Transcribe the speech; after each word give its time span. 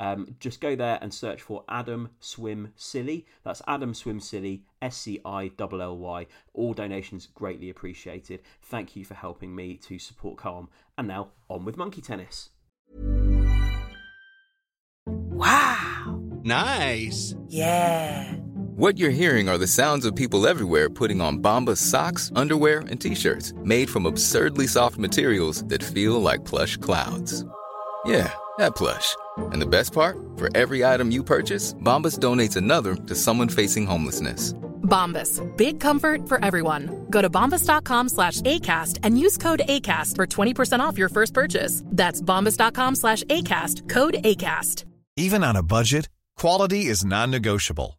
Um, 0.00 0.36
just 0.40 0.60
go 0.60 0.74
there 0.74 0.98
and 1.00 1.12
search 1.12 1.42
for 1.42 1.64
Adam 1.68 2.10
Swim 2.20 2.72
Scilly. 2.76 3.26
That's 3.44 3.62
Adam 3.66 3.94
Swim 3.94 4.20
Scilly, 4.20 4.64
S 4.80 4.96
C 4.96 5.20
I 5.24 5.50
L 5.58 5.82
L 5.82 5.98
Y. 5.98 6.26
All 6.54 6.74
donations 6.74 7.28
greatly 7.34 7.70
appreciated. 7.70 8.42
Thank 8.62 8.96
you 8.96 9.04
for 9.04 9.14
helping 9.14 9.54
me 9.54 9.76
to 9.78 9.98
support 9.98 10.38
Calm. 10.38 10.68
And 10.96 11.08
now 11.08 11.28
on 11.48 11.64
with 11.64 11.76
monkey 11.76 12.00
tennis. 12.00 12.50
Wow. 15.06 16.20
Nice. 16.44 17.34
Yeah. 17.48 18.34
What 18.74 18.98
you're 18.98 19.10
hearing 19.10 19.48
are 19.48 19.58
the 19.58 19.66
sounds 19.66 20.06
of 20.06 20.16
people 20.16 20.46
everywhere 20.46 20.88
putting 20.88 21.20
on 21.20 21.42
Bombas 21.42 21.76
socks, 21.76 22.32
underwear, 22.34 22.80
and 22.80 23.00
t-shirts 23.00 23.52
made 23.62 23.90
from 23.90 24.06
absurdly 24.06 24.66
soft 24.66 24.98
materials 24.98 25.62
that 25.64 25.82
feel 25.82 26.20
like 26.20 26.44
plush 26.44 26.78
clouds. 26.78 27.44
Yeah, 28.04 28.32
that 28.58 28.74
plush. 28.74 29.16
And 29.38 29.60
the 29.60 29.66
best 29.66 29.92
part? 29.92 30.16
For 30.36 30.48
every 30.56 30.84
item 30.84 31.10
you 31.10 31.22
purchase, 31.24 31.74
Bombas 31.74 32.18
donates 32.18 32.56
another 32.56 32.94
to 32.94 33.14
someone 33.14 33.48
facing 33.48 33.86
homelessness. 33.86 34.52
Bombas. 34.82 35.40
Big 35.56 35.80
comfort 35.80 36.28
for 36.28 36.44
everyone. 36.44 37.06
Go 37.08 37.22
to 37.22 37.30
bombas.com 37.30 38.08
slash 38.08 38.40
ACAST 38.42 38.98
and 39.02 39.18
use 39.18 39.38
code 39.38 39.62
ACAST 39.68 40.16
for 40.16 40.26
20% 40.26 40.80
off 40.80 40.98
your 40.98 41.08
first 41.08 41.32
purchase. 41.34 41.82
That's 41.86 42.20
bombas.com 42.20 42.96
slash 42.96 43.22
ACAST. 43.24 43.88
Code 43.88 44.14
ACAST. 44.24 44.84
Even 45.16 45.44
on 45.44 45.56
a 45.56 45.62
budget, 45.62 46.08
quality 46.36 46.86
is 46.86 47.04
non-negotiable. 47.04 47.98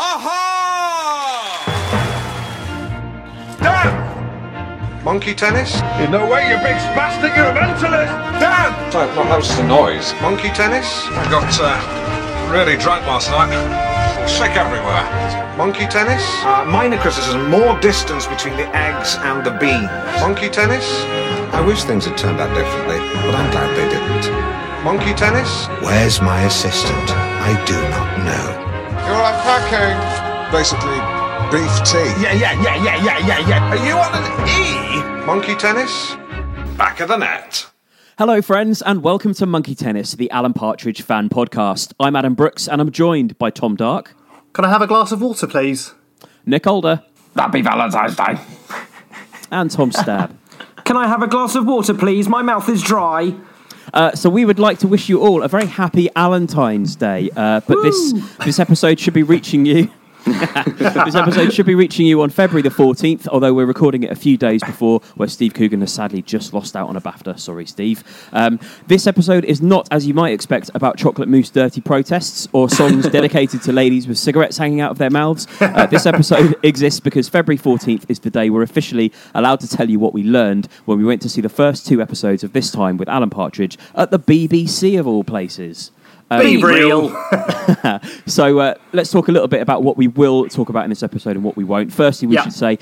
Aha! 0.00 1.58
Dan! 3.58 5.02
Monkey 5.02 5.34
tennis? 5.34 5.74
In 5.98 6.12
no 6.12 6.22
way, 6.30 6.48
you 6.50 6.56
big 6.62 6.78
spastic, 6.94 7.34
you're 7.34 7.50
a 7.50 7.52
mentalist! 7.52 8.14
Dan! 8.38 8.70
No, 8.92 9.12
no, 9.16 9.24
that 9.26 9.36
was 9.36 9.48
just 9.48 9.58
a 9.58 9.66
noise. 9.66 10.14
Monkey 10.22 10.50
tennis? 10.54 10.86
I 11.18 11.26
got 11.34 11.50
uh, 11.58 11.74
really 12.54 12.76
drunk 12.76 13.08
last 13.10 13.28
night. 13.34 13.50
Sick 14.30 14.54
everywhere. 14.54 15.02
Monkey 15.58 15.88
tennis? 15.90 16.22
Uh, 16.46 16.64
minor 16.70 16.98
criticism, 16.98 17.50
more 17.50 17.74
distance 17.80 18.24
between 18.28 18.56
the 18.56 18.70
eggs 18.76 19.16
and 19.26 19.44
the 19.44 19.50
beans. 19.58 19.90
Monkey 20.22 20.48
tennis? 20.48 20.86
I 21.50 21.60
wish 21.66 21.82
things 21.82 22.04
had 22.04 22.16
turned 22.16 22.38
out 22.38 22.54
differently, 22.54 23.02
but 23.26 23.34
I'm 23.34 23.50
glad 23.50 23.74
they 23.74 23.88
didn't. 23.90 24.30
Monkey 24.84 25.12
tennis? 25.14 25.66
Where's 25.82 26.22
my 26.22 26.42
assistant? 26.42 27.10
I 27.10 27.58
do 27.66 27.74
not 27.90 28.08
know. 28.22 28.67
You're 29.08 29.16
unpacking. 29.16 30.52
Basically, 30.52 30.98
beef 31.50 31.72
tea. 31.84 32.12
Yeah, 32.22 32.34
yeah, 32.34 32.52
yeah, 32.60 32.84
yeah, 32.84 33.02
yeah, 33.02 33.26
yeah, 33.26 33.48
yeah. 33.48 33.70
Are 33.70 33.86
you 33.86 33.94
on 33.94 34.12
an 34.14 35.22
E? 35.22 35.24
Monkey 35.24 35.54
tennis? 35.54 36.14
Back 36.76 37.00
of 37.00 37.08
the 37.08 37.16
net. 37.16 37.70
Hello, 38.18 38.42
friends, 38.42 38.82
and 38.82 39.02
welcome 39.02 39.32
to 39.32 39.46
Monkey 39.46 39.74
Tennis, 39.74 40.12
the 40.12 40.30
Alan 40.30 40.52
Partridge 40.52 41.00
fan 41.00 41.30
podcast. 41.30 41.94
I'm 41.98 42.16
Adam 42.16 42.34
Brooks, 42.34 42.68
and 42.68 42.82
I'm 42.82 42.90
joined 42.90 43.38
by 43.38 43.48
Tom 43.48 43.76
Dark, 43.76 44.14
Can 44.52 44.66
I 44.66 44.68
have 44.68 44.82
a 44.82 44.86
glass 44.86 45.10
of 45.10 45.22
water, 45.22 45.46
please? 45.46 45.94
Nick 46.44 46.66
Older, 46.66 47.02
Happy 47.34 47.62
Valentine's 47.62 48.14
Day. 48.14 48.36
and 49.50 49.70
Tom 49.70 49.90
Stab. 49.90 50.36
Can 50.84 50.98
I 50.98 51.08
have 51.08 51.22
a 51.22 51.28
glass 51.28 51.54
of 51.54 51.64
water, 51.66 51.94
please? 51.94 52.28
My 52.28 52.42
mouth 52.42 52.68
is 52.68 52.82
dry. 52.82 53.34
Uh, 53.92 54.14
so 54.14 54.28
we 54.30 54.44
would 54.44 54.58
like 54.58 54.78
to 54.80 54.88
wish 54.88 55.08
you 55.08 55.20
all 55.20 55.42
a 55.42 55.48
very 55.48 55.66
happy 55.66 56.08
Valentine's 56.14 56.96
Day. 56.96 57.30
Uh, 57.36 57.60
but 57.66 57.82
this 57.82 58.12
this 58.44 58.58
episode 58.58 59.00
should 59.00 59.14
be 59.14 59.22
reaching 59.22 59.64
you. 59.66 59.90
this 60.78 61.14
episode 61.14 61.52
should 61.52 61.66
be 61.66 61.74
reaching 61.74 62.06
you 62.06 62.20
on 62.22 62.30
February 62.30 62.62
the 62.62 62.68
14th, 62.68 63.26
although 63.28 63.54
we're 63.54 63.66
recording 63.66 64.02
it 64.02 64.10
a 64.10 64.16
few 64.16 64.36
days 64.36 64.62
before, 64.62 65.00
where 65.14 65.28
Steve 65.28 65.54
Coogan 65.54 65.80
has 65.80 65.92
sadly 65.92 66.22
just 66.22 66.52
lost 66.52 66.76
out 66.76 66.88
on 66.88 66.96
a 66.96 67.00
BAFTA. 67.00 67.38
Sorry, 67.38 67.66
Steve. 67.66 68.04
Um, 68.32 68.60
this 68.86 69.06
episode 69.06 69.44
is 69.44 69.62
not, 69.62 69.88
as 69.90 70.06
you 70.06 70.14
might 70.14 70.32
expect, 70.32 70.70
about 70.74 70.96
chocolate 70.96 71.28
mousse 71.28 71.50
dirty 71.50 71.80
protests 71.80 72.48
or 72.52 72.68
songs 72.68 73.08
dedicated 73.10 73.62
to 73.62 73.72
ladies 73.72 74.06
with 74.06 74.18
cigarettes 74.18 74.58
hanging 74.58 74.80
out 74.80 74.90
of 74.90 74.98
their 74.98 75.10
mouths. 75.10 75.46
Uh, 75.60 75.86
this 75.86 76.06
episode 76.06 76.54
exists 76.62 77.00
because 77.00 77.28
February 77.28 77.58
14th 77.58 78.04
is 78.08 78.20
the 78.20 78.30
day 78.30 78.50
we're 78.50 78.62
officially 78.62 79.12
allowed 79.34 79.60
to 79.60 79.68
tell 79.68 79.88
you 79.88 79.98
what 79.98 80.12
we 80.12 80.22
learned 80.22 80.68
when 80.84 80.98
we 80.98 81.04
went 81.04 81.22
to 81.22 81.28
see 81.28 81.40
the 81.40 81.48
first 81.48 81.86
two 81.86 82.02
episodes 82.02 82.44
of 82.44 82.52
This 82.52 82.70
Time 82.70 82.96
with 82.96 83.08
Alan 83.08 83.30
Partridge 83.30 83.78
at 83.94 84.10
the 84.10 84.18
BBC 84.18 84.98
of 84.98 85.06
all 85.06 85.24
places. 85.24 85.90
Um, 86.30 86.42
Be 86.42 86.62
real. 86.62 87.08
so 88.26 88.58
uh, 88.58 88.74
let's 88.92 89.10
talk 89.10 89.28
a 89.28 89.32
little 89.32 89.48
bit 89.48 89.62
about 89.62 89.82
what 89.82 89.96
we 89.96 90.08
will 90.08 90.48
talk 90.48 90.68
about 90.68 90.84
in 90.84 90.90
this 90.90 91.02
episode 91.02 91.36
and 91.36 91.44
what 91.44 91.56
we 91.56 91.64
won't. 91.64 91.92
Firstly, 91.92 92.28
we 92.28 92.34
Yeah. 92.34 92.44
should 92.44 92.52
say 92.52 92.78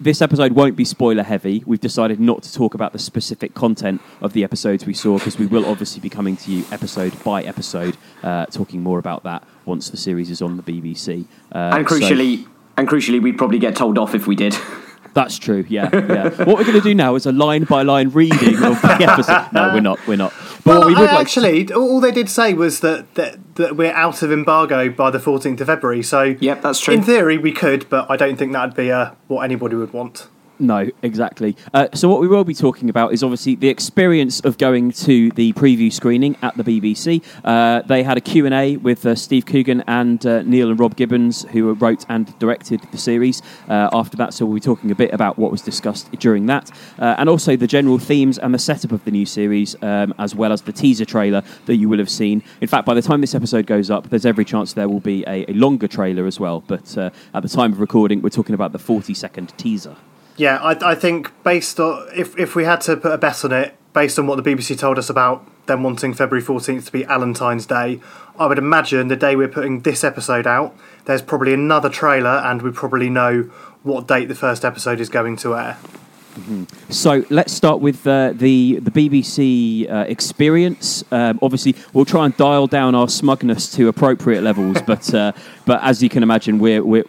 this 0.00 0.20
episode 0.20 0.52
won't 0.52 0.76
be 0.76 0.84
spoiler 0.84 1.22
heavy. 1.22 1.62
We've 1.66 1.80
decided 1.80 2.20
not 2.20 2.42
to 2.42 2.52
talk 2.52 2.74
about 2.74 2.92
the 2.92 2.98
specific 2.98 3.54
content 3.54 4.00
of 4.20 4.34
the 4.34 4.44
episodes 4.44 4.84
we 4.86 4.94
saw 4.94 5.18
because 5.18 5.38
we 5.38 5.46
will 5.46 5.64
obviously 5.66 6.00
be 6.00 6.10
coming 6.10 6.36
to 6.38 6.50
you 6.52 6.64
episode 6.70 7.12
by 7.24 7.42
episode, 7.42 7.96
uh, 8.22 8.46
talking 8.46 8.82
more 8.82 8.98
about 8.98 9.22
that 9.24 9.42
once 9.64 9.90
the 9.90 9.96
series 9.96 10.30
is 10.30 10.42
on 10.42 10.56
the 10.56 10.62
BBC. 10.62 11.24
Uh, 11.52 11.58
and 11.74 11.88
so- 11.88 11.96
crucially, 11.96 12.46
and 12.76 12.86
crucially, 12.88 13.20
we'd 13.22 13.38
probably 13.38 13.58
get 13.58 13.74
told 13.74 13.98
off 13.98 14.14
if 14.14 14.26
we 14.26 14.36
did. 14.36 14.54
that's 15.16 15.38
true. 15.38 15.64
Yeah, 15.68 15.88
yeah. 15.92 16.28
what 16.44 16.58
we're 16.58 16.62
going 16.64 16.74
to 16.74 16.80
do 16.80 16.94
now 16.94 17.16
is 17.16 17.26
a 17.26 17.32
line 17.32 17.64
by 17.64 17.82
line 17.82 18.10
reading 18.10 18.54
of 18.62 18.80
the 18.82 18.98
episode. 19.00 19.48
No, 19.52 19.72
we're 19.74 19.80
not. 19.80 19.98
We're 20.06 20.16
not. 20.16 20.32
But 20.64 20.66
Well, 20.66 20.78
what 20.80 20.86
we 20.88 20.94
would 20.94 21.08
I- 21.08 21.14
like 21.16 21.20
actually, 21.26 21.72
all 21.72 21.90
all 21.96 22.00
they 22.00 22.12
did 22.12 22.28
say 22.28 22.52
was 22.54 22.80
that, 22.80 23.12
that 23.14 23.38
that 23.56 23.76
we're 23.76 23.92
out 23.94 24.22
of 24.22 24.30
embargo 24.30 24.88
by 24.90 25.10
the 25.10 25.18
14th 25.18 25.60
of 25.60 25.66
February. 25.66 26.02
So, 26.02 26.36
Yep, 26.38 26.62
that's 26.62 26.78
true. 26.78 26.94
In 26.94 27.02
theory, 27.02 27.38
we 27.38 27.50
could, 27.52 27.88
but 27.88 28.08
I 28.10 28.16
don't 28.16 28.36
think 28.36 28.52
that'd 28.52 28.76
be 28.76 28.92
uh, 28.92 29.12
what 29.28 29.42
anybody 29.42 29.74
would 29.76 29.92
want. 29.92 30.28
No, 30.58 30.90
exactly. 31.02 31.54
Uh, 31.74 31.88
so 31.92 32.08
what 32.08 32.20
we 32.20 32.28
will 32.28 32.44
be 32.44 32.54
talking 32.54 32.88
about 32.88 33.12
is 33.12 33.22
obviously 33.22 33.56
the 33.56 33.68
experience 33.68 34.40
of 34.40 34.56
going 34.56 34.90
to 34.92 35.30
the 35.32 35.52
preview 35.52 35.92
screening 35.92 36.36
at 36.40 36.56
the 36.56 36.64
BBC. 36.64 37.22
Uh, 37.44 37.82
they 37.82 38.02
had 38.02 38.16
a 38.16 38.22
Q&A 38.22 38.78
with 38.78 39.04
uh, 39.04 39.14
Steve 39.14 39.44
Coogan 39.44 39.84
and 39.86 40.24
uh, 40.24 40.40
Neil 40.42 40.70
and 40.70 40.80
Rob 40.80 40.96
Gibbons, 40.96 41.42
who 41.50 41.74
wrote 41.74 42.06
and 42.08 42.36
directed 42.38 42.80
the 42.90 42.96
series. 42.96 43.42
Uh, 43.68 43.90
after 43.92 44.16
that, 44.16 44.32
so 44.32 44.46
we'll 44.46 44.54
be 44.54 44.60
talking 44.60 44.90
a 44.90 44.94
bit 44.94 45.12
about 45.12 45.38
what 45.38 45.50
was 45.50 45.60
discussed 45.60 46.10
during 46.12 46.46
that, 46.46 46.70
uh, 46.98 47.16
and 47.18 47.28
also 47.28 47.54
the 47.54 47.66
general 47.66 47.98
themes 47.98 48.38
and 48.38 48.54
the 48.54 48.58
setup 48.58 48.92
of 48.92 49.04
the 49.04 49.10
new 49.10 49.26
series, 49.26 49.76
um, 49.82 50.14
as 50.18 50.34
well 50.34 50.52
as 50.52 50.62
the 50.62 50.72
teaser 50.72 51.04
trailer 51.04 51.42
that 51.66 51.76
you 51.76 51.88
will 51.88 51.98
have 51.98 52.10
seen. 52.10 52.42
In 52.62 52.68
fact, 52.68 52.86
by 52.86 52.94
the 52.94 53.02
time 53.02 53.20
this 53.20 53.34
episode 53.34 53.66
goes 53.66 53.90
up, 53.90 54.08
there's 54.08 54.24
every 54.24 54.44
chance 54.46 54.72
there 54.72 54.88
will 54.88 55.00
be 55.00 55.22
a, 55.26 55.50
a 55.50 55.52
longer 55.52 55.86
trailer 55.86 56.24
as 56.26 56.40
well. 56.40 56.62
But 56.66 56.96
at 56.96 57.42
the 57.42 57.48
time 57.48 57.72
of 57.72 57.80
recording, 57.80 58.22
we're 58.22 58.30
talking 58.30 58.54
about 58.54 58.72
the 58.72 58.78
40-second 58.78 59.56
teaser. 59.58 59.96
Yeah, 60.36 60.58
I, 60.58 60.92
I 60.92 60.94
think 60.94 61.30
based 61.42 61.80
on 61.80 62.08
if 62.14 62.38
if 62.38 62.54
we 62.54 62.64
had 62.64 62.80
to 62.82 62.96
put 62.96 63.12
a 63.12 63.18
bet 63.18 63.44
on 63.44 63.52
it, 63.52 63.74
based 63.92 64.18
on 64.18 64.26
what 64.26 64.42
the 64.42 64.48
BBC 64.48 64.78
told 64.78 64.98
us 64.98 65.08
about 65.08 65.46
them 65.66 65.82
wanting 65.82 66.14
February 66.14 66.44
14th 66.44 66.86
to 66.86 66.92
be 66.92 67.02
Valentine's 67.02 67.66
Day, 67.66 68.00
I 68.38 68.46
would 68.46 68.58
imagine 68.58 69.08
the 69.08 69.16
day 69.16 69.34
we're 69.34 69.48
putting 69.48 69.80
this 69.80 70.04
episode 70.04 70.46
out, 70.46 70.76
there's 71.06 71.22
probably 71.22 71.52
another 71.54 71.88
trailer, 71.88 72.42
and 72.44 72.62
we 72.62 72.70
probably 72.70 73.08
know 73.08 73.50
what 73.82 74.06
date 74.06 74.26
the 74.26 74.34
first 74.34 74.64
episode 74.64 75.00
is 75.00 75.08
going 75.08 75.36
to 75.38 75.56
air. 75.56 75.78
So 76.90 77.24
let's 77.30 77.52
start 77.52 77.80
with 77.80 78.06
uh, 78.06 78.32
the 78.34 78.78
the 78.80 78.90
BBC 78.90 79.90
uh, 79.90 80.04
experience. 80.08 81.04
Um, 81.10 81.38
obviously, 81.42 81.74
we'll 81.92 82.04
try 82.04 82.24
and 82.26 82.36
dial 82.36 82.66
down 82.66 82.94
our 82.94 83.08
smugness 83.08 83.70
to 83.72 83.88
appropriate 83.88 84.42
levels, 84.42 84.80
but 84.86 85.12
uh, 85.14 85.32
but 85.64 85.82
as 85.82 86.02
you 86.02 86.08
can 86.08 86.22
imagine, 86.22 86.58
we're 86.58 86.82
we're 86.84 87.04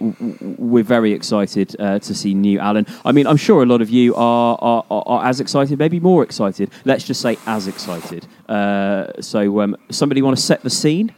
we're 0.58 0.84
very 0.84 1.14
excited 1.14 1.76
uh, 1.80 2.00
to 2.00 2.14
see 2.14 2.34
new 2.34 2.60
Alan. 2.60 2.86
I 3.04 3.12
mean, 3.12 3.28
I'm 3.28 3.38
sure 3.38 3.64
a 3.64 3.66
lot 3.66 3.82
of 3.82 3.90
you 3.90 4.16
are 4.16 4.58
are, 4.62 4.86
are, 4.90 5.04
are 5.06 5.26
as 5.26 5.40
excited, 5.40 5.78
maybe 5.78 6.00
more 6.00 6.24
excited. 6.24 6.70
Let's 6.86 7.04
just 7.04 7.22
say 7.22 7.38
as 7.46 7.68
excited. 7.68 8.28
Uh, 8.48 9.22
so, 9.22 9.62
um, 9.62 9.76
somebody 9.90 10.22
want 10.22 10.38
to 10.38 10.44
set 10.44 10.62
the 10.64 10.70
scene? 10.70 11.14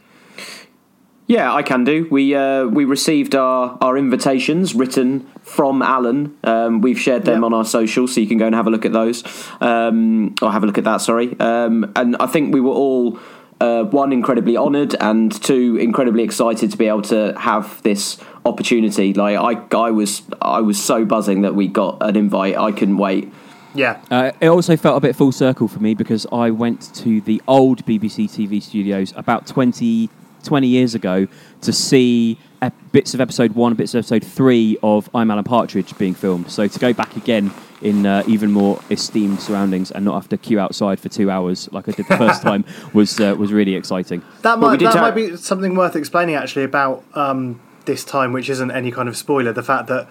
Yeah, 1.30 1.54
I 1.54 1.62
can 1.62 1.84
do. 1.84 2.08
We 2.10 2.34
uh, 2.34 2.64
we 2.64 2.84
received 2.84 3.36
our, 3.36 3.78
our 3.80 3.96
invitations 3.96 4.74
written 4.74 5.28
from 5.42 5.80
Alan. 5.80 6.36
Um, 6.42 6.80
we've 6.80 6.98
shared 6.98 7.24
them 7.24 7.44
on 7.44 7.54
our 7.54 7.64
socials, 7.64 8.12
so 8.12 8.20
you 8.20 8.26
can 8.26 8.36
go 8.36 8.46
and 8.46 8.54
have 8.56 8.66
a 8.66 8.70
look 8.70 8.84
at 8.84 8.92
those, 8.92 9.22
um, 9.60 10.34
or 10.42 10.50
have 10.50 10.64
a 10.64 10.66
look 10.66 10.76
at 10.76 10.82
that. 10.82 10.96
Sorry, 10.96 11.38
um, 11.38 11.92
and 11.94 12.16
I 12.18 12.26
think 12.26 12.52
we 12.52 12.60
were 12.60 12.72
all 12.72 13.20
uh, 13.60 13.84
one 13.84 14.12
incredibly 14.12 14.56
honoured, 14.56 14.96
and 15.00 15.30
two 15.40 15.76
incredibly 15.76 16.24
excited 16.24 16.72
to 16.72 16.76
be 16.76 16.88
able 16.88 17.02
to 17.02 17.38
have 17.38 17.80
this 17.84 18.18
opportunity. 18.44 19.14
Like 19.14 19.36
I, 19.38 19.78
I 19.78 19.92
was 19.92 20.22
I 20.42 20.60
was 20.62 20.82
so 20.82 21.04
buzzing 21.04 21.42
that 21.42 21.54
we 21.54 21.68
got 21.68 21.98
an 22.00 22.16
invite. 22.16 22.56
I 22.56 22.72
couldn't 22.72 22.98
wait. 22.98 23.32
Yeah. 23.72 24.02
Uh, 24.10 24.32
it 24.40 24.48
also 24.48 24.76
felt 24.76 24.96
a 24.96 25.00
bit 25.00 25.14
full 25.14 25.30
circle 25.30 25.68
for 25.68 25.78
me 25.78 25.94
because 25.94 26.26
I 26.32 26.50
went 26.50 26.92
to 26.96 27.20
the 27.20 27.40
old 27.46 27.86
BBC 27.86 28.24
TV 28.24 28.60
studios 28.60 29.12
about 29.16 29.46
20, 29.46 30.10
20 30.44 30.66
years 30.66 30.94
ago 30.94 31.26
to 31.62 31.72
see 31.72 32.38
ep- 32.62 32.74
bits 32.92 33.14
of 33.14 33.20
episode 33.20 33.54
one, 33.54 33.74
bits 33.74 33.94
of 33.94 34.00
episode 34.00 34.24
three 34.24 34.78
of 34.82 35.08
I'm 35.14 35.30
Alan 35.30 35.44
Partridge 35.44 35.96
being 35.98 36.14
filmed. 36.14 36.50
So 36.50 36.66
to 36.66 36.78
go 36.78 36.92
back 36.92 37.16
again 37.16 37.52
in 37.82 38.04
uh, 38.04 38.22
even 38.26 38.52
more 38.52 38.80
esteemed 38.90 39.40
surroundings 39.40 39.90
and 39.90 40.04
not 40.04 40.14
have 40.14 40.28
to 40.28 40.36
queue 40.36 40.60
outside 40.60 41.00
for 41.00 41.08
two 41.08 41.30
hours 41.30 41.70
like 41.72 41.88
I 41.88 41.92
did 41.92 42.06
the 42.08 42.16
first 42.16 42.42
time 42.48 42.64
was 42.92 43.18
uh, 43.20 43.34
was 43.38 43.52
really 43.52 43.74
exciting. 43.74 44.22
That 44.42 44.58
might 44.58 44.78
that 44.80 44.92
ta- 44.92 45.00
might 45.00 45.14
be 45.14 45.36
something 45.36 45.74
worth 45.74 45.96
explaining 45.96 46.34
actually 46.34 46.64
about 46.64 47.04
um, 47.14 47.60
this 47.86 48.04
time, 48.04 48.32
which 48.32 48.50
isn't 48.50 48.70
any 48.70 48.90
kind 48.90 49.08
of 49.08 49.16
spoiler. 49.16 49.52
The 49.52 49.62
fact 49.62 49.86
that 49.88 50.08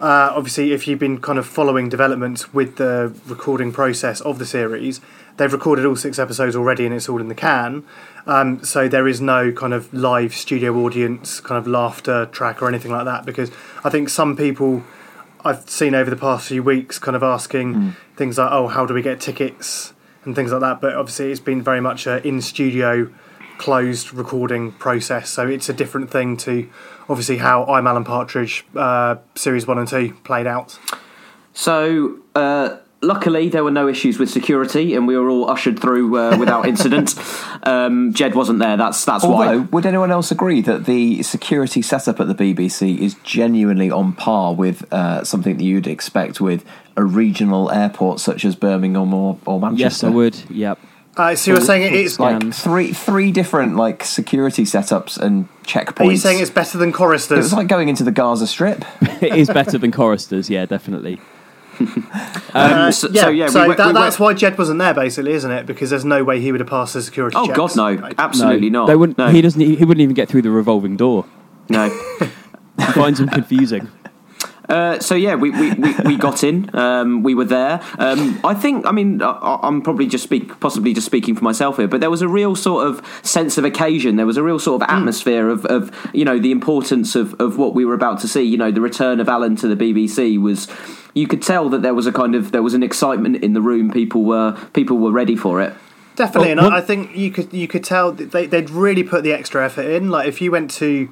uh, 0.00 0.32
obviously, 0.34 0.72
if 0.72 0.88
you've 0.88 0.98
been 0.98 1.20
kind 1.20 1.38
of 1.38 1.46
following 1.46 1.88
developments 1.90 2.54
with 2.54 2.76
the 2.76 3.14
recording 3.26 3.70
process 3.70 4.20
of 4.22 4.38
the 4.38 4.46
series, 4.46 5.00
they've 5.36 5.52
recorded 5.52 5.84
all 5.84 5.96
six 5.96 6.18
episodes 6.18 6.56
already, 6.56 6.86
and 6.86 6.94
it's 6.94 7.08
all 7.08 7.20
in 7.20 7.28
the 7.28 7.34
can. 7.34 7.84
Um, 8.26 8.64
so 8.64 8.88
there 8.88 9.06
is 9.06 9.20
no 9.20 9.52
kind 9.52 9.74
of 9.74 9.92
live 9.92 10.34
studio 10.34 10.74
audience, 10.76 11.40
kind 11.40 11.58
of 11.58 11.66
laughter 11.66 12.26
track 12.26 12.62
or 12.62 12.68
anything 12.68 12.90
like 12.90 13.04
that. 13.04 13.26
Because 13.26 13.50
I 13.84 13.90
think 13.90 14.08
some 14.08 14.36
people 14.36 14.82
I've 15.44 15.68
seen 15.68 15.94
over 15.94 16.08
the 16.08 16.16
past 16.16 16.48
few 16.48 16.62
weeks 16.62 16.98
kind 16.98 17.16
of 17.16 17.22
asking 17.22 17.94
things 18.16 18.38
like, 18.38 18.50
"Oh, 18.50 18.68
how 18.68 18.86
do 18.86 18.94
we 18.94 19.02
get 19.02 19.20
tickets?" 19.20 19.92
and 20.24 20.34
things 20.34 20.52
like 20.52 20.60
that. 20.60 20.80
But 20.80 20.94
obviously, 20.94 21.30
it's 21.30 21.40
been 21.40 21.62
very 21.62 21.80
much 21.80 22.06
a 22.06 22.26
in 22.26 22.40
studio, 22.40 23.10
closed 23.58 24.14
recording 24.14 24.72
process. 24.72 25.28
So 25.28 25.46
it's 25.46 25.68
a 25.68 25.74
different 25.74 26.10
thing 26.10 26.36
to 26.38 26.68
obviously 27.10 27.38
how 27.38 27.64
I'm 27.66 27.86
Alan 27.86 28.04
Partridge 28.04 28.64
uh, 28.76 29.16
series 29.34 29.66
one 29.66 29.78
and 29.78 29.88
two 29.88 30.14
played 30.24 30.46
out. 30.46 30.78
So, 31.52 32.18
uh, 32.36 32.76
luckily, 33.02 33.48
there 33.48 33.64
were 33.64 33.72
no 33.72 33.88
issues 33.88 34.18
with 34.18 34.30
security, 34.30 34.94
and 34.94 35.08
we 35.08 35.16
were 35.16 35.28
all 35.28 35.50
ushered 35.50 35.80
through 35.80 36.16
uh, 36.16 36.38
without 36.38 36.66
incident. 36.66 37.16
um, 37.64 38.14
Jed 38.14 38.36
wasn't 38.36 38.60
there. 38.60 38.76
That's 38.76 39.04
that's 39.04 39.24
Although, 39.24 39.36
why. 39.36 39.56
would 39.56 39.84
anyone 39.84 40.12
else 40.12 40.30
agree 40.30 40.60
that 40.62 40.86
the 40.86 41.22
security 41.24 41.82
setup 41.82 42.20
at 42.20 42.28
the 42.28 42.34
BBC 42.34 42.96
is 42.98 43.16
genuinely 43.24 43.90
on 43.90 44.12
par 44.12 44.54
with 44.54 44.90
uh, 44.92 45.24
something 45.24 45.56
that 45.56 45.64
you'd 45.64 45.88
expect 45.88 46.40
with 46.40 46.64
a 46.96 47.04
regional 47.04 47.70
airport 47.72 48.20
such 48.20 48.44
as 48.44 48.54
Birmingham 48.54 49.12
or, 49.12 49.36
or 49.46 49.58
Manchester? 49.58 49.82
Yes, 49.82 50.04
I 50.04 50.08
would. 50.10 50.50
Yep. 50.50 50.78
Uh, 51.16 51.34
so 51.34 51.50
you're 51.50 51.60
saying 51.60 51.82
it 51.82 51.92
is? 51.92 52.18
like 52.20 52.52
three 52.54 52.92
three 52.92 53.32
different 53.32 53.76
like 53.76 54.04
security 54.04 54.62
setups 54.62 55.18
and 55.18 55.48
checkpoints. 55.64 56.00
Are 56.06 56.10
you 56.10 56.16
saying 56.16 56.40
it's 56.40 56.50
better 56.50 56.78
than 56.78 56.92
Choristers? 56.92 57.46
It's 57.46 57.54
like 57.54 57.66
going 57.68 57.88
into 57.88 58.04
the 58.04 58.12
Gaza 58.12 58.46
Strip. 58.46 58.84
it 59.20 59.34
is 59.36 59.48
better 59.48 59.76
than 59.76 59.90
choristers, 59.92 60.48
yeah, 60.48 60.66
definitely. 60.66 61.20
Uh, 62.52 62.90
so- 62.90 63.08
yeah, 63.10 63.22
so, 63.22 63.28
yeah, 63.30 63.46
so 63.46 63.68
we 63.68 63.74
that, 63.74 63.86
we 63.86 63.92
that's 63.94 64.18
why 64.18 64.34
Jed 64.34 64.58
wasn't 64.58 64.78
there, 64.80 64.92
basically, 64.92 65.32
isn't 65.32 65.50
it? 65.50 65.66
Because 65.66 65.88
there's 65.88 66.04
no 66.04 66.24
way 66.24 66.40
he 66.40 66.50
would 66.52 66.60
have 66.60 66.68
passed 66.68 66.94
the 66.94 67.00
security 67.00 67.36
Oh 67.38 67.46
checks. 67.46 67.56
God, 67.56 67.76
no! 67.76 68.10
Absolutely 68.18 68.68
not. 68.70 68.86
They 68.86 68.96
wouldn't. 68.96 69.16
No. 69.16 69.28
He 69.28 69.40
doesn't. 69.40 69.60
e, 69.60 69.76
He 69.76 69.84
wouldn't 69.84 70.02
even 70.02 70.14
get 70.14 70.28
through 70.28 70.42
the 70.42 70.50
revolving 70.50 70.96
door. 70.96 71.24
no. 71.68 71.88
He 72.78 72.92
finds 72.92 73.18
them 73.18 73.28
confusing. 73.28 73.88
Uh, 74.70 75.00
so 75.00 75.16
yeah, 75.16 75.34
we, 75.34 75.50
we, 75.50 75.72
we, 75.72 75.94
we 76.04 76.16
got 76.16 76.44
in. 76.44 76.70
Um, 76.74 77.22
we 77.22 77.34
were 77.34 77.44
there. 77.44 77.82
Um, 77.98 78.40
I 78.44 78.54
think. 78.54 78.86
I 78.86 78.92
mean, 78.92 79.20
I, 79.20 79.58
I'm 79.62 79.82
probably 79.82 80.06
just 80.06 80.22
speak, 80.22 80.60
possibly 80.60 80.94
just 80.94 81.06
speaking 81.06 81.34
for 81.34 81.42
myself 81.42 81.76
here, 81.76 81.88
but 81.88 82.00
there 82.00 82.10
was 82.10 82.22
a 82.22 82.28
real 82.28 82.54
sort 82.54 82.86
of 82.86 83.04
sense 83.22 83.58
of 83.58 83.64
occasion. 83.64 84.16
There 84.16 84.26
was 84.26 84.36
a 84.36 84.42
real 84.42 84.60
sort 84.60 84.80
of 84.80 84.88
atmosphere 84.88 85.48
of, 85.48 85.66
of 85.66 85.90
you 86.14 86.24
know 86.24 86.38
the 86.38 86.52
importance 86.52 87.16
of, 87.16 87.34
of 87.40 87.58
what 87.58 87.74
we 87.74 87.84
were 87.84 87.94
about 87.94 88.20
to 88.20 88.28
see. 88.28 88.42
You 88.42 88.58
know, 88.58 88.70
the 88.70 88.80
return 88.80 89.18
of 89.20 89.28
Alan 89.28 89.56
to 89.56 89.68
the 89.68 89.76
BBC 89.76 90.40
was. 90.40 90.68
You 91.12 91.26
could 91.26 91.42
tell 91.42 91.68
that 91.70 91.82
there 91.82 91.92
was 91.92 92.06
a 92.06 92.12
kind 92.12 92.36
of 92.36 92.52
there 92.52 92.62
was 92.62 92.72
an 92.72 92.84
excitement 92.84 93.42
in 93.42 93.52
the 93.52 93.60
room. 93.60 93.90
People 93.90 94.22
were 94.22 94.56
people 94.72 94.96
were 94.98 95.10
ready 95.10 95.34
for 95.34 95.60
it. 95.60 95.74
Definitely, 96.14 96.54
Well, 96.54 96.66
and 96.66 96.74
I 96.74 96.78
I 96.78 96.80
think 96.80 97.16
you 97.16 97.32
could 97.32 97.52
you 97.52 97.66
could 97.66 97.82
tell 97.82 98.12
that 98.12 98.30
they 98.30 98.46
they'd 98.46 98.70
really 98.70 99.02
put 99.02 99.24
the 99.24 99.32
extra 99.32 99.64
effort 99.64 99.86
in. 99.86 100.08
Like 100.08 100.28
if 100.28 100.40
you 100.40 100.52
went 100.52 100.70
to 100.72 101.08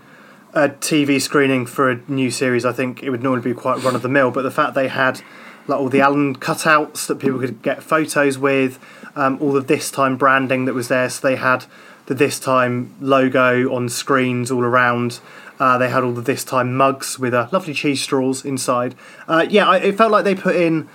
a 0.54 0.68
TV 0.68 1.20
screening 1.20 1.66
for 1.66 1.90
a 1.90 2.00
new 2.08 2.30
series, 2.30 2.64
I 2.64 2.72
think 2.72 3.02
it 3.02 3.10
would 3.10 3.22
normally 3.22 3.42
be 3.42 3.54
quite 3.54 3.82
run 3.82 3.94
of 3.94 4.02
the 4.02 4.08
mill. 4.08 4.30
But 4.30 4.42
the 4.42 4.50
fact 4.50 4.74
they 4.74 4.88
had 4.88 5.20
like 5.66 5.78
all 5.78 5.88
the 5.88 6.00
Alan 6.00 6.34
cutouts 6.34 7.06
that 7.06 7.18
people 7.18 7.38
could 7.38 7.62
get 7.62 7.82
photos 7.82 8.38
with, 8.38 8.78
um, 9.14 9.38
all 9.40 9.52
the 9.52 9.60
this 9.60 9.90
time 9.90 10.16
branding 10.16 10.64
that 10.64 10.74
was 10.74 10.88
there, 10.88 11.08
so 11.10 11.26
they 11.28 11.36
had 11.36 11.66
the 12.06 12.14
this 12.14 12.40
time 12.40 12.94
logo 13.00 13.72
on 13.74 13.88
screens 13.88 14.50
all 14.50 14.64
around. 14.64 15.20
Uh, 15.60 15.76
they 15.76 15.90
had 15.90 16.04
all 16.04 16.12
the 16.12 16.22
this 16.22 16.44
time 16.44 16.74
mugs 16.74 17.18
with 17.18 17.34
uh, 17.34 17.48
lovely 17.52 17.74
cheese 17.74 18.00
straws 18.00 18.44
inside. 18.44 18.94
Uh, 19.26 19.44
yeah, 19.48 19.68
I, 19.68 19.78
it 19.78 19.98
felt 19.98 20.10
like 20.10 20.24
they 20.24 20.34
put 20.34 20.56
in 20.56 20.88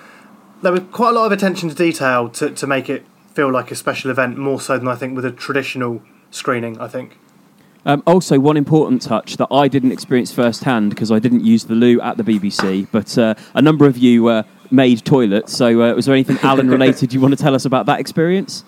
there 0.64 0.72
was 0.72 0.82
quite 0.92 1.10
a 1.10 1.14
lot 1.14 1.26
of 1.26 1.32
attention 1.32 1.70
to 1.70 1.76
detail 1.76 2.30
to, 2.30 2.50
to 2.50 2.66
make 2.66 2.90
it 2.90 3.06
feel 3.34 3.52
like 3.52 3.70
a 3.70 3.76
special 3.76 4.10
event 4.10 4.38
more 4.38 4.62
so 4.62 4.78
than 4.78 4.88
I 4.88 4.96
think 4.96 5.16
with 5.16 5.26
a 5.26 5.32
traditional 5.32 6.02
screening. 6.32 6.80
I 6.80 6.88
think. 6.88 7.18
Um, 7.86 8.02
also, 8.08 8.40
one 8.40 8.56
important 8.56 9.02
touch 9.02 9.38
that 9.38 9.48
I 9.52 9.68
didn't 9.68 9.92
experience 9.92 10.32
firsthand 10.32 10.90
because 10.90 11.12
I 11.12 11.20
didn't 11.20 11.44
use 11.44 11.66
the 11.66 11.76
loo 11.76 12.00
at 12.02 12.18
the 12.18 12.24
BBC, 12.24 12.88
but 12.92 13.18
uh, 13.18 13.36
a 13.54 13.62
number 13.62 13.86
of 13.86 13.98
you 13.98 14.28
uh, 14.28 14.44
made 14.72 15.04
toilets. 15.04 15.56
So, 15.56 15.82
uh, 15.82 15.94
was 15.94 16.06
there 16.06 16.16
anything 16.16 16.38
Alan 16.42 16.70
related 16.70 17.14
you 17.14 17.20
want 17.20 17.38
to 17.38 17.42
tell 17.42 17.56
us 17.56 17.66
about 17.66 17.86
that 17.88 18.00
experience? 18.00 18.64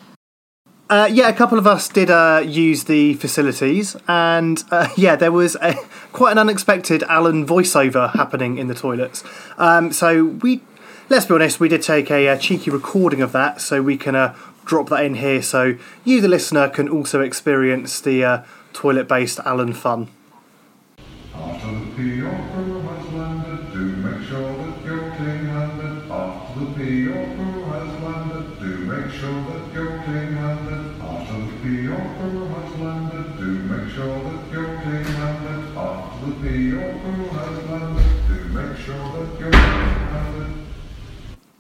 Uh, 0.88 1.10
yeah, 1.12 1.28
a 1.28 1.34
couple 1.34 1.58
of 1.58 1.66
us 1.66 1.90
did 1.90 2.12
uh, 2.12 2.44
use 2.46 2.84
the 2.84 3.16
facilities, 3.16 3.96
and 4.08 4.64
uh, 4.70 4.90
yeah, 4.98 5.16
there 5.16 5.32
was 5.32 5.56
a, 5.62 5.74
quite 6.12 6.32
an 6.32 6.38
unexpected 6.38 7.02
Alan 7.04 7.46
voiceover 7.46 8.14
happening 8.14 8.58
in 8.58 8.68
the 8.68 8.76
toilets. 8.76 9.24
Um, 9.58 9.92
so 9.92 10.26
we, 10.26 10.62
let's 11.10 11.26
be 11.26 11.34
honest, 11.34 11.60
we 11.60 11.70
did 11.70 11.82
take 11.82 12.12
a, 12.12 12.28
uh 12.28 12.38
cheeky 12.38 12.70
recording 12.70 13.22
of 13.22 13.32
that, 13.32 13.62
so 13.62 13.82
we 13.82 13.98
can 13.98 14.16
uh, 14.16 14.36
drop 14.66 14.90
that 14.90 15.04
in 15.04 15.16
here, 15.16 15.42
so 15.42 15.76
you, 16.04 16.22
the 16.22 16.28
listener, 16.28 16.70
can 16.70 16.88
also 16.88 17.22
experience 17.22 18.00
the 18.02 18.46
uh, 18.76 18.82
toilet-based 18.82 19.40
Alan 19.46 19.74
fun. 19.74 20.08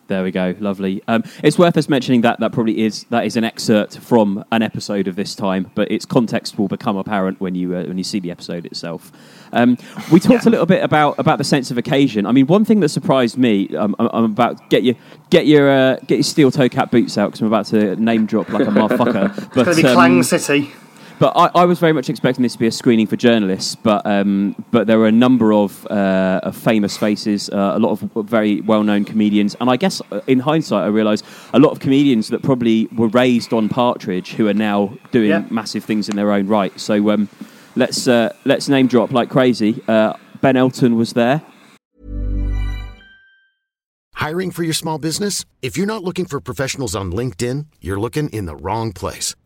There 0.08 0.24
we 0.24 0.30
go, 0.30 0.54
lovely. 0.60 1.02
Um, 1.08 1.24
it's 1.44 1.58
worth 1.58 1.76
us 1.78 1.90
mentioning 1.90 2.22
that 2.22 2.40
that 2.40 2.52
probably 2.52 2.86
is 2.86 3.06
that 3.06 3.26
is 3.26 3.38
an 3.38 3.44
excerpt 3.44 3.98
from 3.98 4.46
an 4.52 4.62
episode 4.62 5.08
of 5.08 5.16
this 5.16 5.34
time, 5.34 5.72
but 5.74 5.92
its 5.92 6.06
context 6.06 6.60
will 6.60 6.68
become 6.68 6.96
apparent 6.96 7.42
when 7.42 7.56
you 7.56 7.76
uh, 7.76 7.86
when 7.86 7.98
you 7.98 8.04
see 8.04 8.20
the 8.20 8.30
episode 8.30 8.68
itself. 8.68 9.12
Um, 9.52 9.78
we 10.12 10.20
talked 10.20 10.46
a 10.46 10.52
little 10.52 10.68
bit 10.68 10.84
about 10.84 11.18
about 11.18 11.40
the 11.40 11.44
sense 11.44 11.72
of 11.72 11.80
occasion. 11.80 12.28
I 12.28 12.34
mean, 12.34 12.46
one 12.46 12.66
thing 12.66 12.82
that 12.82 12.90
surprised 12.90 13.36
me, 13.36 13.76
um, 13.76 13.96
I'm, 13.98 14.10
I'm 14.14 14.24
about 14.26 14.70
get 14.70 14.84
your 14.84 14.94
get 15.32 15.48
your 15.48 15.72
uh, 15.72 15.96
get 16.06 16.18
your 16.18 16.24
steel 16.24 16.52
toe 16.52 16.70
cap 16.70 16.92
boots 16.92 17.18
out 17.18 17.32
because 17.32 17.42
I'm 17.42 17.48
about 17.48 17.66
to 17.68 17.96
name 17.96 18.28
drop 18.28 18.50
like 18.50 18.68
a 18.68 18.72
motherfucker. 18.72 19.36
It's 19.36 19.48
going 19.48 19.66
to 19.66 19.76
be 19.76 19.88
um, 19.88 19.96
Clang 19.96 20.22
City. 20.24 20.72
But 21.18 21.32
I, 21.38 21.62
I 21.62 21.66
was 21.66 21.80
very 21.80 21.94
much 21.94 22.10
expecting 22.10 22.44
this 22.44 22.54
to 22.54 22.60
be 22.60 22.68
a 22.68 22.72
screening 22.72 23.08
for 23.08 23.16
journalists, 23.16 23.74
but 23.74 24.06
um, 24.06 24.54
but 24.72 24.86
there 24.86 25.00
were 25.00 25.08
a 25.08 25.14
number 25.14 25.54
of, 25.54 25.88
uh, 25.90 26.42
of 26.44 26.58
famous 26.58 26.98
faces, 26.98 27.50
uh, 27.50 27.72
a 27.74 27.80
lot 27.80 27.92
of 27.92 28.28
very 28.28 28.60
well 28.62 28.84
known 28.84 29.06
comedians, 29.06 29.56
and 29.62 29.70
I 29.70 29.78
guess 29.78 30.02
uh, 30.12 30.20
in 30.28 30.40
hindsight, 30.42 30.84
I 30.84 30.88
realised 30.88 31.24
a 31.54 31.60
lot 31.60 31.72
of 31.72 31.80
comedians 31.80 32.28
that 32.30 32.44
probably 32.44 32.88
were 32.98 33.08
raised 33.08 33.54
on 33.54 33.70
Partridge 33.70 34.34
who 34.34 34.50
are 34.50 34.54
now 34.54 34.98
doing 35.12 35.30
Yeah. 35.30 35.46
massive 35.50 35.86
things 35.86 36.10
in 36.10 36.18
their 36.18 36.32
own 36.34 36.48
right. 36.48 36.78
So 36.78 37.10
um, 37.12 37.30
let's 37.78 38.10
uh, 38.10 38.34
let's 38.44 38.68
name 38.68 38.88
drop 38.88 39.12
like 39.14 39.30
crazy. 39.30 39.82
Uh, 39.88 40.14
ben 40.42 40.58
Elton 40.58 40.98
was 40.98 41.14
there. 41.14 41.42
Hiring 44.16 44.52
for 44.52 44.64
your 44.64 44.74
small 44.74 44.98
business? 44.98 45.46
If 45.62 45.78
you're 45.78 45.86
not 45.88 46.04
looking 46.04 46.26
for 46.26 46.42
professionals 46.42 46.94
on 46.94 47.12
LinkedIn, 47.14 47.68
you're 47.80 48.00
looking 48.00 48.28
in 48.30 48.46
the 48.48 48.56
wrong 48.56 48.92
place. 48.92 49.34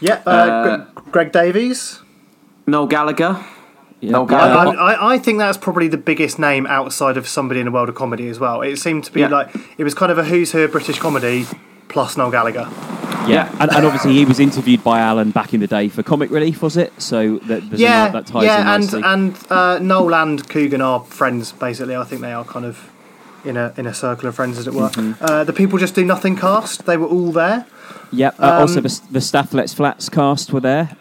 Yeah, 0.00 0.20
uh, 0.26 0.30
Uh, 0.30 0.84
Greg 1.10 1.32
Davies. 1.32 2.00
Noel 2.66 2.86
Gallagher. 2.86 3.44
Noel 4.02 4.24
I, 4.24 4.28
Gallagher. 4.28 4.78
I, 4.80 5.14
I 5.14 5.18
think 5.18 5.38
that's 5.38 5.58
probably 5.58 5.88
the 5.88 5.98
biggest 5.98 6.38
name 6.38 6.66
outside 6.66 7.16
of 7.16 7.28
somebody 7.28 7.60
in 7.60 7.66
the 7.66 7.72
world 7.72 7.88
of 7.88 7.94
comedy 7.94 8.28
as 8.28 8.38
well. 8.38 8.62
It 8.62 8.78
seemed 8.78 9.04
to 9.04 9.12
be 9.12 9.20
Yeah. 9.20 9.28
like 9.28 9.54
it 9.76 9.84
was 9.84 9.94
kind 9.94 10.10
of 10.10 10.18
a 10.18 10.24
who's 10.24 10.52
who 10.52 10.62
of 10.62 10.72
British 10.72 10.98
comedy 10.98 11.46
plus 11.88 12.16
Noel 12.16 12.30
Gallagher. 12.30 12.68
Yeah, 13.28 13.54
And, 13.60 13.70
and 13.70 13.84
obviously 13.84 14.14
he 14.14 14.24
was 14.24 14.40
interviewed 14.40 14.82
by 14.82 15.00
Alan 15.00 15.30
back 15.30 15.52
in 15.52 15.60
the 15.60 15.66
day 15.66 15.88
for 15.90 16.02
Comic 16.02 16.30
Relief, 16.30 16.62
was 16.62 16.78
it? 16.78 16.90
So 17.00 17.36
that, 17.40 17.62
yeah, 17.64 18.08
a, 18.08 18.12
that 18.12 18.26
ties 18.26 18.42
in 18.44 18.48
yeah, 18.48 18.74
and 18.74 19.04
and 19.04 19.38
uh, 19.50 19.78
Noel 19.78 20.14
and 20.14 20.48
Coogan 20.48 20.80
are 20.80 21.00
friends 21.04 21.52
basically. 21.52 21.94
I 21.94 22.04
think 22.04 22.22
they 22.22 22.32
are 22.32 22.44
kind 22.44 22.64
of 22.64 22.90
in 23.44 23.56
a 23.56 23.72
in 23.76 23.86
a 23.86 23.94
circle 23.94 24.28
of 24.28 24.34
friends, 24.34 24.58
as 24.58 24.66
it 24.66 24.74
were. 24.74 24.88
Mm-hmm. 24.90 25.24
Uh, 25.24 25.44
the 25.44 25.52
people 25.52 25.78
just 25.78 25.94
do 25.94 26.04
nothing 26.04 26.36
cast. 26.36 26.86
They 26.86 26.96
were 26.96 27.06
all 27.06 27.32
there. 27.32 27.66
Yep. 28.12 28.34
Uh, 28.40 28.60
also, 28.60 28.78
Um, 28.78 28.82
the, 28.84 29.00
the 29.12 29.20
Stath 29.20 29.54
Lets 29.54 29.72
Flats 29.74 30.08
cast 30.08 30.52
were 30.52 30.60
there. 30.60 30.96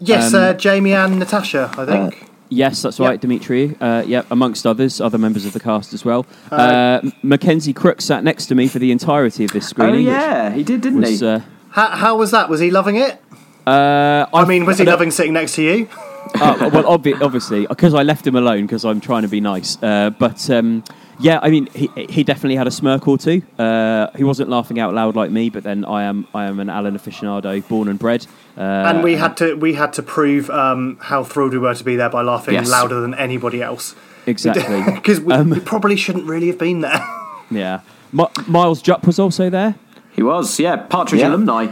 Yes, 0.00 0.34
Um, 0.34 0.42
uh, 0.42 0.52
Jamie 0.54 0.92
and 0.92 1.18
Natasha, 1.18 1.70
I 1.76 1.84
think. 1.86 2.30
Yes, 2.50 2.82
that's 2.82 3.00
right, 3.00 3.20
Dimitri. 3.20 3.74
Uh, 3.80 4.04
yep, 4.06 4.26
amongst 4.30 4.66
others, 4.66 5.00
other 5.00 5.18
members 5.18 5.44
of 5.46 5.52
the 5.52 5.60
cast 5.60 5.92
as 5.94 6.04
well. 6.04 6.26
Uh, 6.52 6.54
Uh, 6.54 7.10
Mackenzie 7.22 7.72
Crook 7.72 8.00
sat 8.00 8.22
next 8.22 8.46
to 8.46 8.54
me 8.54 8.68
for 8.68 8.78
the 8.78 8.92
entirety 8.92 9.44
of 9.44 9.50
this 9.52 9.66
screening. 9.66 10.06
Oh, 10.06 10.12
screening. 10.12 10.30
yeah, 10.30 10.50
he 10.50 10.62
did, 10.62 10.80
didn't 10.82 11.00
was, 11.00 11.20
he? 11.20 11.26
Uh, 11.26 11.40
how, 11.70 11.88
how 11.88 12.16
was 12.16 12.30
that? 12.30 12.48
Was 12.48 12.60
he 12.60 12.70
loving 12.70 12.96
it? 12.96 13.20
uh, 13.66 14.26
I 14.32 14.44
mean, 14.44 14.66
was 14.66 14.78
he 14.78 14.84
loving 14.84 15.10
sitting 15.10 15.32
next 15.32 15.54
to 15.56 15.62
you? 15.62 15.88
uh, 16.34 16.70
well, 16.72 16.84
obvi- 16.84 17.20
obviously, 17.20 17.66
because 17.66 17.94
I 17.94 18.02
left 18.02 18.26
him 18.26 18.36
alone 18.36 18.66
because 18.66 18.84
I'm 18.84 19.00
trying 19.00 19.22
to 19.22 19.28
be 19.28 19.40
nice. 19.40 19.78
Uh, 19.82 20.10
but 20.10 20.48
um, 20.50 20.84
yeah, 21.18 21.38
I 21.42 21.50
mean, 21.50 21.66
he, 21.74 21.88
he 22.08 22.24
definitely 22.24 22.56
had 22.56 22.66
a 22.66 22.70
smirk 22.70 23.06
or 23.08 23.16
two. 23.18 23.42
Uh, 23.58 24.08
he 24.16 24.24
wasn't 24.24 24.48
laughing 24.50 24.78
out 24.78 24.94
loud 24.94 25.16
like 25.16 25.30
me, 25.30 25.50
but 25.50 25.62
then 25.62 25.84
I 25.84 26.04
am 26.04 26.26
I 26.34 26.44
am 26.46 26.60
an 26.60 26.68
Alan 26.70 26.96
aficionado, 26.98 27.66
born 27.68 27.88
and 27.88 27.98
bred. 27.98 28.26
Uh, 28.56 28.60
and 28.60 29.02
we 29.02 29.16
had 29.16 29.36
to 29.38 29.54
we 29.54 29.74
had 29.74 29.92
to 29.94 30.02
prove 30.02 30.50
um, 30.50 30.98
how 31.00 31.24
thrilled 31.24 31.52
we 31.52 31.58
were 31.58 31.74
to 31.74 31.84
be 31.84 31.96
there 31.96 32.10
by 32.10 32.22
laughing 32.22 32.54
Yes. 32.54 32.68
louder 32.70 33.00
than 33.00 33.14
anybody 33.14 33.62
else. 33.62 33.94
Exactly. 34.26 34.82
because 34.94 35.20
we, 35.20 35.32
Um, 35.34 35.50
we 35.50 35.60
probably 35.60 35.96
shouldn't 35.96 36.26
really 36.26 36.46
have 36.48 36.58
been 36.58 36.80
there. 36.80 37.00
yeah. 37.50 37.80
Mi- 38.12 38.26
Miles 38.46 38.80
Jupp 38.80 39.06
was 39.06 39.18
also 39.18 39.50
there. 39.50 39.74
He 40.12 40.22
was, 40.22 40.58
yeah. 40.60 40.76
Partridge 40.76 41.20
Yeah. 41.20 41.28
alumni. 41.28 41.66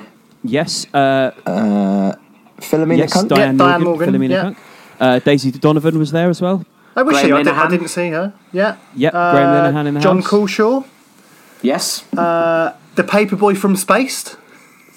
Yes. 0.44 0.86
Uh, 0.92 1.30
Philomena 2.60 2.98
yes, 2.98 3.12
Cunk? 3.12 3.28
Diane, 3.28 3.56
Yeah, 3.58 3.64
Diane 3.66 3.82
Morgan, 3.82 3.84
Morgan, 3.84 4.14
Philomena 4.14 4.30
yeah. 4.30 4.42
Cunk. 4.42 4.58
Uh, 5.00 5.18
Daisy 5.20 5.50
Donovan 5.52 5.98
was 5.98 6.10
there 6.12 6.28
as 6.28 6.40
well. 6.42 6.64
I 6.94 7.02
wish 7.02 7.20
Graham. 7.22 7.34
I, 7.36 7.42
did, 7.42 7.52
I 7.54 7.68
didn't 7.68 7.88
see 7.88 8.10
her. 8.10 8.32
Yeah. 8.52 8.76
Yep, 8.94 9.14
Uh, 9.14 9.32
Graham 9.32 9.74
Linehan 9.74 9.86
in 9.88 9.94
the 9.94 10.00
John 10.00 10.16
house. 10.20 10.28
Culshaw. 10.28 10.84
Yes. 11.62 12.04
Uh, 12.12 12.74
the 12.96 13.02
paperboy 13.04 13.56
from 13.56 13.76
Spaced. 13.76 14.36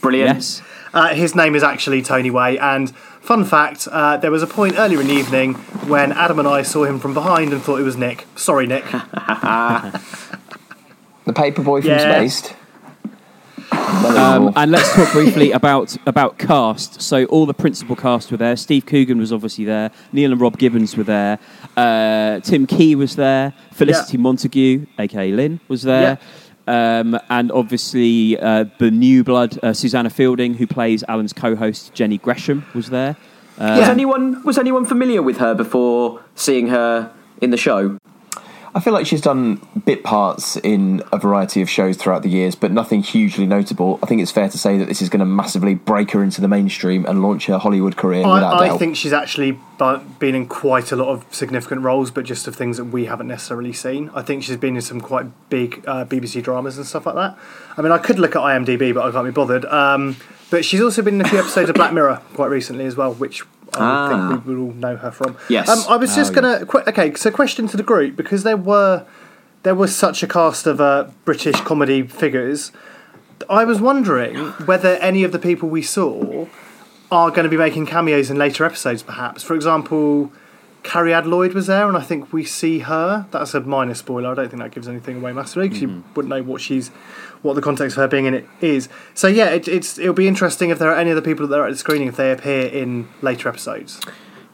Brilliant. 0.02 0.36
Yes. 0.36 0.62
Uh, 0.94 1.14
his 1.14 1.36
name 1.36 1.56
is 1.56 1.64
actually 1.64 2.02
Tony 2.02 2.32
Way. 2.32 2.58
And 2.58 2.90
fun 3.22 3.44
fact: 3.46 3.88
uh, 3.92 4.18
there 4.18 4.32
was 4.32 4.44
a 4.44 4.48
point 4.48 4.76
earlier 4.78 5.00
in 5.02 5.08
the 5.08 5.14
evening 5.14 5.54
when 5.88 6.12
Adam 6.14 6.40
and 6.40 6.48
I 6.48 6.62
saw 6.64 6.84
him 6.86 7.00
from 7.00 7.14
behind 7.14 7.54
and 7.54 7.62
thought 7.62 7.80
it 7.80 7.84
was 7.84 7.98
Nick. 7.98 8.26
Sorry, 8.36 8.66
Nick. 8.68 8.84
The 11.26 11.34
paperboy 11.34 11.82
from 11.82 11.90
Yeah. 11.90 12.00
Spaced. 12.28 12.56
Um, 13.72 14.52
and 14.56 14.72
let's 14.72 14.94
talk 14.94 15.12
briefly 15.12 15.52
about 15.52 15.96
about 16.06 16.38
cast. 16.38 17.02
So 17.02 17.26
all 17.26 17.46
the 17.46 17.54
principal 17.54 17.96
cast 17.96 18.32
were 18.32 18.38
there. 18.38 18.56
Steve 18.56 18.86
Coogan 18.86 19.18
was 19.18 19.32
obviously 19.34 19.66
there. 19.66 19.92
Neil 20.12 20.32
and 20.32 20.40
Rob 20.40 20.58
Gibbons 20.58 20.96
were 20.96 21.04
there. 21.04 21.40
Uh, 21.76 22.40
Tim 22.42 22.68
Key 22.68 22.96
was 22.96 23.16
there. 23.16 23.54
Felicity 23.72 24.18
Montague, 24.18 24.86
aka 25.00 25.32
Lynn, 25.32 25.60
was 25.68 25.84
there. 25.84 26.20
Um, 26.68 27.20
and 27.30 27.52
obviously 27.52 28.40
uh, 28.40 28.66
the 28.80 28.90
new 28.90 29.24
blood, 29.24 29.60
uh, 29.64 29.74
Susanna 29.74 30.10
Fielding, 30.10 30.56
who 30.56 30.66
plays 30.66 31.04
Alan's 31.08 31.34
co-host 31.34 31.94
Jenny 31.94 32.18
Gresham, 32.18 32.66
was 32.74 32.90
there. 32.90 33.16
Was 33.60 33.88
anyone 33.88 34.44
was 34.44 34.58
anyone 34.58 34.86
familiar 34.86 35.22
with 35.22 35.38
her 35.38 35.54
before 35.54 36.22
seeing 36.36 36.68
her 36.68 37.14
in 37.42 37.52
the 37.52 37.58
show? 37.58 37.98
I 38.76 38.82
feel 38.82 38.92
like 38.92 39.08
she's 39.08 39.22
done 39.22 39.66
bit 39.86 40.04
parts 40.04 40.58
in 40.58 41.02
a 41.14 41.18
variety 41.18 41.62
of 41.62 41.70
shows 41.70 41.96
throughout 41.96 42.24
the 42.24 42.30
years, 42.30 42.56
but 42.56 42.74
nothing 42.74 43.02
hugely 43.02 43.46
notable. 43.46 44.00
I 44.04 44.06
think 44.06 44.22
it's 44.22 44.32
fair 44.32 44.50
to 44.50 44.58
say 44.58 44.78
that 44.78 44.90
this 44.90 45.02
is 45.02 45.08
going 45.08 45.22
to 45.22 45.26
massively 45.26 45.76
break 45.76 46.12
her 46.12 46.22
into 46.22 46.42
the 46.42 46.50
mainstream 46.50 47.06
and 47.06 47.24
launch 47.24 47.46
her 47.46 47.58
Hollywood 47.58 47.96
career 47.96 48.26
I, 48.26 48.76
I 48.76 48.78
think 48.78 48.98
she's 48.98 49.14
actually 49.14 49.58
been 50.20 50.36
in 50.36 50.48
quite 50.48 50.92
a 50.92 50.98
lot 50.98 51.08
of 51.08 51.26
significant 51.34 51.84
roles, 51.84 52.12
but 52.12 52.26
just 52.26 52.48
of 52.48 52.56
things 52.58 52.76
that 52.76 52.86
we 52.86 53.06
haven't 53.06 53.28
necessarily 53.28 53.72
seen. 53.72 54.12
I 54.14 54.22
think 54.22 54.44
she's 54.44 54.58
been 54.58 54.76
in 54.76 54.82
some 54.82 55.00
quite 55.00 55.28
big 55.50 55.82
uh, 55.88 56.04
BBC 56.04 56.44
dramas 56.44 56.76
and 56.76 56.86
stuff 56.86 57.06
like 57.06 57.16
that. 57.16 57.38
I 57.78 57.82
mean, 57.82 57.94
I 57.94 57.98
could 57.98 58.20
look 58.20 58.36
at 58.36 58.42
IMDb, 58.42 58.94
but 58.94 59.06
I 59.06 59.12
can't 59.12 59.26
be 59.26 59.32
bothered. 59.32 59.64
Um, 59.64 60.18
but 60.50 60.66
she's 60.66 60.82
also 60.82 61.02
been 61.02 61.16
in 61.16 61.22
a 61.22 61.30
few 61.30 61.40
episodes 61.40 61.70
of 61.70 61.76
Black 61.76 61.94
Mirror 61.94 62.22
quite 62.34 62.50
recently 62.50 62.86
as 62.86 62.98
well, 62.98 63.14
which 63.14 63.44
I 63.78 63.84
Ah. 63.84 64.30
think 64.30 64.46
we 64.46 64.56
will 64.56 64.64
all 64.68 64.74
know 64.74 64.96
her 64.98 65.12
from. 65.12 65.36
Yes. 65.50 65.70
Um, 65.70 65.84
I 65.90 65.98
was 65.98 66.16
just 66.16 66.32
Oh, 66.32 66.36
gonna. 66.36 66.66
Qu- 66.66 66.84
okay, 66.88 67.14
so 67.16 67.32
question 67.32 67.68
to 67.68 67.78
the 67.78 67.84
group 67.84 68.16
because 68.16 68.44
there 68.44 68.58
were 68.58 69.04
there 69.64 69.76
was 69.76 69.96
such 69.96 70.22
a 70.24 70.28
cast 70.28 70.68
of 70.68 70.80
uh, 70.80 71.06
British 71.26 71.60
comedy 71.62 72.04
figures. 72.04 72.72
I 73.50 73.66
was 73.66 73.82
wondering 73.82 74.36
whether 74.66 74.96
any 74.98 75.24
of 75.24 75.32
the 75.32 75.40
people 75.40 75.68
we 75.70 75.82
saw 75.82 76.46
are 77.12 77.30
going 77.30 77.44
to 77.44 77.50
be 77.50 77.58
making 77.58 77.86
cameos 77.86 78.30
in 78.30 78.38
later 78.38 78.64
episodes, 78.66 79.04
perhaps. 79.04 79.44
For 79.44 79.56
example, 79.56 80.32
Carrie 80.86 81.14
Ad 81.14 81.26
Lloyd 81.26 81.54
was 81.54 81.66
there, 81.66 81.88
and 81.88 81.98
I 81.98 82.02
think 82.02 82.32
we 82.32 82.46
see 82.46 82.80
her. 82.80 83.26
That's 83.32 83.56
a 83.56 83.60
minor 83.60 83.96
spoiler. 83.96 84.30
I 84.30 84.36
don't 84.36 84.50
think 84.50 84.62
that 84.62 84.72
gives 84.72 84.88
anything 84.88 85.18
away 85.18 85.34
massively 85.34 85.68
because 85.68 85.82
you 85.82 85.88
mm-hmm. 85.88 86.14
wouldn't 86.14 86.30
know 86.30 86.44
what 86.44 86.62
she's, 86.62 86.90
what 87.42 87.56
the 87.56 87.62
context 87.62 87.98
of 87.98 88.02
her 88.02 88.08
being 88.08 88.26
in 88.26 88.36
it 88.36 88.48
is. 88.62 88.88
So 89.16 89.28
yeah, 89.28 89.50
it, 89.50 89.68
it's 89.68 89.98
it'll 89.98 90.14
be 90.14 90.28
interesting 90.28 90.70
if 90.70 90.78
there 90.78 90.92
are 90.92 90.96
any 90.96 91.12
other 91.12 91.22
people 91.22 91.48
that 91.48 91.60
are 91.60 91.66
at 91.66 91.72
the 91.72 91.78
screening 91.78 92.08
if 92.08 92.18
they 92.18 92.32
appear 92.32 92.68
in 92.68 93.08
later 93.24 93.50
episodes. 93.50 94.00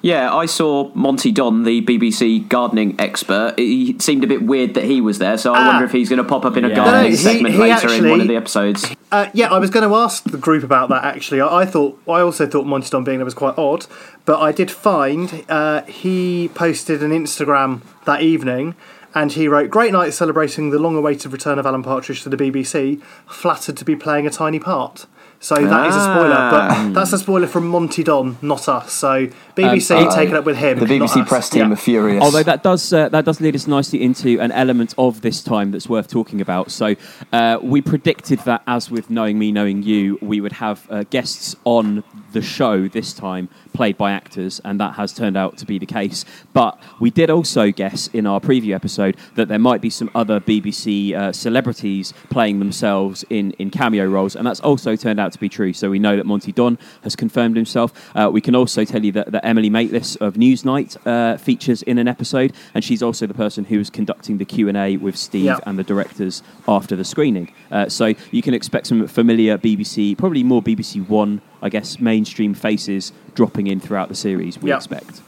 Yeah, 0.04 0.34
I 0.36 0.48
saw 0.48 0.90
Monty 0.96 1.32
Don, 1.32 1.64
the 1.64 1.82
BBC 1.82 2.48
gardening 2.50 2.96
expert. 2.98 3.54
It 3.58 4.02
seemed 4.02 4.24
a 4.24 4.28
bit 4.28 4.42
weird 4.42 4.74
that 4.74 4.86
he 4.86 5.00
was 5.00 5.20
there, 5.20 5.38
so 5.38 5.54
I 5.54 5.60
Ah. 5.60 5.68
wonder 5.68 5.86
if 5.86 5.92
he's 5.92 6.10
going 6.10 6.18
to 6.18 6.24
pop 6.24 6.44
up 6.44 6.58
in 6.58 6.66
a 6.66 6.70
Yeah. 6.70 6.76
gardening 6.76 7.02
No, 7.02 7.04
no, 7.04 7.10
he- 7.10 7.16
segment 7.16 7.54
he 7.54 7.60
later 7.62 7.88
in 7.90 8.10
one 8.10 8.20
of 8.20 8.28
the 8.28 8.36
episodes. 8.36 8.88
Uh, 9.12 9.28
yeah, 9.34 9.52
I 9.54 9.60
was 9.60 9.70
going 9.70 9.88
to 9.88 9.96
ask 9.96 10.24
the 10.24 10.38
group 10.40 10.64
about 10.64 10.90
that 10.90 11.04
actually. 11.04 11.40
I, 11.40 11.60
I 11.60 11.66
thought 11.66 12.00
I 12.08 12.20
also 12.22 12.48
thought 12.48 12.66
Monty 12.66 12.90
Don 12.90 13.04
being 13.04 13.20
there 13.20 13.26
was 13.26 13.36
quite 13.36 13.56
odd, 13.60 13.86
but 14.26 14.40
I 14.42 14.52
did 14.52 14.72
find 14.72 15.44
uh, 15.48 15.82
he 15.84 16.50
posted 16.56 17.04
an 17.04 17.12
Instagram 17.12 17.82
that 18.06 18.22
evening, 18.22 18.74
And 19.14 19.34
he 19.34 19.46
wrote, 19.50 19.70
Great 19.70 19.92
night 19.92 20.14
celebrating 20.14 20.70
the 20.70 20.80
long 20.80 20.96
awaited 20.96 21.34
return 21.34 21.60
of 21.60 21.66
Alan 21.66 21.84
Partridge 21.84 22.24
to 22.24 22.30
the 22.30 22.38
BBC. 22.38 23.02
Flattered 23.28 23.76
to 23.76 23.84
be 23.84 23.94
playing 23.94 24.26
a 24.26 24.30
tiny 24.30 24.58
part. 24.58 25.06
So 25.42 25.56
that 25.56 25.88
is 25.88 25.96
a 25.98 26.00
spoiler, 26.00 26.36
Ah. 26.38 26.86
but 26.86 26.94
that's 26.94 27.12
a 27.12 27.18
spoiler 27.18 27.48
from 27.48 27.68
Monty 27.68 28.04
Don, 28.06 28.38
not 28.42 28.70
us. 28.70 28.94
So 28.94 29.28
BBC 29.56 29.96
Um, 29.98 30.08
uh, 30.08 30.16
taken 30.16 30.36
up 30.36 30.46
with 30.46 30.58
him. 30.58 30.80
The 30.80 30.86
BBC 30.86 31.24
press 31.28 31.50
team 31.50 31.68
Yeah. 31.68 31.74
are 31.74 31.76
furious. 31.76 32.24
Although 32.24 32.44
that 32.44 32.64
does 32.64 32.92
uh, 32.94 33.10
that 33.10 33.26
does 33.26 33.42
lead 33.42 33.56
us 33.56 33.68
nicely 33.68 34.02
into 34.02 34.40
an 34.40 34.52
element 34.52 34.94
of 34.98 35.22
this 35.22 35.44
time 35.44 35.72
that's 35.72 35.88
worth 35.90 36.08
talking 36.08 36.42
about. 36.42 36.72
So 36.72 36.96
uh, 37.34 37.58
we 37.62 37.82
predicted 37.82 38.40
that, 38.40 38.62
as 38.68 38.90
with 38.92 39.10
knowing 39.10 39.38
me, 39.40 39.52
knowing 39.52 39.84
you, 39.84 40.18
we 40.22 40.42
would 40.42 40.54
have 40.54 40.88
uh, 40.90 41.04
guests 41.10 41.56
on 41.66 42.04
the 42.34 42.42
show 42.42 42.88
this 42.88 43.14
time 43.14 43.50
played 43.74 43.98
by 43.98 44.12
actors, 44.12 44.62
and 44.64 44.80
that 44.80 44.96
has 44.96 45.14
turned 45.14 45.38
out 45.38 45.58
to 45.58 45.66
be 45.66 45.78
the 45.80 45.86
case. 45.86 46.26
But 46.54 46.78
we 47.00 47.10
did 47.10 47.30
also 47.30 47.72
guess 47.72 48.08
in 48.14 48.26
our 48.28 48.40
preview 48.40 48.74
episode 48.76 49.18
that 49.36 49.48
there 49.48 49.60
might 49.60 49.82
be 49.82 49.90
some 49.90 50.10
other 50.16 50.40
BBC 50.40 51.14
uh, 51.14 51.32
celebrities 51.32 52.14
playing 52.30 52.60
themselves 52.60 53.24
in, 53.30 53.52
in 53.54 53.70
cameo 53.70 54.06
roles, 54.06 54.36
and 54.36 54.46
that's 54.46 54.60
also 54.60 54.96
turned 54.96 55.20
out 55.20 55.32
to 55.34 55.40
be 55.40 55.50
true. 55.50 55.74
So 55.74 55.90
we 55.90 56.00
know 56.00 56.16
that 56.18 56.26
Monty 56.26 56.52
Don 56.52 56.78
has 57.04 57.16
confirmed 57.16 57.56
himself. 57.56 57.94
Uh, 58.16 58.30
we 58.32 58.42
can 58.42 58.56
also 58.56 58.84
tell 58.86 59.04
you 59.04 59.12
that, 59.14 59.32
that 59.32 59.41
Emily 59.44 59.70
Maitlis 59.70 60.18
of 60.22 60.36
Newsnight 60.36 60.96
uh, 61.06 61.38
features 61.38 61.82
in 61.84 61.98
an 61.98 62.08
episode, 62.08 62.54
and 62.74 62.84
she's 62.84 63.02
also 63.04 63.26
the 63.28 63.34
person 63.34 63.66
who 63.66 63.78
was 63.78 63.90
conducting 63.90 64.38
the 64.38 64.46
Q 64.46 64.68
and 64.68 64.78
A 64.78 64.98
with 64.98 65.16
Steve 65.18 65.46
Yeah. 65.46 65.60
and 65.66 65.78
the 65.80 65.84
directors 65.84 66.44
after 66.68 66.96
the 66.96 67.04
screening. 67.06 67.52
Uh, 67.72 67.90
so 67.90 68.14
you 68.32 68.42
can 68.42 68.54
expect 68.54 68.88
some 68.88 69.08
familiar 69.08 69.58
BBC, 69.58 70.18
probably 70.18 70.44
more 70.44 70.62
BBC 70.62 71.08
One, 71.08 71.42
I 71.62 71.70
guess, 71.70 72.00
mainstream 72.00 72.54
faces 72.54 73.12
dropping 73.36 73.68
in 73.68 73.80
throughout 73.80 74.10
the 74.10 74.16
series. 74.16 74.62
We 74.62 74.70
Yeah. 74.70 74.78
expect. 74.78 75.22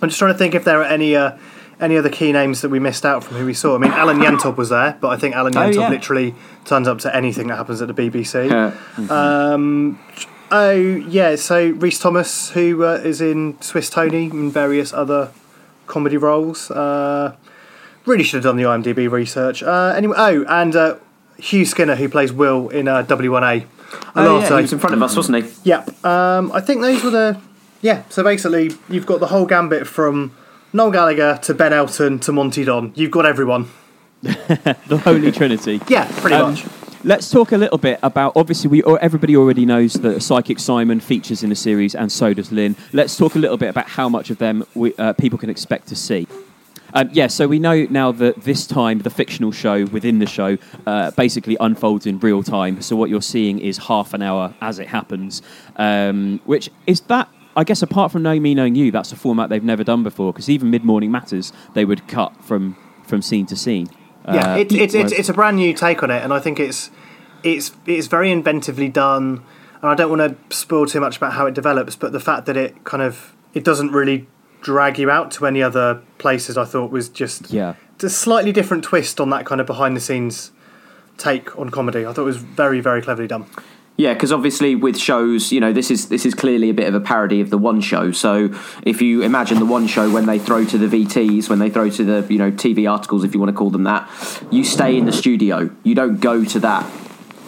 I'm 0.00 0.08
just 0.08 0.18
trying 0.18 0.32
to 0.32 0.38
think 0.38 0.54
if 0.54 0.64
there 0.64 0.80
are 0.80 0.84
any 0.84 1.16
uh, 1.16 1.32
any 1.80 1.96
other 1.96 2.08
key 2.08 2.32
names 2.32 2.60
that 2.62 2.70
we 2.70 2.80
missed 2.80 3.06
out 3.06 3.22
from 3.22 3.36
who 3.36 3.46
we 3.46 3.54
saw. 3.54 3.76
I 3.76 3.78
mean, 3.78 3.92
Alan 3.92 4.18
Yentob 4.18 4.56
was 4.56 4.68
there, 4.68 4.96
but 5.00 5.08
I 5.08 5.16
think 5.16 5.36
Alan 5.36 5.56
Oh, 5.56 5.68
yeah. 5.68 5.88
literally 5.88 6.34
turns 6.64 6.88
up 6.88 6.98
to 7.00 7.14
anything 7.14 7.46
that 7.48 7.56
happens 7.56 7.80
at 7.80 7.86
the 7.86 7.94
BBC. 7.94 8.50
Um, 9.10 9.96
oh 10.50 10.72
yeah, 10.72 11.36
so 11.36 11.70
Rhys 11.70 11.98
Thomas, 11.98 12.50
who 12.50 12.84
uh, 12.84 12.94
is 13.04 13.20
in 13.20 13.60
Swiss 13.60 13.90
Toni 13.90 14.30
and 14.30 14.52
various 14.52 14.92
other 14.92 15.30
comedy 15.86 16.16
roles. 16.16 16.70
Uh, 16.70 17.34
really 18.06 18.24
should 18.24 18.36
have 18.36 18.44
done 18.44 18.56
the 18.56 18.62
IMDb 18.64 19.10
research. 19.10 19.62
Uh, 19.62 19.92
anyway, 19.96 20.14
oh, 20.18 20.44
and 20.48 20.74
uh, 20.76 20.96
Hugh 21.38 21.64
Skinner, 21.64 21.96
who 21.96 22.08
plays 22.08 22.32
Will 22.32 22.68
in 22.70 22.88
uh, 22.88 23.02
W1A. 23.04 23.66
oh, 24.16 24.40
yeah, 24.40 24.48
he 24.48 24.62
was 24.62 24.72
in 24.72 24.78
front 24.78 24.94
of 24.94 25.02
us, 25.02 25.16
wasn't 25.16 25.44
he? 25.44 25.52
Yep. 25.64 26.04
Um, 26.04 26.52
I 26.52 26.60
think 26.60 26.80
those 26.82 27.02
were 27.04 27.10
the. 27.10 27.40
Yeah, 27.80 28.02
so 28.08 28.24
basically, 28.24 28.72
you've 28.88 29.06
got 29.06 29.20
the 29.20 29.28
whole 29.28 29.46
gambit 29.46 29.86
from 29.86 30.34
Noel 30.72 30.90
Gallagher 30.90 31.38
to 31.42 31.54
Ben 31.54 31.72
Elton 31.72 32.18
to 32.20 32.32
Monty 32.32 32.64
Don. 32.64 32.92
You've 32.96 33.12
got 33.12 33.24
everyone. 33.24 33.70
the 34.22 35.00
Holy 35.04 35.30
Trinity. 35.30 35.80
Yeah, 35.88 36.10
pretty 36.20 36.34
Um, 36.34 36.50
much. 36.54 36.64
Let's 37.04 37.30
talk 37.30 37.52
a 37.52 37.56
little 37.56 37.78
bit 37.78 38.00
about. 38.02 38.32
Obviously, 38.34 38.68
we 38.68 38.82
everybody 39.00 39.36
already 39.36 39.64
knows 39.64 39.92
that 39.94 40.20
Psychic 40.20 40.58
Simon 40.58 40.98
features 40.98 41.44
in 41.44 41.50
the 41.50 41.54
series, 41.54 41.94
and 41.94 42.10
so 42.10 42.34
does 42.34 42.50
Lynn. 42.50 42.74
Let's 42.92 43.16
talk 43.16 43.36
a 43.36 43.38
little 43.38 43.56
bit 43.56 43.68
about 43.68 43.88
how 43.88 44.08
much 44.08 44.30
of 44.30 44.38
them 44.38 44.64
we, 44.74 44.96
uh, 44.96 45.12
people 45.12 45.38
can 45.38 45.48
expect 45.48 45.86
to 45.88 45.96
see. 45.96 46.26
Um, 46.94 47.08
yeah, 47.12 47.28
so 47.28 47.46
we 47.46 47.60
know 47.60 47.86
now 47.88 48.10
that 48.10 48.42
this 48.42 48.66
time 48.66 48.98
the 48.98 49.10
fictional 49.10 49.52
show 49.52 49.84
within 49.86 50.18
the 50.18 50.26
show 50.26 50.58
uh, 50.88 51.12
basically 51.12 51.56
unfolds 51.60 52.04
in 52.04 52.18
real 52.18 52.42
time. 52.42 52.82
So 52.82 52.96
what 52.96 53.10
you're 53.10 53.22
seeing 53.22 53.60
is 53.60 53.78
half 53.78 54.12
an 54.12 54.20
hour 54.20 54.54
as 54.60 54.80
it 54.80 54.88
happens, 54.88 55.40
um, 55.76 56.40
which 56.46 56.68
is 56.88 57.00
that. 57.02 57.28
I 57.56 57.64
guess 57.64 57.82
apart 57.82 58.12
from 58.12 58.22
knowing 58.22 58.42
me, 58.42 58.54
knowing 58.54 58.76
you, 58.76 58.92
that's 58.92 59.10
a 59.10 59.16
format 59.16 59.50
they've 59.50 59.64
never 59.64 59.82
done 59.82 60.04
before. 60.04 60.32
Because 60.32 60.48
even 60.48 60.70
mid 60.70 60.84
morning 60.84 61.10
matters, 61.10 61.52
they 61.74 61.84
would 61.84 62.08
cut 62.08 62.44
from 62.44 62.76
from 63.04 63.22
scene 63.22 63.46
to 63.46 63.56
scene. 63.56 63.88
Yeah, 64.34 64.54
Uh, 64.54 64.58
it's 64.58 64.74
it's, 64.74 64.94
it's 64.94 65.12
it's 65.12 65.28
a 65.28 65.34
brand 65.34 65.56
new 65.56 65.72
take 65.74 66.02
on 66.02 66.10
it, 66.10 66.22
and 66.22 66.32
I 66.32 66.40
think 66.40 66.60
it's 66.60 66.90
it's 67.42 67.72
it's 67.86 68.06
very 68.06 68.30
inventively 68.30 68.92
done. 68.92 69.42
And 69.80 69.90
I 69.90 69.94
don't 69.94 70.10
want 70.10 70.48
to 70.50 70.56
spoil 70.56 70.86
too 70.86 71.00
much 71.00 71.18
about 71.18 71.34
how 71.34 71.46
it 71.46 71.54
develops, 71.54 71.94
but 71.94 72.12
the 72.12 72.20
fact 72.20 72.46
that 72.46 72.56
it 72.56 72.84
kind 72.84 73.02
of 73.02 73.34
it 73.54 73.64
doesn't 73.64 73.92
really 73.92 74.26
drag 74.60 74.98
you 74.98 75.08
out 75.10 75.30
to 75.32 75.46
any 75.46 75.62
other 75.62 76.02
places, 76.18 76.58
I 76.58 76.64
thought 76.64 76.90
was 76.90 77.08
just 77.08 77.50
yeah. 77.50 77.74
it's 77.94 78.04
a 78.04 78.10
slightly 78.10 78.52
different 78.52 78.82
twist 78.84 79.20
on 79.20 79.30
that 79.30 79.46
kind 79.46 79.60
of 79.60 79.66
behind 79.66 79.96
the 79.96 80.00
scenes 80.00 80.50
take 81.16 81.56
on 81.58 81.70
comedy. 81.70 82.06
I 82.06 82.12
thought 82.12 82.22
it 82.22 82.24
was 82.24 82.38
very 82.38 82.80
very 82.80 83.02
cleverly 83.02 83.28
done. 83.28 83.46
Yeah, 83.98 84.14
because 84.14 84.30
obviously 84.30 84.76
with 84.76 84.96
shows, 84.96 85.50
you 85.50 85.58
know, 85.58 85.72
this 85.72 85.90
is 85.90 86.08
this 86.08 86.24
is 86.24 86.32
clearly 86.32 86.70
a 86.70 86.74
bit 86.74 86.86
of 86.86 86.94
a 86.94 87.00
parody 87.00 87.40
of 87.40 87.50
the 87.50 87.58
One 87.58 87.80
Show. 87.80 88.12
So 88.12 88.48
if 88.84 89.02
you 89.02 89.22
imagine 89.22 89.58
the 89.58 89.66
One 89.66 89.88
Show 89.88 90.08
when 90.10 90.24
they 90.26 90.38
throw 90.38 90.64
to 90.66 90.78
the 90.78 90.86
VTs, 90.86 91.48
when 91.50 91.58
they 91.58 91.68
throw 91.68 91.90
to 91.90 92.04
the 92.04 92.24
you 92.32 92.38
know 92.38 92.52
TV 92.52 92.88
articles, 92.90 93.24
if 93.24 93.34
you 93.34 93.40
want 93.40 93.50
to 93.50 93.56
call 93.56 93.70
them 93.70 93.82
that, 93.82 94.08
you 94.52 94.62
stay 94.62 94.96
in 94.96 95.04
the 95.04 95.12
studio. 95.12 95.68
You 95.82 95.96
don't 95.96 96.20
go 96.20 96.44
to 96.44 96.60
that 96.60 96.86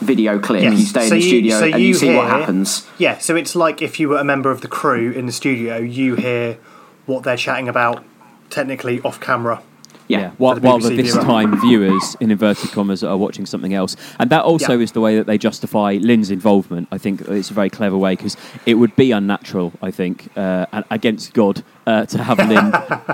video 0.00 0.40
clip. 0.40 0.62
Yes. 0.64 0.78
You 0.80 0.86
stay 0.86 1.08
So 1.08 1.14
in 1.14 1.20
the 1.20 1.24
you- 1.24 1.30
studio 1.30 1.58
so 1.60 1.64
and 1.66 1.74
you 1.80 1.86
you 1.88 1.94
see 1.94 2.16
what 2.16 2.26
happens. 2.26 2.84
Yeah, 2.98 3.18
so 3.18 3.36
it's 3.36 3.54
like 3.54 3.80
if 3.80 4.00
you 4.00 4.08
were 4.08 4.18
a 4.18 4.24
member 4.24 4.50
of 4.50 4.60
the 4.60 4.68
crew 4.68 5.12
in 5.12 5.26
the 5.26 5.32
studio, 5.32 5.76
you 5.76 6.16
hear 6.16 6.58
what 7.06 7.22
they're 7.22 7.36
chatting 7.36 7.68
about 7.68 8.02
technically 8.48 9.00
off 9.02 9.20
camera. 9.20 9.62
Yeah, 10.10 10.30
while, 10.38 10.54
For 10.54 10.60
the 10.60 10.66
while 10.68 10.78
the 10.78 10.96
this 10.96 11.14
time 11.14 11.60
viewers, 11.60 12.16
in 12.20 12.30
inverted 12.30 12.70
commas, 12.72 13.02
are 13.04 13.16
watching 13.16 13.46
something 13.46 13.74
else. 13.74 13.96
And 14.18 14.28
that 14.30 14.42
also 14.44 14.76
Yeah. 14.76 14.82
is 14.84 14.92
the 14.92 15.00
way 15.00 15.16
that 15.16 15.26
they 15.26 15.38
justify 15.38 15.98
Lynn's 16.00 16.30
involvement. 16.30 16.88
I 16.90 16.98
think 16.98 17.22
it's 17.28 17.50
a 17.50 17.54
very 17.54 17.70
clever 17.70 17.96
way 17.96 18.16
because 18.16 18.36
it 18.66 18.74
would 18.74 18.94
be 18.96 19.12
unnatural, 19.12 19.72
I 19.82 19.90
think, 19.90 20.28
uh, 20.36 20.66
against 20.90 21.32
God, 21.32 21.62
uh, 21.86 22.06
to 22.06 22.22
have 22.22 22.38
Lynn 22.48 22.72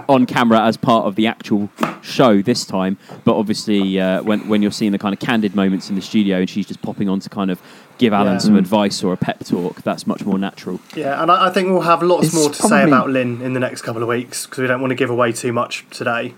on 0.09 0.27
camera 0.27 0.61
as 0.63 0.77
part 0.77 1.07
of 1.07 1.15
the 1.17 1.27
actual 1.27 1.69
show 2.03 2.41
this 2.43 2.65
time. 2.65 2.97
But 3.25 3.37
obviously, 3.37 4.01
uh, 4.01 4.23
when, 4.23 4.49
when 4.49 4.63
you're 4.63 4.71
seeing 4.71 4.93
the 4.93 4.99
kind 4.99 5.13
of 5.13 5.19
candid 5.21 5.55
moments 5.55 5.89
in 5.91 5.97
the 5.97 6.03
studio 6.03 6.39
and 6.39 6.49
she's 6.51 6.67
just 6.67 6.83
popping 6.83 7.09
on 7.09 7.21
to 7.21 7.29
kind 7.29 7.51
of 7.51 7.61
give 7.99 8.13
Alan 8.13 8.35
Yeah. 8.35 8.39
some 8.39 8.55
Mm. 8.55 8.59
advice 8.59 9.03
or 9.05 9.13
a 9.13 9.17
pep 9.17 9.45
talk, 9.45 9.83
that's 9.83 10.07
much 10.07 10.25
more 10.25 10.39
natural. 10.39 10.81
Yeah, 10.95 11.23
and 11.23 11.31
I, 11.31 11.47
I 11.47 11.51
think 11.51 11.69
we'll 11.69 11.81
have 11.83 12.03
lots 12.03 12.27
It's 12.27 12.35
more 12.35 12.51
to 12.51 12.63
say 12.63 12.85
about 12.85 13.11
Lynn 13.11 13.41
in 13.43 13.53
the 13.55 13.61
next 13.61 13.83
couple 13.83 14.03
of 14.03 14.09
weeks 14.09 14.45
because 14.47 14.59
we 14.61 14.67
don't 14.67 14.81
want 14.81 14.91
to 14.91 14.95
give 14.97 15.11
away 15.11 15.33
too 15.33 15.53
much 15.53 15.85
today. 15.91 16.35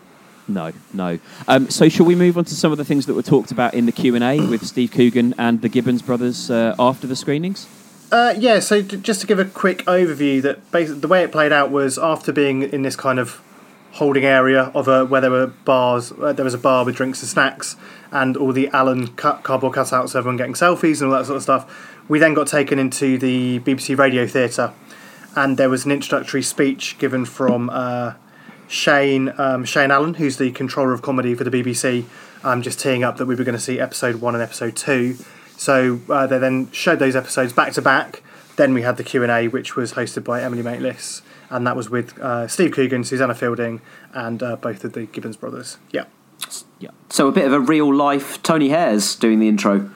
No, 0.48 0.72
no. 0.94 1.18
Um, 1.46 1.68
so, 1.68 1.88
shall 1.90 2.06
we 2.06 2.14
move 2.14 2.38
on 2.38 2.44
to 2.46 2.54
some 2.54 2.72
of 2.72 2.78
the 2.78 2.84
things 2.84 3.04
that 3.06 3.14
were 3.14 3.22
talked 3.22 3.50
about 3.50 3.74
in 3.74 3.84
the 3.84 3.92
Q 3.92 4.14
and 4.14 4.24
A 4.24 4.40
with 4.46 4.64
Steve 4.66 4.90
Coogan 4.90 5.34
and 5.36 5.60
the 5.60 5.68
Gibbons 5.68 6.00
brothers 6.00 6.50
uh, 6.50 6.74
after 6.78 7.06
the 7.06 7.14
screenings? 7.16 7.68
Uh, 8.10 8.34
yeah, 8.38 8.58
so 8.58 8.80
d- 8.80 8.96
just 8.96 9.20
to 9.20 9.26
give 9.26 9.38
a 9.38 9.44
quick 9.44 9.84
overview, 9.84 10.40
that 10.40 10.70
basically 10.72 11.00
the 11.00 11.08
way 11.08 11.22
it 11.22 11.30
played 11.30 11.52
out 11.52 11.70
was 11.70 11.98
after 11.98 12.32
being 12.32 12.62
in 12.62 12.80
this 12.80 12.96
kind 12.96 13.18
of 13.18 13.42
holding 13.92 14.24
area 14.24 14.70
of 14.74 14.88
a 14.88 15.04
where 15.04 15.20
there 15.20 15.30
were 15.30 15.46
bars, 15.46 16.12
uh, 16.12 16.32
there 16.32 16.44
was 16.44 16.54
a 16.54 16.58
bar 16.58 16.86
with 16.86 16.96
drinks 16.96 17.20
and 17.20 17.28
snacks, 17.28 17.76
and 18.10 18.36
all 18.36 18.52
the 18.52 18.68
cut, 19.16 19.42
cardboard 19.42 19.74
cutouts, 19.74 20.16
everyone 20.16 20.38
getting 20.38 20.54
selfies 20.54 21.02
and 21.02 21.12
all 21.12 21.18
that 21.18 21.26
sort 21.26 21.36
of 21.36 21.42
stuff. 21.42 21.94
We 22.08 22.18
then 22.18 22.32
got 22.32 22.46
taken 22.46 22.78
into 22.78 23.18
the 23.18 23.60
BBC 23.60 23.98
Radio 23.98 24.26
Theatre, 24.26 24.72
and 25.36 25.58
there 25.58 25.68
was 25.68 25.84
an 25.84 25.92
introductory 25.92 26.42
speech 26.42 26.96
given 26.98 27.26
from 27.26 27.68
uh, 27.68 28.14
Shane 28.68 29.32
um, 29.38 29.64
Shane 29.64 29.90
Allen, 29.90 30.14
who's 30.14 30.36
the 30.36 30.50
controller 30.52 30.92
of 30.92 31.02
comedy 31.02 31.34
for 31.34 31.44
the 31.44 31.50
BBC, 31.50 32.04
um, 32.44 32.62
just 32.62 32.78
teeing 32.78 33.02
up 33.02 33.16
that 33.16 33.26
we 33.26 33.34
were 33.34 33.44
going 33.44 33.56
to 33.56 33.60
see 33.60 33.80
episode 33.80 34.16
one 34.16 34.34
and 34.34 34.42
episode 34.42 34.76
two. 34.76 35.16
So 35.56 36.00
uh, 36.08 36.26
they 36.26 36.38
then 36.38 36.70
showed 36.70 36.98
those 36.98 37.16
episodes 37.16 37.52
back 37.52 37.72
to 37.72 37.82
back. 37.82 38.22
Then 38.56 38.74
we 38.74 38.82
had 38.82 38.96
the 38.96 39.04
Q 39.04 39.22
and 39.22 39.32
A, 39.32 39.48
which 39.48 39.76
was 39.76 39.94
hosted 39.94 40.24
by 40.24 40.42
Emily 40.42 40.62
Maitlis, 40.62 41.22
and 41.50 41.66
that 41.66 41.76
was 41.76 41.88
with 41.88 42.18
uh, 42.18 42.46
Steve 42.46 42.72
Coogan, 42.72 43.04
Susanna 43.04 43.34
Fielding, 43.34 43.80
and 44.12 44.42
uh, 44.42 44.56
both 44.56 44.84
of 44.84 44.92
the 44.92 45.06
Gibbons 45.06 45.36
brothers. 45.36 45.78
Yeah. 45.90 46.04
Yeah. 46.78 46.90
So 47.08 47.28
a 47.28 47.32
bit 47.32 47.46
of 47.46 47.52
a 47.52 47.60
real 47.60 47.92
life 47.92 48.42
Tony 48.42 48.68
Hayers 48.68 49.16
doing 49.16 49.40
the 49.40 49.48
intro. 49.48 49.90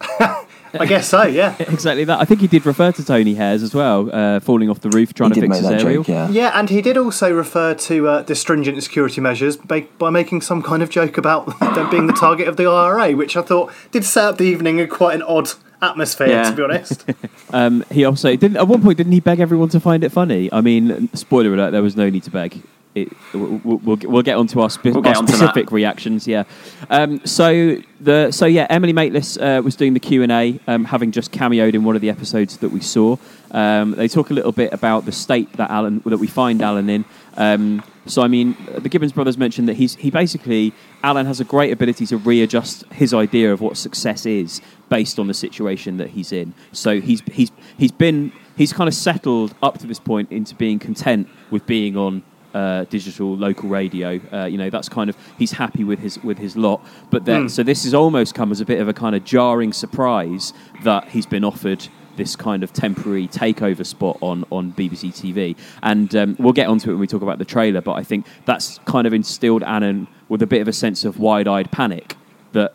I 0.74 0.86
guess 0.86 1.08
so. 1.08 1.22
Yeah. 1.24 1.54
exactly 1.58 2.04
that. 2.04 2.20
I 2.20 2.24
think 2.24 2.40
he 2.40 2.46
did 2.46 2.66
refer 2.66 2.92
to 2.92 3.04
Tony 3.04 3.34
Hayers 3.34 3.62
as 3.62 3.74
well, 3.74 4.10
uh, 4.12 4.40
falling 4.40 4.68
off 4.70 4.80
the 4.80 4.90
roof 4.90 5.14
trying 5.14 5.30
to 5.30 5.34
He 5.34 5.40
did 5.40 5.46
fix 5.48 5.58
his 5.58 5.68
that 5.68 5.82
aerial. 5.82 6.02
joke, 6.02 6.08
yeah. 6.08 6.28
Yeah, 6.30 6.50
and 6.58 6.68
he 6.70 6.82
did 6.82 6.96
also 6.96 7.32
refer 7.32 7.74
to 7.74 8.08
uh, 8.08 8.22
the 8.22 8.34
stringent 8.34 8.82
security 8.82 9.20
measures 9.20 9.56
by, 9.56 9.82
by 9.98 10.10
making 10.10 10.40
some 10.42 10.62
kind 10.62 10.82
of 10.82 10.90
joke 10.90 11.16
about 11.18 11.46
them 11.60 11.90
being 11.90 12.06
the 12.06 12.12
target 12.12 12.48
of 12.48 12.56
the 12.56 12.66
IRA, 12.66 13.12
which 13.16 13.36
I 13.36 13.42
thought 13.42 13.72
did 13.92 14.04
set 14.04 14.24
up 14.24 14.38
the 14.38 14.44
evening 14.44 14.78
in 14.78 14.88
quite 14.88 15.14
an 15.14 15.22
odd 15.22 15.50
atmosphere, 15.82 16.28
Yeah. 16.28 16.50
to 16.50 16.56
be 16.56 16.62
honest. 16.62 17.04
Um, 17.50 17.82
he 17.90 18.04
also 18.04 18.36
didn't. 18.36 18.58
At 18.58 18.68
one 18.68 18.82
point, 18.82 18.98
didn't 18.98 19.12
he 19.12 19.20
beg 19.20 19.40
everyone 19.40 19.70
to 19.70 19.80
find 19.80 20.04
it 20.04 20.10
funny? 20.12 20.52
I 20.52 20.60
mean, 20.60 21.08
spoiler 21.14 21.54
alert: 21.54 21.70
there 21.70 21.82
was 21.82 21.96
no 21.96 22.10
need 22.10 22.24
to 22.24 22.30
beg. 22.30 22.60
It, 22.94 23.10
we'll, 23.32 23.78
we'll, 23.82 23.96
we'll 24.02 24.22
get 24.22 24.36
onto 24.36 24.60
our, 24.60 24.68
spe- 24.68 24.84
We'll 24.86 24.98
our 25.06 25.16
onto 25.16 25.32
that. 25.32 25.38
specific 25.38 25.72
reactions. 25.72 26.26
Yeah. 26.28 26.44
Um, 26.90 27.24
so 27.24 27.76
the 28.00 28.30
so 28.32 28.44
yeah, 28.44 28.66
Emily 28.68 28.92
Maitlis 28.92 29.40
uh, 29.40 29.62
was 29.62 29.76
doing 29.76 29.94
the 29.94 30.00
Q 30.00 30.22
and 30.24 30.30
A, 30.32 30.60
um, 30.66 30.84
having 30.84 31.10
just 31.10 31.32
cameoed 31.32 31.72
in 31.72 31.84
one 31.84 31.96
of 31.96 32.02
the 32.02 32.10
episodes 32.10 32.58
that 32.58 32.68
we 32.70 32.80
saw. 32.80 33.16
Um, 33.50 33.92
they 33.92 34.08
talk 34.08 34.28
a 34.28 34.34
little 34.34 34.52
bit 34.52 34.74
about 34.74 35.06
the 35.06 35.12
state 35.12 35.50
that 35.54 35.70
Alan 35.70 36.02
that 36.04 36.18
we 36.18 36.26
find 36.26 36.60
Alan 36.60 36.90
in. 36.90 37.06
Um, 37.38 37.82
so 38.04 38.22
I 38.22 38.28
mean, 38.28 38.56
the 38.76 38.88
Gibbons 38.88 39.12
brothers 39.12 39.38
mentioned 39.38 39.68
that 39.68 39.76
he's 39.76 39.94
he 39.94 40.10
basically 40.10 40.72
Alan 41.02 41.24
has 41.26 41.40
a 41.40 41.44
great 41.44 41.72
ability 41.72 42.04
to 42.06 42.16
readjust 42.18 42.84
his 42.92 43.14
idea 43.14 43.52
of 43.52 43.60
what 43.60 43.76
success 43.76 44.26
is 44.26 44.60
based 44.88 45.18
on 45.18 45.28
the 45.28 45.34
situation 45.34 45.96
that 45.98 46.10
he's 46.10 46.32
in. 46.32 46.52
So 46.72 47.00
he's 47.00 47.22
he's 47.32 47.52
he's 47.78 47.92
been 47.92 48.32
he's 48.56 48.72
kind 48.72 48.88
of 48.88 48.94
settled 48.94 49.54
up 49.62 49.78
to 49.78 49.86
this 49.86 50.00
point 50.00 50.32
into 50.32 50.54
being 50.56 50.78
content 50.80 51.28
with 51.50 51.64
being 51.66 51.96
on 51.96 52.22
uh, 52.54 52.84
digital 52.90 53.36
local 53.36 53.68
radio. 53.68 54.18
Uh, 54.32 54.46
you 54.46 54.58
know, 54.58 54.68
that's 54.70 54.88
kind 54.88 55.08
of 55.08 55.16
he's 55.38 55.52
happy 55.52 55.84
with 55.84 56.00
his 56.00 56.18
with 56.24 56.38
his 56.38 56.56
lot. 56.56 56.84
But 57.10 57.24
then, 57.24 57.44
Mm. 57.46 57.50
so 57.50 57.62
this 57.62 57.84
has 57.84 57.94
almost 57.94 58.34
come 58.34 58.50
as 58.50 58.60
a 58.60 58.64
bit 58.64 58.80
of 58.80 58.88
a 58.88 58.92
kind 58.94 59.14
of 59.14 59.22
jarring 59.22 59.72
surprise 59.72 60.52
that 60.82 61.08
he's 61.10 61.26
been 61.26 61.44
offered 61.44 61.86
this 62.18 62.36
kind 62.36 62.62
of 62.62 62.74
temporary 62.74 63.26
takeover 63.28 63.86
spot 63.86 64.18
on 64.20 64.44
on 64.52 64.74
BBC 64.74 65.08
TV. 65.10 65.56
And 65.82 66.14
um, 66.14 66.36
we'll 66.38 66.52
get 66.52 66.68
onto 66.68 66.90
it 66.90 66.92
when 66.94 67.00
we 67.00 67.06
talk 67.06 67.22
about 67.22 67.38
the 67.38 67.46
trailer. 67.46 67.80
But 67.80 67.94
I 67.94 68.02
think 68.02 68.26
that's 68.44 68.78
kind 68.84 69.06
of 69.06 69.14
instilled 69.14 69.62
Alan 69.62 70.06
with 70.28 70.42
a 70.42 70.46
bit 70.46 70.60
of 70.60 70.68
a 70.68 70.72
sense 70.74 71.06
of 71.06 71.18
wide-eyed 71.18 71.72
panic 71.72 72.14
that 72.52 72.74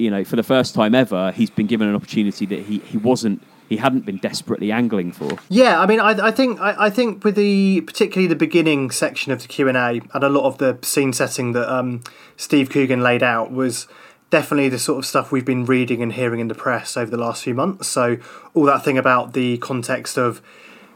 you 0.00 0.10
know, 0.10 0.24
for 0.24 0.36
the 0.36 0.42
first 0.42 0.74
time 0.74 0.94
ever, 0.94 1.30
he's 1.32 1.50
been 1.50 1.66
given 1.66 1.86
an 1.86 1.94
opportunity 1.94 2.46
that 2.46 2.60
he, 2.60 2.78
he 2.78 2.96
wasn't 2.96 3.42
he 3.68 3.76
hadn't 3.76 4.04
been 4.04 4.16
desperately 4.16 4.72
angling 4.72 5.12
for. 5.12 5.38
Yeah, 5.48 5.80
I 5.80 5.86
mean, 5.86 6.00
I, 6.00 6.10
I 6.26 6.30
think 6.32 6.60
I, 6.60 6.86
I 6.86 6.90
think 6.90 7.22
with 7.22 7.36
the 7.36 7.82
particularly 7.82 8.26
the 8.26 8.34
beginning 8.34 8.90
section 8.90 9.30
of 9.30 9.42
the 9.42 9.48
Q 9.48 9.68
and 9.68 9.76
A 9.76 10.00
and 10.12 10.24
a 10.24 10.28
lot 10.28 10.44
of 10.44 10.58
the 10.58 10.78
scene 10.82 11.12
setting 11.12 11.52
that 11.52 11.72
um, 11.72 12.02
Steve 12.36 12.68
Coogan 12.70 13.00
laid 13.00 13.22
out 13.22 13.52
was 13.52 13.86
definitely 14.30 14.68
the 14.68 14.78
sort 14.78 14.98
of 14.98 15.06
stuff 15.06 15.32
we've 15.32 15.44
been 15.44 15.64
reading 15.64 16.02
and 16.02 16.12
hearing 16.12 16.40
in 16.40 16.48
the 16.48 16.54
press 16.54 16.96
over 16.96 17.10
the 17.10 17.16
last 17.16 17.42
few 17.42 17.54
months. 17.54 17.88
So 17.88 18.18
all 18.54 18.64
that 18.64 18.84
thing 18.84 18.96
about 18.96 19.32
the 19.32 19.58
context 19.58 20.16
of 20.16 20.40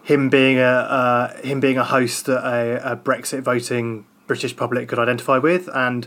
him 0.03 0.29
being 0.29 0.59
a 0.59 0.63
uh, 0.63 1.37
him 1.39 1.61
being 1.61 1.79
a 1.79 1.85
host 1.85 2.27
that 2.27 2.45
a, 2.47 2.93
a 2.93 2.97
Brexit 2.97 3.41
voting 3.41 4.07
British 4.27 4.57
public 4.57 4.89
could 4.89 4.99
identify 4.99 5.39
with, 5.39 5.69
and 5.75 6.07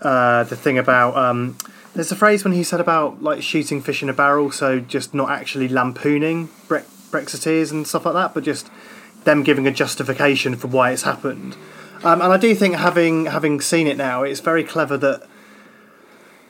uh, 0.00 0.44
the 0.44 0.56
thing 0.56 0.78
about 0.78 1.16
um, 1.16 1.56
there's 1.94 2.10
a 2.10 2.16
phrase 2.16 2.44
when 2.44 2.54
he 2.54 2.62
said 2.62 2.80
about 2.80 3.22
like 3.22 3.42
shooting 3.42 3.82
fish 3.82 4.02
in 4.02 4.08
a 4.08 4.12
barrel, 4.12 4.50
so 4.50 4.80
just 4.80 5.12
not 5.12 5.30
actually 5.30 5.68
lampooning 5.68 6.48
Bre- 6.68 6.78
Brexiteers 7.10 7.70
and 7.70 7.86
stuff 7.86 8.06
like 8.06 8.14
that, 8.14 8.32
but 8.32 8.44
just 8.44 8.70
them 9.24 9.42
giving 9.42 9.66
a 9.66 9.70
justification 9.70 10.56
for 10.56 10.68
why 10.68 10.90
it's 10.92 11.02
happened. 11.02 11.56
Um, 12.04 12.20
and 12.20 12.32
I 12.32 12.36
do 12.36 12.54
think 12.54 12.76
having 12.76 13.26
having 13.26 13.60
seen 13.60 13.86
it 13.86 13.96
now, 13.96 14.22
it's 14.22 14.40
very 14.40 14.64
clever 14.64 14.96
that 14.98 15.28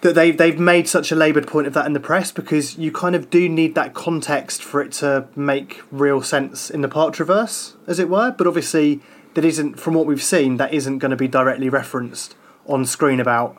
that 0.03 0.15
they've 0.15 0.37
they've 0.37 0.59
made 0.59 0.88
such 0.88 1.11
a 1.11 1.17
laboured 1.17 1.47
point 1.47 1.67
of 1.67 1.73
that 1.75 1.87
in 1.87 1.93
the 1.93 2.01
press 2.01 2.31
because 2.31 2.77
you 2.77 2.93
kind 2.93 3.15
of 3.15 3.31
do 3.31 3.49
need 3.49 3.75
that 3.75 3.95
context 3.95 4.62
for 4.62 4.83
it 4.83 4.93
to 4.93 5.27
make 5.35 5.83
real 5.91 6.21
sense 6.21 6.71
in 6.71 6.83
the 6.83 6.88
Partreverse, 6.88 7.75
as 7.87 7.99
it 7.99 8.09
were. 8.09 8.33
But 8.33 8.47
obviously, 8.47 9.01
that 9.35 9.45
isn't 9.45 9.81
from 9.81 9.95
what 9.95 10.07
we've 10.07 10.23
seen. 10.23 10.57
That 10.59 10.75
isn't 10.75 10.99
going 10.99 11.11
to 11.11 11.17
be 11.17 11.29
directly 11.29 11.69
referenced 11.69 12.35
on 12.67 12.85
screen 12.85 13.21
about 13.21 13.57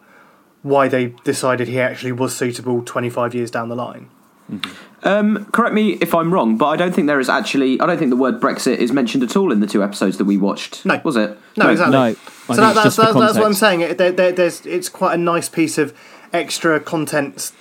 why 0.62 0.88
they 0.88 1.08
decided 1.24 1.68
he 1.68 1.80
actually 1.80 2.12
was 2.12 2.36
suitable 2.36 2.84
25 2.84 3.34
years 3.34 3.52
down 3.52 3.70
the 3.70 3.76
line. 3.76 4.10
Um, 5.04 5.46
correct 5.52 5.74
me 5.74 5.94
if 6.00 6.16
I'm 6.16 6.34
wrong, 6.34 6.58
but 6.58 6.68
I 6.68 6.78
don't 6.78 6.94
think 6.94 7.08
there 7.08 7.20
is 7.20 7.30
actually. 7.30 7.80
I 7.82 7.86
don't 7.86 7.98
think 7.98 8.10
the 8.10 8.16
word 8.16 8.40
Brexit 8.40 8.78
is 8.78 8.92
mentioned 8.94 9.24
at 9.24 9.36
all 9.36 9.52
in 9.52 9.60
the 9.60 9.68
two 9.68 9.84
episodes 9.84 10.18
that 10.18 10.26
we 10.26 10.38
watched. 10.38 10.86
No, 10.86 11.02
was 11.04 11.18
it? 11.18 11.38
No, 11.58 11.70
exactly. 11.70 11.98
No, 11.98 12.14
so 12.14 12.56
that, 12.56 12.76
that's, 12.76 12.96
that's, 12.96 13.14
that's 13.14 13.38
what 13.38 13.46
I'm 13.46 13.54
saying. 13.54 13.82
It, 13.82 13.98
there, 13.98 14.12
there, 14.12 14.32
there's, 14.32 14.66
it's 14.66 14.88
quite 14.88 15.14
a 15.14 15.18
nice 15.18 15.50
piece 15.50 15.78
of 15.78 15.94
extra 16.32 16.80
content, 16.80 17.52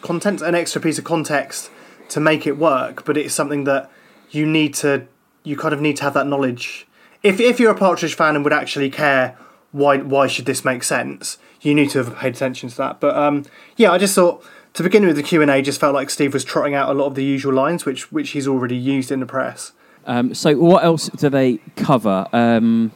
content, 0.00 0.42
an 0.42 0.54
extra 0.54 0.80
piece 0.80 0.98
of 0.98 1.04
context 1.04 1.70
to 2.10 2.20
make 2.20 2.46
it 2.46 2.56
work. 2.56 3.04
But 3.04 3.16
it's 3.16 3.34
something 3.34 3.64
that 3.64 3.90
you 4.30 4.46
need 4.46 4.74
to, 4.74 5.06
you 5.42 5.56
kind 5.56 5.74
of 5.74 5.80
need 5.80 5.96
to 5.96 6.04
have 6.04 6.14
that 6.14 6.28
knowledge. 6.28 6.86
If 7.24 7.40
if 7.40 7.58
you're 7.58 7.72
a 7.72 7.78
Partridge 7.78 8.14
fan 8.14 8.36
and 8.36 8.44
would 8.44 8.52
actually 8.52 8.90
care, 8.90 9.36
why 9.72 9.98
why 9.98 10.28
should 10.28 10.46
this 10.46 10.64
make 10.64 10.84
sense? 10.84 11.38
You 11.60 11.74
need 11.74 11.90
to 11.90 11.98
have 12.02 12.16
paid 12.16 12.34
attention 12.34 12.68
to 12.68 12.76
that. 12.76 13.00
But 13.00 13.16
um, 13.16 13.44
yeah, 13.76 13.90
I 13.90 13.98
just 13.98 14.14
thought 14.14 14.44
to 14.74 14.82
begin 14.82 15.06
with 15.06 15.16
the 15.16 15.22
Q 15.22 15.42
and 15.42 15.50
A 15.50 15.62
just 15.62 15.80
felt 15.80 15.94
like 15.94 16.10
Steve 16.10 16.32
was 16.32 16.44
trotting 16.44 16.74
out 16.74 16.88
a 16.88 16.94
lot 16.94 17.06
of 17.06 17.14
the 17.14 17.24
usual 17.24 17.52
lines, 17.52 17.84
which 17.84 18.10
which 18.12 18.30
he's 18.30 18.48
already 18.48 18.76
used 18.76 19.10
in 19.10 19.20
the 19.20 19.26
press. 19.26 19.72
Um, 20.06 20.34
so, 20.34 20.56
what 20.56 20.84
else 20.84 21.08
do 21.08 21.28
they 21.28 21.58
cover? 21.76 22.26
Um, 22.32 22.92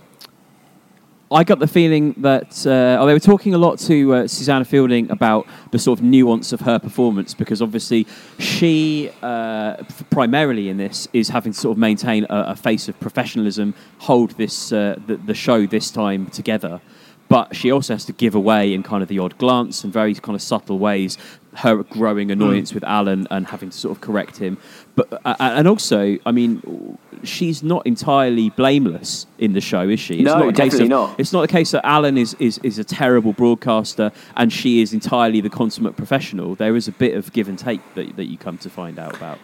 I 1.31 1.43
got 1.43 1.59
the 1.59 1.67
feeling 1.67 2.15
that 2.19 2.65
uh, 2.67 2.99
oh, 3.01 3.07
they 3.07 3.12
were 3.12 3.19
talking 3.19 3.53
a 3.53 3.59
lot 3.59 3.81
to 3.81 4.15
uh, 4.15 4.29
Susanna 4.29 4.65
Fielding 4.65 5.11
about 5.11 5.47
the 5.73 5.79
sort 5.79 5.99
of 5.99 6.05
nuance 6.05 6.53
of 6.53 6.61
her 6.61 6.79
performance 6.79 7.35
because 7.35 7.61
obviously 7.61 8.07
she, 8.39 9.11
uh, 9.23 9.83
primarily 10.11 10.69
in 10.69 10.77
this, 10.77 11.09
is 11.12 11.29
having 11.29 11.53
to 11.53 11.59
sort 11.59 11.73
of 11.73 11.79
maintain 11.79 12.25
a, 12.31 12.51
a 12.51 12.57
face 12.57 12.89
of 12.89 12.99
professionalism, 13.01 13.75
hold 13.99 14.33
this 14.33 14.73
uh, 14.73 14.97
the, 15.09 15.17
the 15.17 15.35
show 15.35 15.67
this 15.67 15.91
time 15.91 16.27
together. 16.27 16.81
But 17.29 17.57
she 17.57 17.73
also 17.73 17.95
has 17.95 18.05
to 18.05 18.12
give 18.12 18.37
away 18.37 18.73
in 18.73 18.85
kind 18.85 19.03
of 19.03 19.09
the 19.09 19.19
odd 19.19 19.37
glance 19.37 19.83
and 19.83 19.93
very 19.93 20.15
kind 20.15 20.37
of 20.37 20.43
subtle 20.43 20.79
ways 20.79 21.19
her 21.57 21.83
growing 21.83 22.31
annoyance 22.31 22.73
with 22.75 22.85
Alan 22.85 23.27
and 23.31 23.47
having 23.47 23.71
to 23.71 23.77
sort 23.77 23.97
of 23.97 24.01
correct 24.01 24.37
him. 24.38 24.59
But 24.95 25.12
uh, 25.25 25.35
and 25.38 25.66
also, 25.66 26.19
I 26.25 26.33
mean, 26.33 26.99
she's 27.23 27.62
not 27.62 27.87
entirely 27.87 28.51
blameless 28.51 29.27
in 29.38 29.53
the 29.53 29.61
show, 29.61 29.88
is 29.88 30.01
she? 30.01 30.14
It's 30.16 30.25
No, 30.25 30.38
not 30.38 30.49
a 30.49 30.53
case 30.53 30.73
definitely 30.73 30.85
of, 30.87 31.11
not. 31.11 31.21
It's 31.21 31.33
not 31.33 31.45
a 31.45 31.49
case 31.49 31.71
that 31.73 31.85
Alan 31.87 32.16
is, 32.19 32.35
is, 32.38 32.59
is 32.62 32.79
a 32.79 32.85
terrible 32.85 33.33
broadcaster 33.33 34.12
and 34.37 34.53
she 34.53 34.81
is 34.81 34.92
entirely 34.92 35.40
the 35.40 35.51
consummate 35.51 35.97
professional. 35.97 36.55
There 36.55 36.77
is 36.77 36.88
a 36.88 36.92
bit 36.92 37.14
of 37.14 37.33
give 37.33 37.49
and 37.49 37.59
take 37.59 37.81
that, 37.95 38.16
that 38.16 38.27
you 38.27 38.38
come 38.38 38.59
to 38.59 38.71
find 38.71 38.99
out 38.99 39.16
about. 39.16 39.38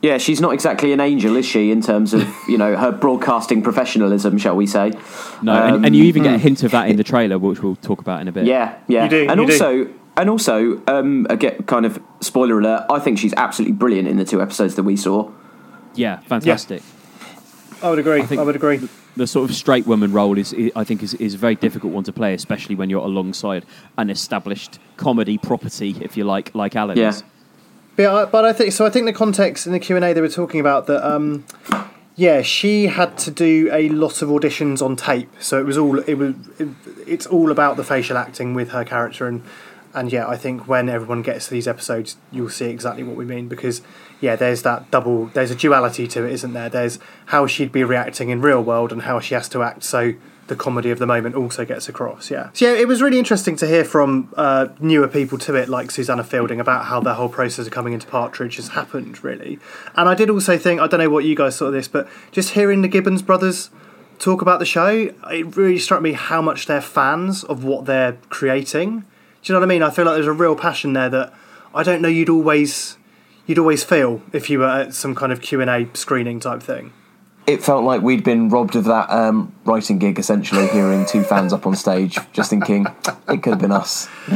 Yeah, 0.00 0.18
she's 0.18 0.40
not 0.40 0.52
exactly 0.52 0.92
an 0.92 0.98
angel, 0.98 1.36
is 1.36 1.46
she? 1.46 1.70
In 1.70 1.80
terms 1.80 2.12
of 2.12 2.28
you 2.48 2.58
know 2.58 2.76
her 2.76 2.90
broadcasting 2.90 3.62
professionalism, 3.62 4.36
shall 4.36 4.56
we 4.56 4.66
say? 4.66 4.90
No, 5.42 5.52
and, 5.52 5.86
and 5.86 5.94
you 5.94 6.02
even 6.04 6.24
get 6.24 6.32
a 6.32 6.34
Um, 6.34 6.40
hint 6.40 6.64
of 6.64 6.72
that 6.72 6.88
in 6.90 6.96
the 6.96 7.04
trailer, 7.04 7.38
which 7.38 7.62
we'll 7.62 7.76
talk 7.76 8.00
about 8.00 8.20
in 8.20 8.26
a 8.26 8.32
bit. 8.32 8.44
Yeah, 8.46 8.78
yeah. 8.88 9.04
and 9.04 9.38
also, 9.38 9.86
and 10.16 10.28
also, 10.28 10.82
um, 10.86 11.26
again, 11.30 11.62
kind 11.64 11.86
of 11.86 12.00
spoiler 12.20 12.58
alert. 12.58 12.86
I 12.90 12.98
think 12.98 13.18
she's 13.18 13.34
absolutely 13.34 13.74
brilliant 13.76 14.08
in 14.08 14.16
the 14.16 14.24
two 14.24 14.42
episodes 14.42 14.74
that 14.76 14.82
we 14.82 14.96
saw. 14.96 15.30
Yeah, 15.94 16.20
fantastic. 16.20 16.82
I 17.82 17.90
would 17.90 17.98
agree. 17.98 18.22
I, 18.22 18.42
would 18.42 18.56
agree. 18.56 18.88
The 19.16 19.26
sort 19.26 19.50
of 19.50 19.56
straight 19.56 19.86
woman 19.86 20.12
role 20.12 20.38
is, 20.38 20.54
i 20.56 20.70
I 20.76 20.84
think, 20.84 21.02
is, 21.02 21.14
is 21.14 21.34
a 21.34 21.38
very 21.38 21.56
difficult 21.56 21.92
one 21.92 22.04
to 22.04 22.12
play, 22.12 22.32
especially 22.32 22.76
when 22.76 22.90
you're 22.90 23.04
alongside 23.04 23.66
an 23.98 24.08
established 24.08 24.78
comedy 24.96 25.36
property, 25.36 25.96
if 26.00 26.16
you 26.16 26.24
like, 26.24 26.54
like 26.54 26.76
Alan 26.76 26.96
Yeah. 26.96 27.08
is. 27.08 27.24
But 27.96 28.06
I, 28.06 28.24
but 28.24 28.44
I 28.44 28.52
think 28.52 28.72
so. 28.72 28.86
I 28.86 28.90
think 28.90 29.06
the 29.06 29.12
context 29.12 29.66
in 29.66 29.72
the 29.72 29.80
Q 29.80 29.96
and 29.96 30.04
A 30.04 30.12
they 30.14 30.20
were 30.20 30.28
talking 30.28 30.60
about 30.60 30.86
that. 30.86 31.06
Um, 31.06 31.44
yeah, 32.14 32.40
she 32.42 32.86
had 32.86 33.18
to 33.18 33.30
do 33.30 33.68
a 33.72 33.88
lot 33.90 34.22
of 34.22 34.28
auditions 34.30 34.80
on 34.82 34.96
tape, 34.96 35.30
so 35.40 35.58
it 35.58 35.64
was 35.64 35.76
all 35.76 35.98
it 35.98 36.14
was. 36.14 36.34
It, 36.58 36.68
it's 37.06 37.26
all 37.26 37.50
about 37.50 37.76
the 37.76 37.84
facial 37.84 38.16
acting 38.16 38.54
with 38.54 38.70
her 38.70 38.84
character, 38.84 39.26
and 39.26 39.42
and 39.94 40.12
yeah, 40.12 40.26
I 40.26 40.36
think 40.36 40.66
when 40.66 40.88
everyone 40.88 41.22
gets 41.22 41.46
to 41.46 41.50
these 41.52 41.68
episodes, 41.68 42.16
you'll 42.30 42.50
see 42.50 42.66
exactly 42.66 43.02
what 43.02 43.16
we 43.16 43.24
mean 43.24 43.48
because 43.48 43.82
yeah, 44.20 44.36
there's 44.36 44.62
that 44.62 44.90
double. 44.90 45.26
There's 45.26 45.50
a 45.50 45.56
duality 45.56 46.06
to 46.08 46.24
it, 46.24 46.32
isn't 46.32 46.52
there? 46.52 46.68
There's 46.68 46.98
how 47.26 47.46
she'd 47.46 47.72
be 47.72 47.84
reacting 47.84 48.30
in 48.30 48.40
real 48.40 48.62
world 48.62 48.92
and 48.92 49.02
how 49.02 49.20
she 49.20 49.34
has 49.34 49.48
to 49.50 49.62
act. 49.62 49.84
So 49.84 50.14
the 50.46 50.56
comedy 50.56 50.90
of 50.90 50.98
the 50.98 51.06
moment 51.06 51.34
also 51.34 51.64
gets 51.64 51.88
across. 51.88 52.30
Yeah. 52.30 52.50
So 52.52 52.66
yeah, 52.66 52.80
it 52.80 52.88
was 52.88 53.02
really 53.02 53.18
interesting 53.18 53.56
to 53.56 53.66
hear 53.66 53.84
from 53.84 54.32
uh, 54.36 54.68
newer 54.80 55.08
people 55.08 55.38
to 55.38 55.54
it, 55.54 55.68
like 55.68 55.90
Susanna 55.90 56.24
Fielding, 56.24 56.60
about 56.60 56.86
how 56.86 57.00
the 57.00 57.14
whole 57.14 57.28
process 57.28 57.66
of 57.66 57.72
coming 57.72 57.92
into 57.92 58.06
Partridge 58.06 58.56
has 58.56 58.68
happened, 58.68 59.22
really. 59.24 59.58
And 59.96 60.08
I 60.08 60.14
did 60.14 60.30
also 60.30 60.58
think, 60.58 60.80
I 60.80 60.86
don't 60.86 61.00
know 61.00 61.10
what 61.10 61.24
you 61.24 61.36
guys 61.36 61.58
thought 61.58 61.66
of 61.66 61.72
this, 61.72 61.88
but 61.88 62.08
just 62.30 62.50
hearing 62.50 62.82
the 62.82 62.88
Gibbons 62.88 63.22
brothers 63.22 63.70
talk 64.18 64.42
about 64.42 64.58
the 64.58 64.66
show, 64.66 65.12
it 65.30 65.56
really 65.56 65.78
struck 65.78 66.02
me 66.02 66.12
how 66.12 66.40
much 66.40 66.66
they're 66.66 66.80
fans 66.80 67.44
of 67.44 67.64
what 67.64 67.86
they're 67.86 68.18
creating. 68.28 69.04
Do 69.42 69.52
you 69.52 69.54
know 69.54 69.60
what 69.60 69.66
I 69.66 69.68
mean? 69.68 69.82
I 69.82 69.90
feel 69.90 70.04
like 70.04 70.14
there's 70.14 70.26
a 70.26 70.32
real 70.32 70.54
passion 70.56 70.92
there 70.92 71.08
that 71.10 71.32
I 71.74 71.82
don't 71.82 72.00
know 72.02 72.08
you'd 72.08 72.28
always 72.28 72.96
you'd 73.46 73.58
always 73.58 73.82
feel 73.82 74.22
if 74.32 74.48
you 74.48 74.60
were 74.60 74.68
at 74.68 74.94
some 74.94 75.14
kind 75.14 75.32
of 75.32 75.40
Q 75.40 75.60
and 75.60 75.68
A 75.70 75.88
screening 75.96 76.38
type 76.40 76.62
thing. 76.62 76.92
It 77.44 77.60
felt 77.64 77.82
like 77.82 78.02
we'd 78.02 78.22
been 78.22 78.50
robbed 78.50 78.76
of 78.76 78.84
that 78.84 79.10
um, 79.10 79.52
writing 79.64 79.98
gig, 79.98 80.16
essentially, 80.16 80.68
hearing 80.68 81.04
two 81.04 81.24
fans 81.24 81.52
up 81.52 81.66
on 81.66 81.74
stage, 81.74 82.16
just 82.32 82.50
thinking 82.50 82.86
it 83.28 83.42
could 83.42 83.54
have 83.54 83.58
been 83.58 83.72
us. 83.72 84.08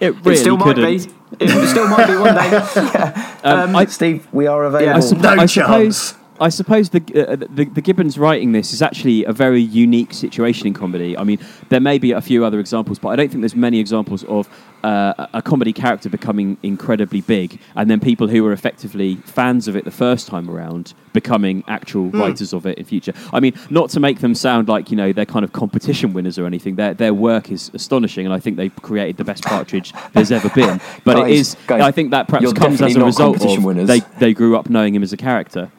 it 0.00 0.16
really 0.24 0.34
still 0.36 0.56
might 0.56 0.74
be. 0.74 0.96
It 1.38 1.68
still 1.68 1.86
might 1.86 2.08
be 2.08 2.16
one 2.16 2.34
day. 2.34 3.30
Um, 3.44 3.76
I- 3.76 3.84
Steve, 3.84 4.26
we 4.32 4.48
are 4.48 4.64
available. 4.64 4.96
I, 4.96 5.00
suppo- 5.00 5.38
I 5.38 5.46
suppose. 5.46 6.14
I 6.40 6.48
suppose 6.48 6.90
the, 6.90 6.98
uh, 7.28 7.36
the 7.36 7.64
the 7.64 7.80
Gibbons 7.80 8.18
writing 8.18 8.52
this 8.52 8.72
is 8.72 8.82
actually 8.82 9.24
a 9.24 9.32
very 9.32 9.60
unique 9.60 10.12
situation 10.12 10.66
in 10.66 10.74
comedy. 10.74 11.16
I 11.16 11.22
mean, 11.22 11.38
there 11.68 11.80
may 11.80 11.98
be 11.98 12.10
a 12.12 12.20
few 12.20 12.44
other 12.44 12.58
examples, 12.58 12.98
but 12.98 13.10
I 13.10 13.16
don't 13.16 13.28
think 13.30 13.40
there's 13.42 13.54
many 13.54 13.78
examples 13.78 14.24
of 14.24 14.48
uh, 14.82 15.26
a 15.32 15.40
comedy 15.40 15.72
character 15.72 16.08
becoming 16.08 16.56
incredibly 16.62 17.20
big, 17.20 17.60
and 17.76 17.88
then 17.88 18.00
people 18.00 18.26
who 18.26 18.42
were 18.42 18.52
effectively 18.52 19.14
fans 19.24 19.68
of 19.68 19.76
it 19.76 19.84
the 19.84 19.90
first 19.92 20.26
time 20.26 20.50
around 20.50 20.92
becoming 21.12 21.62
actual 21.68 22.08
Hmm. 22.10 22.20
writers 22.20 22.52
of 22.52 22.66
it 22.66 22.78
in 22.78 22.84
future. 22.84 23.12
I 23.32 23.38
mean, 23.38 23.54
not 23.70 23.90
to 23.90 24.00
make 24.00 24.18
them 24.18 24.34
sound 24.34 24.66
like 24.68 24.90
you 24.90 24.96
know 24.96 25.12
they're 25.12 25.24
kind 25.26 25.44
of 25.44 25.52
competition 25.52 26.12
winners 26.14 26.36
or 26.38 26.46
anything. 26.46 26.74
Their 26.74 26.94
their 26.94 27.14
work 27.14 27.52
is 27.52 27.70
astonishing, 27.74 28.26
and 28.26 28.34
I 28.34 28.40
think 28.40 28.56
they've 28.56 28.74
created 28.82 29.18
the 29.18 29.24
best 29.24 29.44
partridge 29.44 29.92
there's 30.14 30.32
ever 30.32 30.48
been. 30.50 30.80
But 31.04 31.16
it 31.18 31.22
Guys, 31.22 31.38
is. 31.40 31.56
guys, 31.68 31.82
I 31.82 31.92
think 31.92 32.10
that 32.10 32.26
perhaps 32.28 32.52
comes 32.54 32.82
as 32.82 32.96
a 32.96 33.04
result 33.04 33.44
of 33.44 33.62
winners. 33.64 33.86
they 33.86 34.00
they 34.18 34.34
grew 34.34 34.56
up 34.56 34.68
knowing 34.68 34.94
him 34.96 35.02
as 35.04 35.12
a 35.12 35.16
character. 35.16 35.70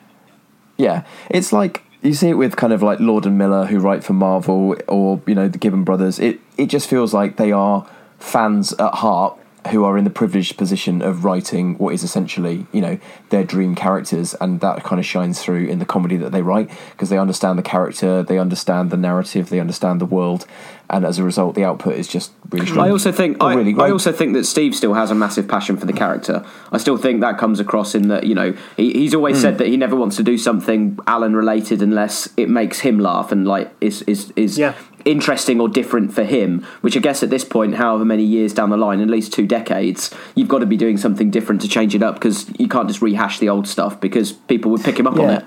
Yeah, 0.78 1.04
it's 1.30 1.54
like 1.54 1.84
you 2.02 2.14
see 2.14 2.30
it 2.30 2.36
with 2.36 2.56
kind 2.56 2.74
of 2.74 2.84
like 2.84 3.00
Lord 3.00 3.26
and 3.26 3.38
Miller 3.38 3.66
who 3.66 3.80
write 3.80 4.04
for 4.04 4.14
Marvel 4.14 4.76
or 4.88 5.22
you 5.26 5.36
know 5.36 5.48
the 5.48 5.58
Gibbon 5.58 5.84
brothers. 5.84 6.20
It 6.20 6.40
it 6.58 6.68
just 6.68 6.90
feels 6.90 7.14
like 7.14 7.38
they 7.38 7.52
are 7.52 7.88
fans 8.20 8.74
at 8.74 8.96
heart 8.96 9.38
who 9.72 9.84
are 9.84 9.98
in 9.98 10.04
the 10.04 10.10
privileged 10.10 10.58
position 10.58 11.02
of 11.02 11.26
writing 11.26 11.76
what 11.78 11.94
is 11.94 12.04
essentially, 12.04 12.68
you 12.72 12.82
know, 12.82 13.00
their 13.30 13.44
dream 13.44 13.74
characters, 13.74 14.36
and 14.40 14.60
that 14.60 14.84
kind 14.84 15.00
of 15.00 15.06
shines 15.06 15.42
through 15.42 15.66
in 15.66 15.80
the 15.80 15.86
comedy 15.86 16.18
that 16.18 16.32
they 16.32 16.42
write 16.42 16.70
because 16.92 17.10
they 17.10 17.18
understand 17.18 17.58
the 17.58 17.64
character, 17.64 18.22
they 18.22 18.38
understand 18.38 18.92
the 18.92 18.98
narrative, 18.98 19.50
they 19.50 19.60
understand 19.60 20.00
the 20.00 20.06
world, 20.06 20.46
and 20.90 21.06
as 21.06 21.18
a 21.18 21.24
result, 21.24 21.56
the 21.56 21.64
output 21.64 21.96
is 21.96 22.08
just 22.08 22.32
really 22.52 22.68
strong. 22.68 22.88
I 22.88 22.92
also 22.92 23.12
think 23.12 23.42
I, 23.42 23.54
really 23.56 23.76
I 23.80 23.90
also 23.90 24.12
think 24.12 24.34
that 24.34 24.46
Steve 24.46 24.76
still 24.76 24.94
has 24.94 25.10
a 25.12 25.16
massive 25.16 25.48
passion 25.48 25.78
for 25.78 25.86
the 25.86 25.94
character. 25.94 26.46
I 26.72 26.78
still 26.78 26.98
think 26.98 27.22
that 27.22 27.38
comes 27.38 27.60
across 27.60 27.96
in 27.96 28.08
that 28.10 28.26
you 28.26 28.36
know 28.36 28.56
he, 28.78 28.94
he's 28.94 29.14
always 29.14 29.38
Mm. 29.38 29.42
said 29.42 29.58
that 29.58 29.68
he 29.68 29.78
never 29.78 29.96
wants 29.96 30.16
to 30.18 30.24
do 30.24 30.38
something 30.38 31.00
Alan 31.08 31.36
related 31.36 31.82
unless 31.82 32.30
it 32.38 32.50
makes 32.50 32.80
him 32.82 33.00
laugh 33.00 33.32
and 33.32 33.48
like 33.48 33.72
is 33.82 34.04
is 34.04 34.32
is 34.36 34.58
interesting 35.06 35.60
or 35.60 35.68
different 35.70 36.14
for 36.14 36.24
him. 36.24 36.66
Which 36.82 36.96
I 36.96 37.00
guess 37.00 37.24
at 37.24 37.30
this 37.30 37.44
point, 37.44 37.76
however 37.76 38.06
many 38.06 38.24
years 38.24 38.54
down 38.54 38.70
the 38.70 38.78
line, 38.78 39.02
at 39.02 39.08
least 39.10 39.34
two 39.34 39.46
decades, 39.48 40.14
you've 40.36 40.48
got 40.48 40.60
to 40.60 40.66
be 40.66 40.78
doing 40.78 40.98
something 40.98 41.32
different 41.32 41.62
to 41.62 41.68
change 41.68 41.96
it 41.96 42.04
up 42.04 42.16
because 42.16 42.48
you 42.60 42.68
can't 42.68 42.88
just 42.88 43.02
rehash 43.02 43.40
the 43.40 43.50
old 43.50 43.68
stuff 43.68 44.00
because 44.00 44.32
people 44.34 44.72
would 44.72 44.84
pick 44.84 45.00
him 45.00 45.08
up 45.08 45.18
on 45.18 45.30
it. 45.32 45.46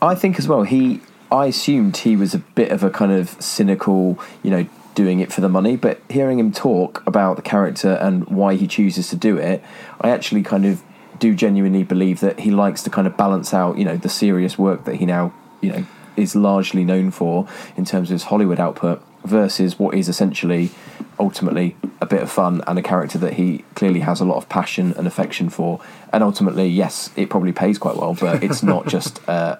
I 0.00 0.14
think 0.14 0.38
as 0.38 0.46
well. 0.46 0.62
He, 0.62 1.00
I 1.30 1.46
assumed 1.46 1.96
he 1.98 2.16
was 2.16 2.34
a 2.34 2.38
bit 2.38 2.70
of 2.72 2.82
a 2.82 2.90
kind 2.90 3.12
of 3.12 3.30
cynical, 3.42 4.18
you 4.42 4.50
know, 4.50 4.66
doing 4.94 5.20
it 5.20 5.32
for 5.32 5.40
the 5.40 5.48
money. 5.48 5.76
But 5.76 6.00
hearing 6.08 6.38
him 6.38 6.52
talk 6.52 7.06
about 7.06 7.36
the 7.36 7.42
character 7.42 7.92
and 7.94 8.26
why 8.28 8.54
he 8.54 8.66
chooses 8.66 9.08
to 9.10 9.16
do 9.16 9.36
it, 9.36 9.62
I 10.00 10.10
actually 10.10 10.42
kind 10.42 10.64
of 10.64 10.82
do 11.18 11.34
genuinely 11.34 11.82
believe 11.82 12.20
that 12.20 12.40
he 12.40 12.50
likes 12.50 12.82
to 12.84 12.90
kind 12.90 13.06
of 13.06 13.16
balance 13.16 13.52
out, 13.52 13.78
you 13.78 13.84
know, 13.84 13.96
the 13.96 14.08
serious 14.08 14.58
work 14.58 14.84
that 14.84 14.96
he 14.96 15.06
now, 15.06 15.32
you 15.60 15.72
know, 15.72 15.86
is 16.16 16.34
largely 16.34 16.84
known 16.84 17.10
for 17.10 17.46
in 17.76 17.84
terms 17.84 18.10
of 18.10 18.14
his 18.14 18.24
Hollywood 18.24 18.58
output 18.58 19.02
versus 19.24 19.78
what 19.78 19.94
is 19.94 20.08
essentially 20.08 20.70
ultimately 21.18 21.76
a 22.00 22.06
bit 22.06 22.22
of 22.22 22.30
fun 22.30 22.62
and 22.66 22.78
a 22.78 22.82
character 22.82 23.18
that 23.18 23.34
he 23.34 23.64
clearly 23.74 24.00
has 24.00 24.20
a 24.20 24.24
lot 24.24 24.36
of 24.36 24.48
passion 24.48 24.94
and 24.96 25.06
affection 25.06 25.50
for 25.50 25.80
and 26.12 26.22
ultimately 26.22 26.68
yes 26.68 27.10
it 27.16 27.28
probably 27.28 27.52
pays 27.52 27.76
quite 27.76 27.96
well 27.96 28.14
but 28.14 28.42
it's 28.42 28.62
not 28.62 28.86
just 28.96 29.20
uh, 29.28 29.56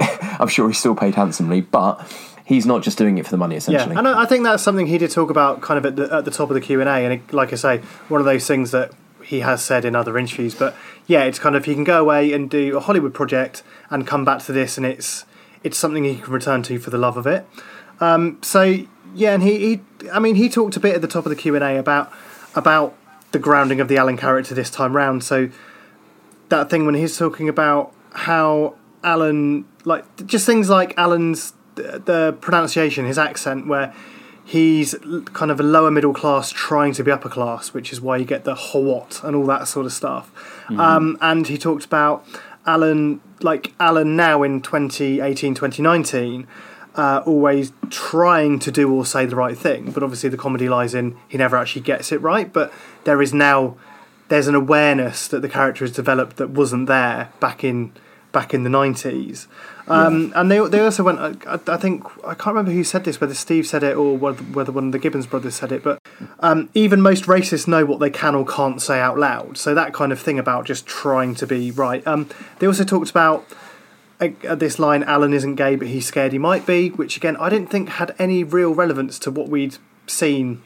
I'm 0.40 0.48
sure 0.48 0.68
he's 0.68 0.78
still 0.78 0.94
paid 0.94 1.14
handsomely, 1.14 1.60
but 1.60 2.00
he's 2.44 2.66
not 2.66 2.82
just 2.82 2.98
doing 2.98 3.18
it 3.18 3.24
for 3.24 3.30
the 3.30 3.36
money. 3.36 3.56
Essentially, 3.56 3.92
Yeah, 3.92 3.98
and 3.98 4.08
I 4.08 4.24
think 4.24 4.44
that's 4.44 4.62
something 4.62 4.86
he 4.86 4.98
did 4.98 5.10
talk 5.10 5.30
about 5.30 5.60
kind 5.60 5.78
of 5.78 5.86
at 5.86 5.96
the, 5.96 6.16
at 6.16 6.24
the 6.24 6.30
top 6.30 6.50
of 6.50 6.54
the 6.54 6.60
Q 6.60 6.80
and 6.80 6.88
A, 6.88 7.04
and 7.04 7.14
it, 7.14 7.32
like 7.32 7.52
I 7.52 7.56
say, 7.56 7.78
one 8.08 8.20
of 8.20 8.24
those 8.24 8.46
things 8.46 8.70
that 8.70 8.92
he 9.22 9.40
has 9.40 9.62
said 9.62 9.84
in 9.84 9.94
other 9.94 10.16
interviews. 10.16 10.54
But 10.54 10.74
yeah, 11.06 11.24
it's 11.24 11.38
kind 11.38 11.54
of 11.54 11.66
he 11.66 11.74
can 11.74 11.84
go 11.84 12.00
away 12.00 12.32
and 12.32 12.48
do 12.48 12.76
a 12.76 12.80
Hollywood 12.80 13.14
project 13.14 13.62
and 13.90 14.06
come 14.06 14.24
back 14.24 14.42
to 14.44 14.52
this, 14.52 14.76
and 14.76 14.86
it's 14.86 15.24
it's 15.62 15.76
something 15.76 16.04
he 16.04 16.16
can 16.16 16.32
return 16.32 16.62
to 16.64 16.78
for 16.78 16.90
the 16.90 16.98
love 16.98 17.16
of 17.16 17.26
it. 17.26 17.46
Um, 18.00 18.38
so 18.42 18.84
yeah, 19.14 19.34
and 19.34 19.42
he, 19.42 19.58
he 19.58 19.80
I 20.10 20.18
mean 20.18 20.36
he 20.36 20.48
talked 20.48 20.76
a 20.76 20.80
bit 20.80 20.94
at 20.94 21.02
the 21.02 21.08
top 21.08 21.26
of 21.26 21.30
the 21.30 21.36
Q 21.36 21.54
and 21.54 21.64
A 21.64 21.76
about 21.78 22.12
about 22.54 22.94
the 23.32 23.38
grounding 23.38 23.80
of 23.80 23.88
the 23.88 23.98
Alan 23.98 24.16
character 24.16 24.54
this 24.54 24.70
time 24.70 24.96
round. 24.96 25.22
So 25.22 25.50
that 26.48 26.70
thing 26.70 26.86
when 26.86 26.94
he's 26.94 27.18
talking 27.18 27.48
about 27.48 27.92
how 28.12 28.74
Alan, 29.02 29.64
like 29.84 30.04
just 30.26 30.46
things 30.46 30.68
like 30.68 30.96
Alan's 30.98 31.54
the 31.74 32.36
pronunciation, 32.40 33.06
his 33.06 33.18
accent, 33.18 33.66
where 33.66 33.94
he's 34.44 34.94
kind 35.34 35.50
of 35.50 35.60
a 35.60 35.62
lower 35.62 35.90
middle 35.90 36.14
class 36.14 36.50
trying 36.50 36.92
to 36.94 37.04
be 37.04 37.10
upper 37.10 37.28
class, 37.28 37.74
which 37.74 37.92
is 37.92 38.00
why 38.00 38.16
you 38.16 38.24
get 38.24 38.44
the 38.44 38.54
what 38.54 39.20
and 39.22 39.36
all 39.36 39.46
that 39.46 39.68
sort 39.68 39.86
of 39.86 39.92
stuff. 39.92 40.32
Mhm. 40.68 40.78
Um, 40.78 41.18
and 41.20 41.46
he 41.46 41.58
talked 41.58 41.84
about 41.84 42.24
Alan, 42.66 43.20
like 43.42 43.74
Alan 43.78 44.16
now 44.16 44.42
in 44.42 44.60
2018, 44.60 45.54
2019. 45.54 46.46
Uh, 46.94 47.22
always 47.26 47.72
trying 47.90 48.58
to 48.58 48.72
do 48.72 48.92
or 48.92 49.06
say 49.06 49.24
the 49.24 49.36
right 49.36 49.56
thing, 49.56 49.92
but 49.92 50.02
obviously 50.02 50.28
the 50.28 50.36
comedy 50.36 50.68
lies 50.68 50.94
in 50.94 51.14
he 51.28 51.38
never 51.38 51.56
actually 51.56 51.82
gets 51.82 52.10
it 52.10 52.20
right. 52.20 52.52
But 52.52 52.72
there 53.04 53.22
is 53.22 53.32
now 53.32 53.76
there's 54.28 54.48
an 54.48 54.54
awareness 54.54 55.28
that 55.28 55.40
the 55.40 55.48
character 55.48 55.84
has 55.84 55.92
developed 55.92 56.38
that 56.38 56.50
wasn't 56.50 56.86
there 56.86 57.30
back 57.38 57.62
in 57.62 57.92
back 58.38 58.54
in 58.54 58.62
the 58.62 58.70
nineties. 58.70 59.48
Um, 59.88 60.32
And 60.38 60.46
they 60.50 60.60
they 60.74 60.80
also 60.88 61.02
went. 61.08 61.18
I, 61.54 61.58
I 61.76 61.78
think 61.84 62.04
I 62.30 62.34
can't 62.34 62.54
remember 62.54 62.72
who 62.78 62.84
said 62.84 63.02
this, 63.04 63.20
whether 63.20 63.34
Steve 63.34 63.66
said 63.66 63.82
it 63.82 63.96
or 63.96 64.16
whether, 64.16 64.42
whether 64.56 64.72
one 64.78 64.86
of 64.86 64.92
the 64.92 65.02
Gibbons 65.04 65.26
brothers 65.26 65.56
said 65.60 65.72
it. 65.72 65.82
But 65.82 65.96
um, 66.48 66.68
even 66.74 67.00
most 67.00 67.24
racists 67.24 67.66
know 67.66 67.84
what 67.90 67.98
they 67.98 68.10
can 68.10 68.34
or 68.34 68.44
can't 68.46 68.80
say 68.88 69.00
out 69.00 69.18
loud. 69.18 69.58
So 69.64 69.74
that 69.74 69.90
kind 70.00 70.12
of 70.12 70.20
thing 70.20 70.38
about 70.38 70.66
just 70.66 70.86
trying 70.86 71.34
to 71.36 71.46
be 71.46 71.62
right. 71.70 72.06
Um, 72.06 72.28
they 72.58 72.66
also 72.66 72.84
talked 72.84 73.10
about. 73.10 73.44
uh, 74.20 74.54
this 74.64 74.78
line, 74.78 75.02
Alan 75.04 75.32
isn't 75.32 75.54
gay, 75.54 75.76
but 75.76 75.88
he's 75.88 76.06
scared 76.06 76.32
he 76.32 76.38
might 76.38 76.66
be, 76.66 76.90
which 76.90 77.16
again 77.16 77.36
I 77.36 77.48
didn't 77.48 77.70
think 77.70 77.88
had 77.88 78.14
any 78.18 78.44
real 78.44 78.74
relevance 78.74 79.18
to 79.20 79.30
what 79.30 79.48
we'd 79.48 79.76
seen 80.06 80.62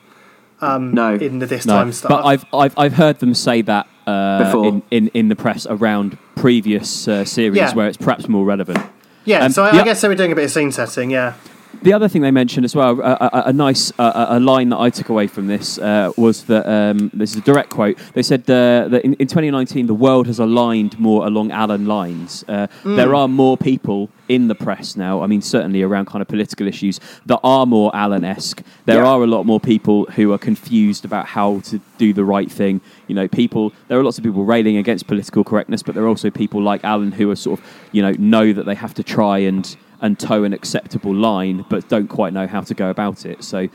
um, 0.62 0.92
No. 0.94 1.14
in 1.14 1.38
the 1.40 1.46
this 1.46 1.66
No, 1.66 1.74
time 1.74 1.92
stuff. 1.92 2.08
but 2.10 2.24
I've, 2.24 2.44
I've 2.54 2.74
I've 2.78 2.92
heard 2.94 3.18
them 3.18 3.34
say 3.34 3.62
that 3.62 3.86
uh, 4.06 4.44
Before. 4.44 4.66
in, 4.66 4.82
in 4.90 5.08
in 5.14 5.28
the 5.28 5.36
press 5.36 5.66
around 5.68 6.16
previous 6.36 7.06
uh, 7.08 7.24
series 7.24 7.56
Yeah. 7.58 7.74
where 7.74 7.88
it's 7.88 7.96
perhaps 7.96 8.28
more 8.28 8.44
relevant. 8.44 8.80
yeah, 9.24 9.44
Um, 9.44 9.52
so 9.52 9.64
I, 9.64 9.72
the- 9.72 9.80
I 9.82 9.84
guess 9.84 10.00
they 10.00 10.08
were 10.08 10.14
doing 10.14 10.32
a 10.32 10.34
bit 10.34 10.44
of 10.44 10.50
scene 10.50 10.72
setting, 10.72 11.10
yeah. 11.10 11.34
The 11.82 11.92
other 11.92 12.06
thing 12.08 12.22
they 12.22 12.30
mentioned 12.30 12.64
as 12.64 12.76
well, 12.76 13.00
a, 13.00 13.16
a, 13.32 13.42
a 13.46 13.52
nice 13.52 13.92
uh, 13.98 14.26
a 14.28 14.38
line 14.40 14.68
that 14.68 14.78
I 14.78 14.90
took 14.90 15.08
away 15.08 15.26
from 15.26 15.46
this 15.46 15.78
uh, 15.78 16.12
was 16.16 16.44
that 16.44 16.66
um, 16.68 17.10
this 17.14 17.30
is 17.32 17.36
a 17.38 17.40
direct 17.40 17.70
quote. 17.70 17.98
They 18.14 18.22
said 18.22 18.42
uh, 18.42 18.88
that 18.88 19.02
in, 19.04 19.14
in 19.14 19.26
2019 19.26 19.86
the 19.86 19.94
world 19.94 20.26
has 20.26 20.38
aligned 20.38 20.98
more 21.00 21.26
along 21.26 21.50
Alan 21.50 21.86
lines. 21.86 22.44
Uh, 22.48 22.66
Mm. 22.84 22.96
There 22.96 23.14
are 23.14 23.28
more 23.28 23.56
people 23.56 24.08
in 24.28 24.48
the 24.48 24.54
press 24.54 24.96
now. 24.96 25.22
I 25.22 25.26
mean, 25.26 25.42
certainly 25.42 25.82
around 25.82 26.06
kind 26.06 26.20
of 26.22 26.28
political 26.28 26.66
issues 26.66 26.98
that 27.26 27.38
are 27.44 27.66
more 27.66 27.90
Alan-esque. 27.94 28.62
There 28.86 29.02
Yeah. 29.02 29.08
are 29.08 29.22
a 29.22 29.26
lot 29.26 29.44
more 29.46 29.60
people 29.60 30.06
who 30.16 30.32
are 30.32 30.38
confused 30.38 31.04
about 31.04 31.26
how 31.26 31.60
to 31.70 31.80
do 31.98 32.12
the 32.12 32.24
right 32.24 32.50
thing. 32.50 32.80
You 33.08 33.14
know, 33.14 33.28
people. 33.28 33.72
There 33.88 33.98
are 33.98 34.04
lots 34.04 34.18
of 34.18 34.24
people 34.24 34.44
railing 34.44 34.76
against 34.76 35.06
political 35.06 35.44
correctness, 35.44 35.82
but 35.82 35.94
there 35.94 36.04
are 36.04 36.08
also 36.08 36.30
people 36.30 36.60
like 36.62 36.82
Alan 36.84 37.12
who 37.12 37.30
are 37.30 37.36
sort 37.36 37.58
of, 37.60 37.66
you 37.92 38.02
know, 38.02 38.12
know 38.18 38.52
that 38.52 38.66
they 38.66 38.74
have 38.76 38.94
to 38.94 39.02
try 39.02 39.38
and 39.38 39.76
and 40.02 40.18
toe 40.18 40.44
an 40.44 40.52
acceptable 40.52 41.14
line, 41.14 41.64
but 41.70 41.88
don't 41.88 42.08
quite 42.08 42.34
know 42.34 42.46
how 42.46 42.60
to 42.60 42.74
go 42.74 42.90
about 42.90 43.24
it. 43.24 43.42
So, 43.42 43.68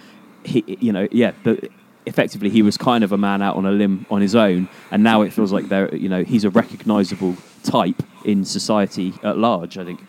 he, 0.43 0.63
you 0.79 0.91
know, 0.91 1.07
yeah, 1.11 1.31
the, 1.43 1.69
effectively 2.05 2.49
he 2.49 2.61
was 2.61 2.77
kind 2.77 3.03
of 3.03 3.11
a 3.11 3.17
man 3.17 3.41
out 3.41 3.55
on 3.55 3.65
a 3.65 3.71
limb 3.71 4.05
on 4.11 4.21
his 4.21 4.35
own, 4.35 4.69
and 4.91 5.01
now 5.03 5.23
it 5.23 5.33
feels 5.33 5.51
like 5.51 5.69
there, 5.69 5.93
you 5.95 6.09
know, 6.09 6.23
he's 6.23 6.43
a 6.43 6.49
recognisable 6.49 7.35
type 7.63 8.03
in 8.23 8.45
society 8.45 9.13
at 9.23 9.37
large. 9.37 9.77
I 9.77 9.85
think. 9.85 10.01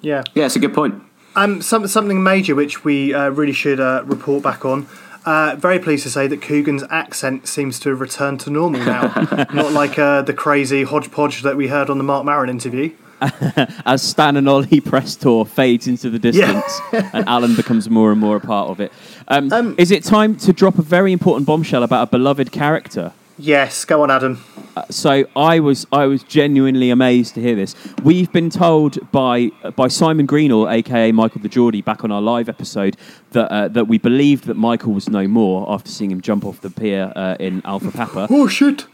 Yeah. 0.00 0.22
Yeah, 0.34 0.46
it's 0.46 0.56
a 0.56 0.60
good 0.60 0.74
point. 0.74 1.02
Um, 1.34 1.62
some, 1.62 1.86
something 1.86 2.22
major 2.22 2.54
which 2.54 2.84
we 2.84 3.14
uh, 3.14 3.30
really 3.30 3.52
should 3.52 3.80
uh, 3.80 4.02
report 4.04 4.42
back 4.42 4.64
on. 4.64 4.86
Uh, 5.24 5.56
very 5.56 5.78
pleased 5.78 6.04
to 6.04 6.10
say 6.10 6.26
that 6.26 6.40
Coogan's 6.40 6.84
accent 6.90 7.46
seems 7.48 7.78
to 7.80 7.90
have 7.90 8.00
returned 8.00 8.40
to 8.40 8.50
normal 8.50 8.80
now. 8.80 9.12
Not 9.52 9.72
like 9.72 9.98
uh, 9.98 10.22
the 10.22 10.32
crazy 10.32 10.84
hodgepodge 10.84 11.42
that 11.42 11.56
we 11.56 11.68
heard 11.68 11.90
on 11.90 11.98
the 11.98 12.04
Marc 12.04 12.24
Maron 12.24 12.48
interview. 12.48 12.94
As 13.84 14.02
Stan 14.02 14.36
and 14.36 14.48
Ollie 14.48 14.80
press 14.84 15.16
tour 15.16 15.44
fades 15.44 15.88
into 15.88 16.10
the 16.10 16.18
distance, 16.18 16.80
and 16.92 17.26
Alan 17.28 17.56
becomes 17.56 17.90
more 17.90 18.12
and 18.12 18.20
more 18.20 18.36
a 18.36 18.40
part 18.40 18.70
of 18.70 18.80
it. 18.80 18.92
Um, 19.28 19.74
is 19.78 19.90
it 19.90 20.04
time 20.04 20.36
to 20.38 20.52
drop 20.52 20.78
a 20.78 20.82
very 20.82 21.12
important 21.12 21.46
bombshell 21.46 21.82
about 21.82 22.08
a 22.08 22.10
beloved 22.10 22.52
character? 22.52 23.12
Yes, 23.40 23.84
go 23.84 24.02
on, 24.02 24.10
Adam. 24.10 24.42
Uh, 24.76 24.84
so 24.90 25.24
I 25.36 25.60
was 25.60 25.86
I 25.92 26.06
was 26.06 26.24
genuinely 26.24 26.90
amazed 26.90 27.34
to 27.34 27.40
hear 27.40 27.54
this. 27.54 27.76
We've 28.02 28.30
been 28.32 28.50
told 28.50 28.98
by 29.12 29.50
by 29.76 29.86
Simon 29.86 30.26
Greenall, 30.26 30.70
aka 30.70 31.12
Michael 31.12 31.40
the 31.40 31.48
Geordie, 31.48 31.82
back 31.82 32.02
on 32.02 32.10
our 32.10 32.20
live 32.20 32.48
episode 32.48 32.96
that 33.30 33.50
uh, 33.52 33.68
that 33.68 33.86
we 33.86 33.98
believed 33.98 34.44
that 34.46 34.54
Michael 34.54 34.92
was 34.92 35.08
no 35.08 35.28
more 35.28 35.70
after 35.70 35.88
seeing 35.88 36.10
him 36.10 36.20
jump 36.20 36.44
off 36.44 36.60
the 36.60 36.70
pier 36.70 37.12
uh, 37.14 37.36
in 37.38 37.62
Alpha 37.64 37.92
Papa. 37.92 38.26
Oh 38.28 38.48
shit! 38.48 38.86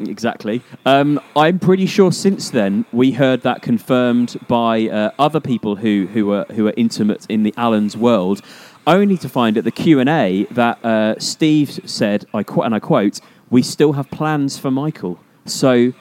Exactly. 0.00 0.62
Um, 0.86 1.20
I'm 1.36 1.58
pretty 1.58 1.86
sure 1.86 2.10
since 2.10 2.50
then 2.50 2.84
we 2.92 3.12
heard 3.12 3.42
that 3.42 3.60
confirmed 3.62 4.38
by 4.48 4.88
uh, 4.88 5.10
other 5.18 5.40
people 5.40 5.76
who 5.76 6.08
who 6.12 6.32
are 6.32 6.46
who 6.52 6.66
are 6.68 6.74
intimate 6.76 7.26
in 7.28 7.42
the 7.42 7.52
Alan's 7.56 7.96
world, 7.96 8.40
only 8.86 9.16
to 9.18 9.28
find 9.28 9.58
at 9.58 9.64
the 9.64 9.70
Q 9.70 10.00
and 10.00 10.08
A 10.08 10.44
that 10.52 10.82
uh, 10.84 11.18
Steve 11.18 11.80
said, 11.84 12.24
I 12.32 12.42
qu- 12.42 12.62
and 12.62 12.74
I 12.74 12.78
quote, 12.80 13.20
"We 13.50 13.62
still 13.62 13.92
have 13.92 14.10
plans 14.10 14.58
for 14.58 14.70
Michael." 14.70 15.20
So 15.44 15.92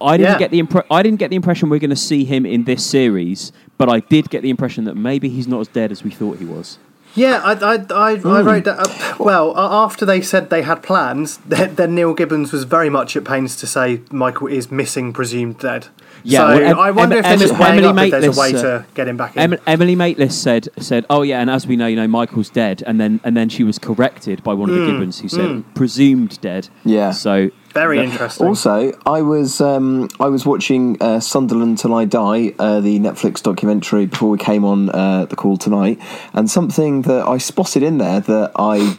I 0.00 0.16
didn't 0.16 0.32
Yeah. 0.32 0.38
get 0.38 0.50
the 0.50 0.62
impre- 0.62 0.84
I 0.90 1.02
didn't 1.02 1.18
get 1.18 1.28
the 1.30 1.36
impression 1.36 1.68
we're 1.68 1.78
going 1.78 1.90
to 1.90 1.96
see 1.96 2.24
him 2.24 2.46
in 2.46 2.64
this 2.64 2.84
series, 2.84 3.52
but 3.76 3.88
I 3.90 4.00
did 4.00 4.30
get 4.30 4.42
the 4.42 4.50
impression 4.50 4.84
that 4.84 4.96
maybe 4.96 5.28
he's 5.28 5.46
not 5.48 5.60
as 5.60 5.68
dead 5.68 5.92
as 5.92 6.02
we 6.02 6.10
thought 6.10 6.38
he 6.38 6.44
was. 6.46 6.78
Yeah, 7.14 7.40
I, 7.44 7.52
I, 7.52 7.74
I, 7.90 8.10
I 8.12 8.42
wrote 8.42 8.64
that 8.64 8.78
up. 8.80 9.20
Well, 9.20 9.56
after 9.56 10.04
they 10.04 10.20
said 10.20 10.50
they 10.50 10.62
had 10.62 10.82
plans, 10.82 11.38
then, 11.46 11.76
then 11.76 11.94
Neil 11.94 12.12
Gibbons 12.14 12.52
was 12.52 12.64
very 12.64 12.90
much 12.90 13.16
at 13.16 13.24
pains 13.24 13.54
to 13.56 13.66
say 13.66 14.00
Michael 14.10 14.48
is 14.48 14.70
missing, 14.70 15.12
presumed 15.12 15.58
dead. 15.58 15.88
Yeah, 16.24 16.38
so 16.40 16.46
well, 16.46 16.70
Em- 16.70 16.78
I 16.78 16.90
wonder 16.90 17.16
Em- 17.16 17.20
if 17.20 17.26
Em- 17.26 17.60
Emily 17.62 17.84
up 17.86 17.98
if 17.98 18.10
there's 18.10 18.36
a 18.36 18.40
way 18.40 18.54
uh, 18.54 18.62
to 18.62 18.86
get 18.94 19.06
him 19.08 19.16
back 19.16 19.36
in. 19.36 19.52
Em- 19.52 19.60
Emily 19.66 19.94
Maitlis 19.94 20.32
said 20.32 20.68
said, 20.78 21.04
"Oh 21.10 21.22
yeah," 21.22 21.40
and 21.40 21.50
as 21.50 21.66
we 21.66 21.76
know, 21.76 21.86
you 21.86 21.96
know, 21.96 22.08
Michael's 22.08 22.48
dead, 22.50 22.82
and 22.86 22.98
then 22.98 23.20
and 23.24 23.36
then 23.36 23.48
she 23.48 23.62
was 23.62 23.78
corrected 23.78 24.42
by 24.42 24.54
one 24.54 24.70
of 24.70 24.74
the 24.74 24.80
Mm, 24.82 24.86
Gibbons 24.92 25.20
who 25.20 25.28
said 25.28 25.48
mm. 25.50 25.74
presumed 25.74 26.40
dead. 26.40 26.68
Yeah. 26.84 27.10
So 27.12 27.50
Very 27.74 27.98
interesting. 27.98 28.46
Also, 28.46 28.96
I 29.04 29.22
was 29.22 29.60
um, 29.60 30.08
I 30.20 30.28
was 30.28 30.46
watching 30.46 30.96
uh, 31.02 31.18
Sunderland 31.18 31.78
Till 31.78 31.92
I 31.92 32.04
Die, 32.04 32.54
uh, 32.56 32.78
the 32.78 33.00
Netflix 33.00 33.42
documentary, 33.42 34.06
before 34.06 34.30
we 34.30 34.38
came 34.38 34.64
on 34.64 34.90
uh, 34.90 35.24
the 35.24 35.34
call 35.34 35.56
tonight, 35.56 36.00
and 36.32 36.48
something 36.48 37.02
that 37.02 37.26
I 37.26 37.38
spotted 37.38 37.82
in 37.82 37.98
there 37.98 38.20
that 38.20 38.52
I 38.54 38.96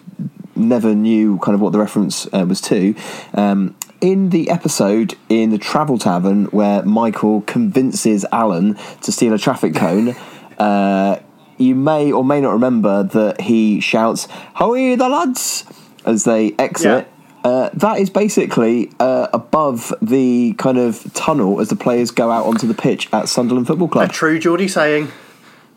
never 0.58 0.94
knew 0.94 1.38
kind 1.40 1.56
of 1.56 1.62
what 1.62 1.72
the 1.72 1.80
reference 1.80 2.28
uh, 2.34 2.46
was 2.46 2.60
to. 2.62 2.94
Um, 3.34 3.78
in 4.02 4.30
the 4.32 4.50
episode 4.50 5.16
in 5.30 5.52
the 5.52 5.58
Travel 5.58 5.98
Tavern 5.98 6.46
where 6.46 6.84
Michael 6.84 7.42
convinces 7.42 8.26
Alan 8.34 8.76
to 9.02 9.12
steal 9.14 9.34
a 9.34 9.38
traffic 9.38 9.74
cone, 9.74 10.10
uh, 10.60 11.20
you 11.58 11.76
may 11.76 12.12
or 12.12 12.26
may 12.26 12.42
not 12.42 12.52
remember 12.52 13.04
that 13.04 13.40
he 13.40 13.80
shouts, 13.80 14.28
Howay 14.56 14.98
the 14.98 15.08
lads! 15.08 15.64
as 16.06 16.24
they 16.24 16.54
exit. 16.60 17.08
Uh, 17.46 17.70
that 17.76 18.00
is 18.00 18.10
basically 18.10 18.92
uh, 19.00 19.28
above 19.32 19.94
the 20.02 20.54
kind 20.54 20.80
of 20.80 21.14
tunnel 21.14 21.62
as 21.62 21.70
the 21.70 21.76
players 21.76 22.10
go 22.10 22.32
out 22.32 22.48
onto 22.48 22.66
the 22.66 22.74
pitch 22.74 23.08
at 23.14 23.30
Sunderland 23.30 23.68
Football 23.68 23.88
Club. 23.88 24.10
A 24.10 24.12
true 24.12 24.40
Geordie 24.40 24.68
saying. 24.68 25.12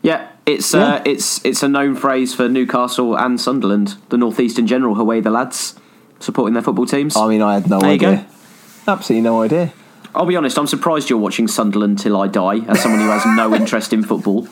Yeah, 0.01 0.29
it's 0.47 0.73
uh, 0.73 1.03
it's 1.05 1.45
it's 1.45 1.61
a 1.61 1.67
known 1.67 1.95
phrase 1.95 2.33
for 2.33 2.49
Newcastle 2.49 3.15
and 3.15 3.39
Sunderland, 3.39 3.97
the 4.09 4.17
northeast 4.17 4.57
in 4.57 4.65
general. 4.65 4.99
Away 4.99 5.19
the 5.19 5.29
lads, 5.29 5.75
supporting 6.19 6.55
their 6.55 6.63
football 6.63 6.87
teams. 6.87 7.15
I 7.15 7.27
mean, 7.27 7.43
I 7.43 7.53
had 7.53 7.69
no 7.69 7.79
There 7.79 7.91
idea. 7.91 8.25
Absolutely 8.87 9.21
no 9.21 9.43
idea. 9.43 9.71
I'll 10.15 10.25
be 10.25 10.35
honest, 10.35 10.57
I'm 10.57 10.65
surprised 10.65 11.11
you're 11.11 11.19
watching 11.19 11.47
Sunderland 11.47 11.99
till 11.99 12.19
I 12.19 12.27
die, 12.27 12.65
as 12.67 12.81
someone 12.81 12.99
who 13.01 13.09
has 13.09 13.23
no 13.27 13.53
interest 13.61 13.93
in 13.93 14.01
football. 14.01 14.47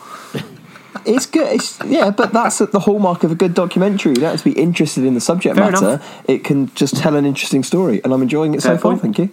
It's 1.04 1.26
good. 1.26 1.54
It's, 1.54 1.78
yeah, 1.84 2.10
but 2.10 2.32
that's 2.32 2.58
the 2.58 2.80
hallmark 2.80 3.24
of 3.24 3.32
a 3.32 3.34
good 3.34 3.54
documentary. 3.54 4.12
You 4.12 4.20
don't 4.20 4.30
have 4.30 4.42
to 4.42 4.44
be 4.44 4.58
interested 4.58 5.04
in 5.04 5.14
the 5.14 5.20
subject 5.20 5.56
Fair 5.56 5.70
matter. 5.70 6.02
It 6.26 6.44
can 6.44 6.74
just 6.74 6.96
tell 6.96 7.16
an 7.16 7.24
interesting 7.24 7.62
story, 7.62 8.00
and 8.02 8.12
I'm 8.12 8.22
enjoying 8.22 8.54
it 8.54 8.62
Fair 8.62 8.76
so 8.76 8.78
far. 8.82 8.92
point. 8.92 9.02
Thank 9.02 9.18
you. 9.18 9.30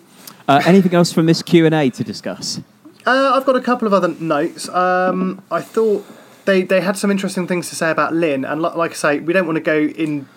Uh, 0.47 0.61
anything 0.65 0.93
else 0.93 1.11
from 1.11 1.25
this 1.25 1.41
Q 1.41 1.65
and 1.65 1.73
A 1.73 1.89
to 1.89 2.03
discuss? 2.03 2.59
Uh, 3.05 3.33
I've 3.35 3.45
got 3.45 3.55
a 3.55 3.61
couple 3.61 3.87
of 3.87 3.93
other 3.93 4.09
notes. 4.09 4.67
Um, 4.69 5.41
I 5.51 5.61
thought 5.61 6.05
they, 6.45 6.63
they 6.63 6.81
had 6.81 6.97
some 6.97 7.11
interesting 7.11 7.47
things 7.47 7.69
to 7.69 7.75
say 7.75 7.89
about 7.89 8.13
Lynn, 8.13 8.45
and 8.45 8.61
li- 8.61 8.71
like 8.75 8.91
I 8.91 8.95
say, 8.95 9.19
we 9.19 9.33
don't 9.33 9.45
want 9.45 9.57
to 9.57 9.63
go 9.63 9.79
in 9.79 10.27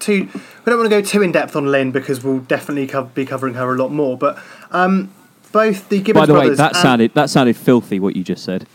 too 0.00 0.28
we 0.32 0.70
don't 0.70 0.78
want 0.78 0.90
to 0.90 1.00
go 1.00 1.00
too 1.00 1.22
in 1.22 1.32
depth 1.32 1.56
on 1.56 1.66
Lynn 1.66 1.90
because 1.90 2.22
we'll 2.22 2.40
definitely 2.40 2.86
co- 2.86 3.04
be 3.04 3.24
covering 3.24 3.54
her 3.54 3.74
a 3.74 3.76
lot 3.76 3.90
more. 3.90 4.18
But 4.18 4.38
um, 4.70 5.12
both 5.52 5.88
the 5.88 6.00
Gibbons 6.00 6.22
By 6.22 6.26
the 6.26 6.34
way, 6.34 6.54
that 6.54 6.76
sounded 6.76 7.14
that 7.14 7.30
sounded 7.30 7.56
filthy. 7.56 8.00
What 8.00 8.16
you 8.16 8.24
just 8.24 8.44
said. 8.44 8.66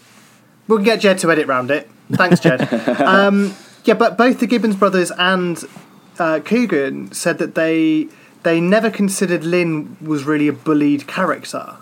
We 0.70 0.78
can 0.78 0.86
get 0.86 1.00
Jed 1.00 1.18
to 1.20 1.32
edit 1.32 1.48
round 1.48 1.72
it. 1.72 1.90
Thanks, 2.12 2.40
Jed. 2.40 2.62
um, 3.02 3.56
yeah, 3.86 3.96
but 3.96 4.18
both 4.18 4.40
the 4.40 4.46
Gibbons 4.46 4.76
brothers 4.76 5.12
and 5.18 5.64
uh, 6.20 6.40
Coogan 6.42 7.12
said 7.12 7.40
that 7.40 7.56
they 7.56 8.08
they 8.44 8.62
never 8.62 8.92
considered 8.92 9.44
Lynn 9.44 9.98
was 10.00 10.26
really 10.26 10.48
a 10.48 10.54
bullied 10.54 11.08
character, 11.08 11.76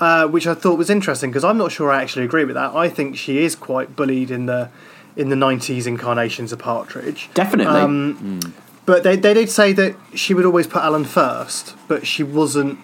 uh, 0.00 0.26
which 0.26 0.46
I 0.46 0.54
thought 0.54 0.78
was 0.78 0.88
interesting 0.88 1.30
because 1.30 1.44
I'm 1.44 1.58
not 1.58 1.70
sure 1.70 1.90
I 1.92 2.02
actually 2.02 2.24
agree 2.24 2.44
with 2.44 2.54
that. 2.54 2.74
I 2.74 2.88
think 2.88 3.16
she 3.18 3.44
is 3.44 3.54
quite 3.54 3.94
bullied 3.94 4.30
in 4.30 4.46
the 4.46 4.70
in 5.16 5.28
the 5.28 5.36
'90s 5.36 5.86
incarnations 5.86 6.50
of 6.50 6.58
Partridge. 6.58 7.28
Definitely. 7.34 7.80
Um, 7.80 8.40
But 8.86 9.02
they, 9.02 9.16
they 9.16 9.32
did 9.32 9.48
say 9.48 9.72
that 9.72 9.96
she 10.14 10.34
would 10.34 10.44
always 10.44 10.66
put 10.66 10.82
Alan 10.82 11.04
first, 11.04 11.74
but 11.88 12.06
she 12.06 12.22
wasn't 12.22 12.78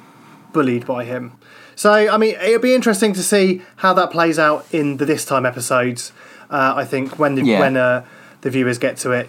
bullied 0.53 0.87
by 0.87 1.05
him. 1.05 1.33
So, 1.77 1.93
I 1.93 2.17
mean, 2.17 2.35
it'll 2.43 2.61
be 2.61 2.75
interesting 2.75 3.13
to 3.15 3.23
see 3.23 3.63
how 3.77 3.93
that 3.95 4.11
plays 4.11 4.39
out 4.39 4.67
in 4.73 4.97
the 4.99 5.05
this 5.07 5.25
time 5.25 5.47
episodes. 5.47 6.13
Uh, 6.51 6.75
I 6.77 6.85
think 6.85 7.19
when 7.19 7.35
the, 7.37 7.43
Yeah. 7.45 7.61
when 7.61 7.77
uh, 7.77 8.05
the 8.43 8.51
viewers 8.51 8.79
get 8.79 8.97
to 8.99 9.13
it, 9.13 9.29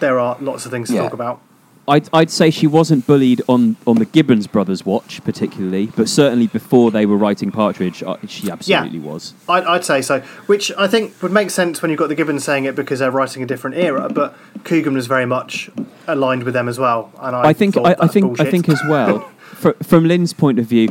there 0.00 0.18
are 0.18 0.36
lots 0.40 0.64
of 0.66 0.70
things 0.72 0.88
to 0.88 0.94
Yeah. 0.94 1.02
talk 1.02 1.12
about. 1.12 1.40
I'd, 1.88 2.08
I'd 2.12 2.30
say 2.32 2.50
she 2.50 2.66
wasn't 2.66 3.06
bullied 3.06 3.42
on, 3.48 3.76
on 3.86 3.96
the 3.96 4.06
Gibbons 4.06 4.48
brothers' 4.48 4.84
watch, 4.84 5.22
particularly, 5.22 5.86
but 5.94 6.08
certainly 6.08 6.48
before 6.48 6.90
they 6.90 7.06
were 7.06 7.16
writing 7.16 7.52
Partridge, 7.52 8.02
uh, 8.02 8.16
she 8.26 8.50
absolutely 8.50 8.98
was. 8.98 9.34
I'd, 9.48 9.62
I'd 9.64 9.84
say 9.84 10.02
so, 10.02 10.18
which 10.46 10.72
I 10.76 10.88
think 10.88 11.14
would 11.22 11.30
make 11.30 11.48
sense 11.50 11.82
when 11.82 11.92
you've 11.92 11.98
got 12.00 12.08
the 12.08 12.16
Gibbons 12.16 12.42
saying 12.42 12.64
it 12.64 12.74
because 12.74 12.98
they're 12.98 13.12
writing 13.12 13.40
a 13.44 13.46
different 13.46 13.76
era. 13.76 14.08
But 14.12 14.34
Coogan 14.64 14.94
was 14.94 15.06
very 15.06 15.26
much 15.26 15.70
aligned 16.08 16.42
with 16.42 16.54
them 16.54 16.68
as 16.68 16.76
well, 16.76 17.12
and 17.20 17.36
I, 17.36 17.50
I 17.50 17.52
think 17.52 17.76
I, 17.76 17.80
I 17.82 17.94
that's 17.94 18.12
think 18.12 18.40
I 18.40 18.50
think 18.50 18.68
as 18.68 18.80
well, 18.88 19.20
from 19.84 20.06
Lynn's 20.06 20.32
point 20.32 20.58
of 20.58 20.66
view, 20.66 20.88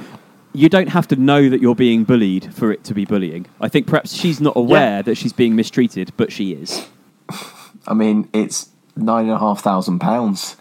you 0.58 0.70
don't 0.70 0.90
have 0.90 1.08
to 1.10 1.16
know 1.16 1.50
that 1.50 1.62
you're 1.62 1.76
being 1.76 2.04
bullied 2.04 2.54
for 2.54 2.72
it 2.72 2.84
to 2.86 2.94
be 2.94 3.06
bullying. 3.06 3.46
I 3.62 3.70
think 3.70 3.88
perhaps 3.88 4.14
she's 4.14 4.40
not 4.40 4.56
aware 4.56 5.04
that 5.04 5.16
she's 5.16 5.34
being 5.34 5.56
mistreated, 5.56 6.12
but 6.18 6.32
she 6.32 6.54
is. 6.54 6.88
I 7.88 7.94
mean, 7.94 8.30
it's 8.34 8.70
nine 8.96 9.26
and 9.26 9.34
a 9.34 9.40
half 9.40 9.62
thousand 9.62 10.00
pounds. 10.00 10.56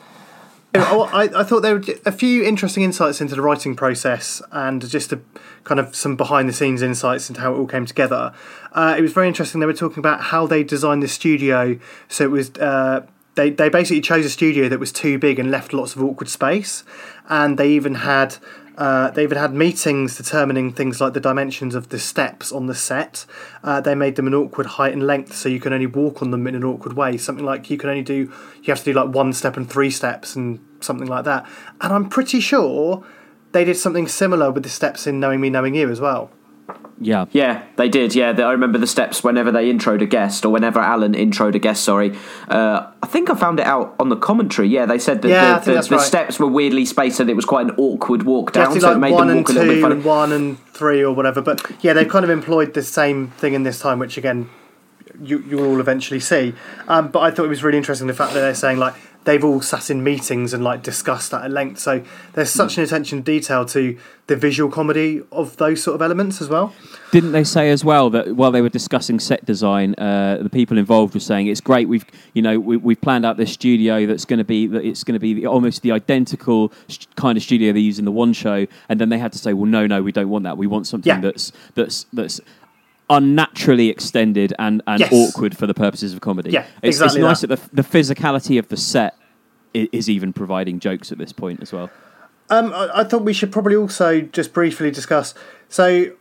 I, 0.77 1.31
I 1.37 1.45
thought 1.45 1.61
there 1.61 1.77
were 1.77 1.85
a 2.05 2.11
few 2.11 2.43
interesting 2.43 2.83
insights 2.83 3.21
into 3.21 3.37
the 3.37 3.43
writing 3.43 3.77
process 3.77 4.43
and 4.51 4.89
just 4.89 5.13
a, 5.13 5.21
kind 5.63 5.79
of 5.79 5.95
some 5.95 6.17
behind 6.17 6.49
the 6.49 6.53
scenes 6.53 6.83
insights 6.83 7.29
into 7.29 7.41
how 7.41 7.55
it 7.55 7.59
all 7.59 7.67
came 7.67 7.87
together. 7.87 8.35
Uh, 8.73 8.97
it 8.99 9.01
was 9.01 9.13
very 9.13 9.29
interesting. 9.29 9.61
They 9.61 9.67
were 9.67 9.73
talking 9.73 10.01
about 10.01 10.21
how 10.21 10.47
they 10.49 10.65
designed 10.65 11.03
the 11.03 11.09
studio. 11.09 11.79
So 12.09 12.25
it 12.25 12.31
was 12.31 12.51
uh, 12.57 13.07
they 13.37 13.51
they 13.51 13.69
basically 13.69 14.01
chose 14.01 14.27
a 14.27 14.31
studio 14.31 14.69
that 14.69 14.81
was 14.81 14.91
too 14.91 15.17
big 15.17 15.39
and 15.39 15.49
left 15.51 15.73
lots 15.73 15.95
of 15.95 16.03
awkward 16.03 16.29
space, 16.29 16.83
and 17.29 17.59
they 17.59 17.71
even 17.71 17.97
had. 17.97 18.37
Uh, 18.77 19.11
they 19.11 19.23
even 19.23 19.39
had 19.39 19.55
meetings 19.55 20.17
determining 20.17 20.73
things 20.73 21.01
like 21.01 21.13
the 21.13 21.21
dimensions 21.21 21.75
of 21.75 21.91
the 21.91 21.99
steps 21.99 22.51
on 22.51 22.67
the 22.67 22.75
set. 22.75 23.25
Uh, 23.63 23.81
they 23.81 23.95
made 23.95 24.17
them 24.17 24.27
an 24.27 24.35
awkward 24.35 24.67
height 24.67 24.93
and 24.93 25.07
length, 25.07 25.35
so 25.35 25.49
you 25.49 25.61
can 25.61 25.73
only 25.73 25.87
walk 25.87 26.23
on 26.23 26.31
them 26.31 26.47
in 26.47 26.55
an 26.55 26.65
awkward 26.65 26.95
way. 26.95 27.17
Something 27.17 27.45
like 27.45 27.71
you 27.71 27.79
can 27.79 27.89
only 27.89 28.03
do, 28.03 28.33
you 28.63 28.67
have 28.67 28.79
to 28.79 28.85
do 28.85 28.93
like 28.93 29.15
one 29.15 29.33
step 29.33 29.57
and 29.57 29.71
three 29.71 29.91
steps 29.91 30.35
and 30.35 30.59
something 30.81 31.09
like 31.09 31.25
that. 31.25 31.47
And 31.81 31.93
I'm 31.93 32.09
pretty 32.09 32.41
sure 32.41 33.05
they 33.53 33.65
did 33.65 33.77
something 33.77 34.09
similar 34.09 34.51
with 34.51 34.65
the 34.65 34.69
steps 34.69 35.07
in 35.07 35.21
Knowing 35.21 35.41
Me, 35.41 35.51
Knowing 35.51 35.75
You 35.75 35.91
as 35.91 36.01
well. 36.01 36.31
Yeah. 37.01 37.27
Yeah, 37.33 37.65
they 37.77 37.89
did. 37.89 38.15
Yeah, 38.15 38.31
I 38.31 38.53
remember 38.53 38.79
the 38.79 38.87
steps 38.87 39.25
whenever 39.25 39.51
they 39.51 39.71
introed 39.71 40.01
a 40.01 40.07
guest, 40.07 40.45
or 40.45 40.51
whenever 40.51 40.79
Alan 40.79 41.13
introed 41.15 41.55
a 41.55 41.59
guest. 41.59 41.83
Sorry, 41.85 42.17
uh, 42.49 42.87
I 43.03 43.07
think 43.07 43.29
I 43.31 43.35
found 43.35 43.59
it 43.61 43.67
out 43.67 43.97
on 43.99 44.09
the 44.11 44.17
commentary. 44.17 44.69
Yeah, 44.69 44.87
they 44.87 44.99
said 44.99 45.21
that 45.23 45.29
Yeah, 45.29 45.57
I 45.57 45.59
the, 45.59 45.65
the, 45.67 45.75
that's 45.75 45.89
the 45.89 45.97
right. 45.97 46.07
steps 46.07 46.39
were 46.39 46.47
weirdly 46.47 46.85
spaced, 46.85 47.19
and 47.21 47.29
it 47.29 47.35
was 47.35 47.45
quite 47.45 47.67
an 47.67 47.73
awkward 47.77 48.23
walk 48.23 48.53
down. 48.53 48.69
to 48.69 48.75
do 48.75 48.81
So 48.81 48.89
it 48.89 48.91
like 48.93 49.01
made 49.01 49.13
one 49.13 49.27
them 49.27 49.39
and 49.39 49.47
walk 49.47 49.51
a 49.51 49.53
little 49.53 49.69
bit 49.69 49.75
two 49.75 49.83
funny. 49.83 49.95
and 49.97 50.05
one 50.05 50.33
and 50.33 50.59
three 50.69 51.03
or 51.03 51.13
whatever. 51.15 51.43
But 51.43 51.63
yeah, 51.83 51.93
they've 51.95 52.09
kind 52.09 52.25
of 52.25 52.31
employed 52.31 52.75
the 52.75 52.83
same 52.83 53.29
thing 53.33 53.55
in 53.55 53.65
this 53.65 53.81
time, 53.81 53.99
which 53.99 54.17
again, 54.17 54.49
you 55.21 55.41
you 55.41 55.57
will 55.57 55.67
all 55.67 55.81
eventually 55.81 56.21
see. 56.21 56.55
Um, 56.87 57.09
but 57.09 57.21
I 57.21 57.31
thought 57.33 57.45
it 57.45 57.49
was 57.49 57.65
really 57.65 57.77
interesting 57.79 58.07
the 58.07 58.15
fact 58.15 58.35
that 58.35 58.41
they're 58.41 58.55
saying 58.55 58.79
like 58.79 58.95
they've 59.25 59.45
all 59.45 59.61
sat 59.61 59.91
in 59.91 60.05
meetings 60.05 60.53
and 60.53 60.63
like 60.63 60.83
discussed 60.83 61.31
that 61.31 61.45
at 61.45 61.51
length. 61.51 61.79
So 61.79 62.05
there's 62.35 62.51
such 62.51 62.77
an 62.79 62.85
attention 62.85 63.19
to 63.19 63.25
detail 63.25 63.65
to 63.67 63.99
the 64.27 64.37
visual 64.37 64.71
comedy 64.71 65.23
of 65.33 65.57
those 65.59 65.83
sort 65.83 65.95
of 65.95 66.03
elements 66.03 66.41
as 66.41 66.49
well. 66.49 66.75
Didn't 67.11 67.33
they 67.33 67.45
say 67.45 67.71
as 67.71 67.85
well 67.85 68.11
that 68.11 68.37
while 68.37 68.51
they 68.51 68.63
were 68.63 68.69
discussing 68.71 69.19
set 69.21 69.45
design, 69.45 69.95
uh, 69.97 70.39
the 70.43 70.51
people 70.51 70.79
involved 70.79 71.15
were 71.15 71.21
saying 71.21 71.47
it's 71.47 71.61
great. 71.61 71.89
We've 71.89 72.05
you 72.33 72.43
know 72.43 72.59
we, 72.59 72.77
we've 72.77 73.01
planned 73.01 73.25
out 73.27 73.37
this 73.37 73.53
studio 73.53 74.07
that's 74.07 74.25
going 74.25 74.39
to 74.39 74.45
be 74.45 74.67
that 74.69 74.85
it's 74.85 75.05
going 75.05 75.15
to 75.15 75.21
be 75.21 75.35
the, 75.35 75.47
almost 75.47 75.83
the 75.83 75.93
identical 75.93 76.73
kind 77.17 77.37
of 77.37 77.43
studio 77.43 77.73
they 77.73 77.81
use 77.81 77.99
in 77.99 78.05
the 78.05 78.13
one 78.13 78.33
show, 78.33 78.67
and 78.89 79.01
then 79.01 79.09
they 79.09 79.19
had 79.19 79.33
to 79.33 79.39
say, 79.39 79.53
well, 79.53 79.67
no, 79.67 79.87
no, 79.87 80.03
we 80.03 80.13
don't 80.13 80.29
want 80.31 80.45
that. 80.45 80.57
We 80.59 80.67
want 80.67 80.87
something 80.87 81.09
Yeah. 81.09 81.21
that's 81.21 81.53
that's 81.75 82.07
that's 82.13 82.41
unnaturally 83.11 83.89
extended 83.91 84.53
and, 84.59 84.83
and 84.87 85.01
Yes. 85.01 85.13
awkward 85.13 85.57
for 85.57 85.67
the 85.67 85.75
purposes 85.75 86.13
of 86.15 86.21
comedy. 86.21 86.51
Yeah, 86.51 86.67
it's, 86.83 86.97
exactly 86.97 87.21
it's 87.21 87.27
nice 87.27 87.41
that. 87.43 87.49
that, 87.49 87.71
the, 87.75 87.83
the 87.83 87.89
physicality 87.89 88.59
of 88.59 88.69
the 88.69 88.77
set 88.77 89.17
i- 89.75 89.89
is 89.93 90.09
even 90.09 90.33
providing 90.33 90.79
jokes 90.81 91.13
at 91.13 91.19
this 91.19 91.33
point 91.33 91.61
as 91.63 91.73
well. 91.73 91.91
Um, 92.51 92.73
I, 92.73 93.01
I 93.01 93.05
thought 93.05 93.23
we 93.23 93.33
should 93.33 93.53
probably 93.53 93.77
also 93.77 94.21
just 94.21 94.53
briefly 94.53 94.91
discuss. 94.91 95.35
So, 95.69 96.13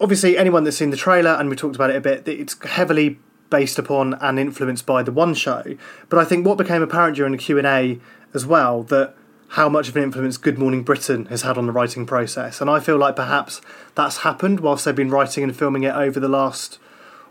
obviously, 0.00 0.36
anyone 0.38 0.64
that's 0.64 0.76
seen 0.76 0.90
the 0.90 0.96
trailer, 0.96 1.30
and 1.32 1.48
we 1.50 1.56
talked 1.56 1.74
about 1.76 1.90
it 1.90 1.96
a 1.96 2.00
bit, 2.00 2.26
it's 2.28 2.56
heavily 2.64 3.18
based 3.50 3.78
upon 3.78 4.14
and 4.14 4.38
influenced 4.38 4.86
by 4.86 5.02
the 5.02 5.12
one 5.12 5.34
show. 5.34 5.62
But 6.08 6.18
I 6.18 6.24
think 6.24 6.46
what 6.46 6.58
became 6.58 6.82
apparent 6.82 7.16
during 7.16 7.32
the 7.32 7.38
Q 7.38 7.58
and 7.58 7.66
A 7.66 8.00
as 8.32 8.44
well 8.46 8.82
that 8.84 9.14
how 9.54 9.68
much 9.68 9.88
of 9.88 9.96
an 9.96 10.02
influence 10.02 10.36
Good 10.36 10.58
Morning 10.58 10.82
Britain 10.82 11.26
has 11.26 11.42
had 11.42 11.56
on 11.56 11.66
the 11.66 11.72
writing 11.72 12.06
process, 12.06 12.60
and 12.60 12.68
I 12.68 12.80
feel 12.80 12.96
like 12.96 13.14
perhaps 13.14 13.60
that's 13.94 14.18
happened 14.18 14.58
whilst 14.58 14.84
they've 14.84 14.96
been 14.96 15.10
writing 15.10 15.44
and 15.44 15.56
filming 15.56 15.84
it 15.84 15.94
over 15.94 16.18
the 16.18 16.28
last 16.28 16.80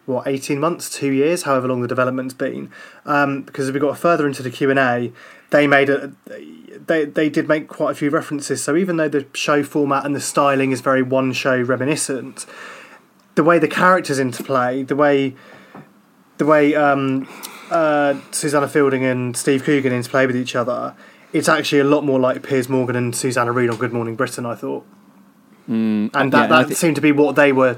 what 0.06 0.26
18 0.26 0.58
months 0.58 0.90
two 0.90 1.12
years 1.12 1.44
however 1.44 1.68
long 1.68 1.82
the 1.82 1.88
development's 1.88 2.34
been. 2.34 2.72
Um, 3.06 3.42
because 3.42 3.68
as 3.68 3.74
we 3.74 3.80
got 3.82 3.98
further 3.98 4.26
into 4.26 4.42
the 4.42 4.50
q&a 4.50 5.12
they 5.50 5.68
made 5.68 5.90
a 5.90 6.14
they, 6.86 7.06
they 7.06 7.30
did 7.30 7.48
make 7.48 7.68
quite 7.68 7.92
a 7.92 7.96
few 7.96 8.10
references. 8.10 8.64
So 8.64 8.76
even 8.76 8.98
though 8.98 9.10
the 9.10 9.26
show 9.34 9.64
format 9.64 10.06
and 10.06 10.16
the 10.16 10.22
styling 10.22 10.72
is 10.72 10.82
very 10.82 11.02
one 11.02 11.34
show 11.34 11.62
reminiscent 11.62 12.46
the 13.36 13.44
way 13.44 13.60
the 13.60 13.68
characters 13.68 14.18
interplay 14.18 14.84
the 14.84 14.96
way 14.96 15.36
the 16.38 16.46
way 16.46 16.74
um, 16.74 17.28
uh, 17.70 18.20
Susannah 18.32 18.70
Fielding 18.70 19.04
and 19.04 19.36
Steve 19.36 19.64
Coogan 19.64 19.92
interplay 19.92 20.26
with 20.26 20.38
each 20.38 20.56
other 20.56 20.96
it's 21.34 21.50
actually 21.50 21.80
a 21.80 21.84
lot 21.84 22.04
more 22.06 22.19
like 22.19 22.43
Piers 22.43 22.69
Morgan 22.69 22.96
and 22.96 23.15
Susanna 23.15 23.52
Reid 23.52 23.69
on 23.69 23.77
Good 23.77 23.92
Morning 23.94 24.15
Britain 24.15 24.46
I 24.46 24.56
thought 24.56 24.86
Mm, 25.69 26.10
and 26.13 26.34
yeah, 26.34 26.48
that, 26.48 26.52
I 26.52 26.62
that 26.63 26.67
thi- 26.69 26.75
seemed 26.75 26.96
to 26.96 27.02
be 27.02 27.13
what 27.13 27.38
they 27.38 27.54
were. 27.54 27.77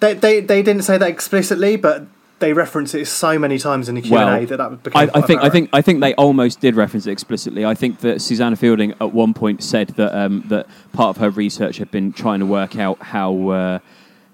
They, 0.00 0.14
they 0.14 0.40
they 0.40 0.62
didn't 0.62 0.84
say 0.84 0.96
that 0.96 1.08
explicitly, 1.08 1.76
but 1.76 2.06
they 2.38 2.54
reference 2.54 2.94
it 2.94 3.04
so 3.06 3.38
many 3.38 3.58
times 3.58 3.90
in 3.90 3.94
the 3.94 4.00
Q 4.00 4.16
and 4.16 4.42
A 4.42 4.46
that 4.46 4.56
that 4.56 4.82
became. 4.82 5.10
I, 5.14 5.18
I 5.18 5.20
think 5.20 5.42
I 5.42 5.50
think 5.50 5.68
I 5.74 5.82
think 5.82 6.00
they 6.00 6.14
almost 6.14 6.60
did 6.60 6.74
reference 6.76 7.06
it 7.06 7.10
explicitly. 7.12 7.66
I 7.66 7.74
think 7.74 8.00
that 8.00 8.22
Susannah 8.22 8.56
Fielding 8.56 8.92
at 9.02 9.12
one 9.12 9.34
point 9.34 9.62
said 9.62 9.88
that 9.96 10.14
um, 10.18 10.44
that 10.48 10.66
part 10.94 11.10
of 11.14 11.18
her 11.20 11.28
research 11.28 11.76
had 11.76 11.90
been 11.90 12.10
trying 12.10 12.40
to 12.40 12.46
work 12.46 12.78
out 12.78 13.02
how 13.02 13.48
uh, 13.50 13.78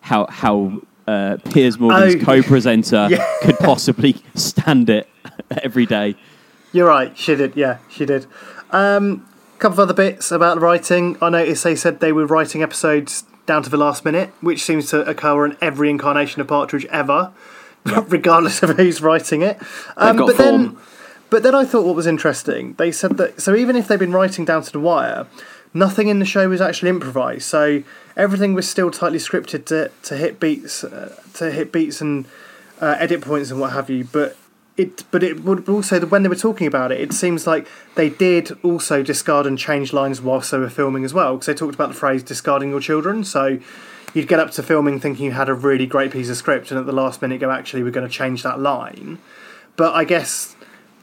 how 0.01 0.27
how 0.29 0.81
uh, 1.09 1.39
Piers 1.53 1.77
Morgan's 1.77 2.15
Oh, 2.23 2.25
co-presenter 2.25 3.09
yeah. 3.11 3.25
could 3.43 3.59
possibly 3.59 4.15
stand 4.37 4.89
it 4.91 5.09
every 5.65 5.87
day. 5.87 6.15
You're 6.73 6.89
right. 6.89 7.17
She 7.17 7.35
did. 7.35 7.57
Yeah, 7.57 7.79
she 7.89 8.07
did. 8.07 8.27
Um, 8.71 9.27
couple 9.61 9.75
of 9.75 9.91
other 9.91 9.95
bits 9.95 10.33
about 10.33 10.55
the 10.55 10.61
writing. 10.61 11.19
I 11.21 11.29
noticed 11.29 11.65
they 11.65 11.77
said 11.77 12.01
they 12.01 12.13
were 12.13 12.27
writing 12.27 12.63
episodes 12.63 13.25
down 13.45 13.63
to 13.63 13.69
the 13.69 13.77
last 13.77 14.05
minute, 14.05 14.31
which 14.41 14.63
seems 14.63 14.89
to 14.91 15.09
occur 15.09 15.45
in 15.45 15.57
every 15.61 15.91
incarnation 15.91 16.41
of 16.41 16.49
Partridge 16.49 16.87
ever, 16.87 17.33
regardless 17.85 18.63
of 18.63 18.71
who's 18.77 19.03
writing 19.03 19.43
it. 19.43 19.61
Um, 19.97 20.17
but 20.17 20.37
form. 20.37 20.37
then, 20.37 20.77
but 21.29 21.43
then 21.43 21.55
I 21.55 21.65
thought 21.65 21.85
what 21.85 21.95
was 21.95 22.07
interesting. 22.07 22.75
They 22.75 22.91
said 22.91 23.19
that 23.19 23.41
so 23.41 23.55
even 23.55 23.77
if 23.77 23.87
they've 23.87 23.99
been 23.99 24.13
writing 24.13 24.45
down 24.45 24.63
to 24.63 24.73
the 24.73 24.81
wire, 24.81 25.27
nothing 25.75 26.09
in 26.09 26.21
the 26.21 26.25
show 26.25 26.49
was 26.49 26.61
actually 26.61 26.89
improvised. 26.89 27.43
So 27.43 27.83
everything 28.17 28.55
was 28.55 28.69
still 28.69 28.91
tightly 28.91 29.19
scripted 29.19 29.67
to 29.67 29.91
to 30.05 30.17
hit 30.17 30.41
beats, 30.41 30.85
uh, 30.85 31.21
to 31.35 31.51
hit 31.51 31.71
beats 31.71 32.01
and 32.01 32.27
uh, 32.81 32.97
edit 32.99 33.21
points 33.21 33.51
and 33.51 33.61
what 33.61 33.73
have 33.73 33.91
you. 33.91 34.05
But 34.05 34.37
it, 34.81 35.05
but 35.11 35.23
it 35.23 35.45
would 35.45 35.69
also 35.69 36.05
when 36.07 36.23
they 36.23 36.29
were 36.29 36.35
talking 36.49 36.67
about 36.67 36.91
it, 36.93 37.01
it 37.01 37.13
seems 37.13 37.47
like 37.47 37.69
they 37.95 38.09
did 38.09 38.53
also 38.63 39.03
discard 39.03 39.47
and 39.47 39.59
change 39.59 39.93
lines 39.93 40.21
whilst 40.21 40.51
they 40.51 40.59
were 40.59 40.71
filming 40.71 41.05
as 41.05 41.13
well. 41.13 41.35
Because 41.35 41.47
they 41.47 41.55
talked 41.55 41.75
about 41.75 41.89
the 41.89 41.95
phrase 41.95 42.23
"discarding 42.23 42.71
your 42.71 42.81
children." 42.81 43.25
So 43.25 43.59
you'd 44.15 44.29
get 44.29 44.41
up 44.41 44.51
to 44.53 44.63
filming 44.63 44.99
thinking 44.99 45.27
you 45.27 45.33
had 45.33 45.49
a 45.49 45.55
really 45.55 45.87
great 45.87 46.11
piece 46.11 46.29
of 46.29 46.37
script, 46.37 46.71
and 46.71 46.81
at 46.81 46.87
the 46.87 46.93
last 46.93 47.23
minute 47.23 47.41
go, 47.41 47.51
"Actually, 47.51 47.83
we're 47.83 47.91
going 47.91 48.07
to 48.07 48.13
change 48.13 48.43
that 48.43 48.59
line." 48.59 49.19
But 49.77 49.95
I 49.95 50.05
guess 50.05 50.57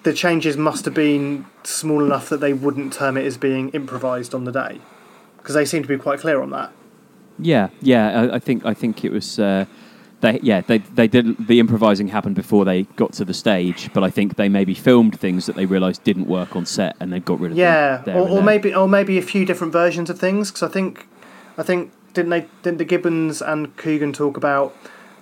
the 0.04 0.14
changes 0.14 0.58
must 0.58 0.86
have 0.86 0.94
been 0.94 1.46
small 1.64 2.04
enough 2.04 2.30
that 2.30 2.40
they 2.40 2.54
wouldn't 2.54 2.94
term 2.94 3.18
it 3.18 3.26
as 3.26 3.38
being 3.38 3.70
improvised 3.70 4.34
on 4.34 4.44
the 4.46 4.52
day, 4.52 4.80
because 5.38 5.56
they 5.56 5.66
seem 5.66 5.84
to 5.84 5.88
be 5.88 5.98
quite 5.98 6.20
clear 6.20 6.42
on 6.42 6.50
that. 6.52 6.72
Yeah, 7.40 7.70
yeah. 7.82 8.22
I, 8.22 8.36
I 8.36 8.40
think 8.40 8.66
I 8.66 8.74
think 8.74 9.06
it 9.06 9.12
was. 9.12 9.40
Uh, 9.40 9.66
they 10.22 10.40
yeah 10.42 10.62
they 10.62 10.80
they 10.80 11.08
did 11.08 11.48
the 11.48 11.60
improvising 11.60 12.08
happened 12.08 12.36
before 12.36 12.66
they 12.66 12.84
got 12.96 13.14
to 13.14 13.26
the 13.26 13.34
stage, 13.34 13.92
but 13.94 14.04
I 14.04 14.10
think 14.10 14.36
they 14.36 14.50
maybe 14.50 14.74
filmed 14.74 15.20
things 15.20 15.46
that 15.46 15.56
they 15.56 15.66
realised 15.66 16.04
didn't 16.04 16.28
work 16.28 16.56
on 16.56 16.66
set, 16.66 16.96
and 17.00 17.12
they 17.14 17.20
got 17.20 17.40
rid 17.40 17.52
of 17.52 17.58
Yeah, 17.58 17.98
them. 17.98 18.06
there 18.06 18.16
or, 18.18 18.40
or 18.40 18.42
maybe 18.42 18.74
or 18.74 18.88
maybe 18.88 19.18
a 19.18 19.22
few 19.22 19.46
different 19.46 19.74
versions 19.74 20.10
of 20.10 20.20
things. 20.20 20.50
Because 20.52 20.64
I 20.64 20.72
think, 20.72 21.08
I 21.58 21.64
think 21.64 21.92
didn't 22.14 22.30
they 22.32 22.46
didn't 22.64 22.78
the 22.80 22.86
Gibbons 22.86 23.42
and 23.42 23.76
Coogan 23.78 24.14
talk 24.14 24.38
about 24.38 24.76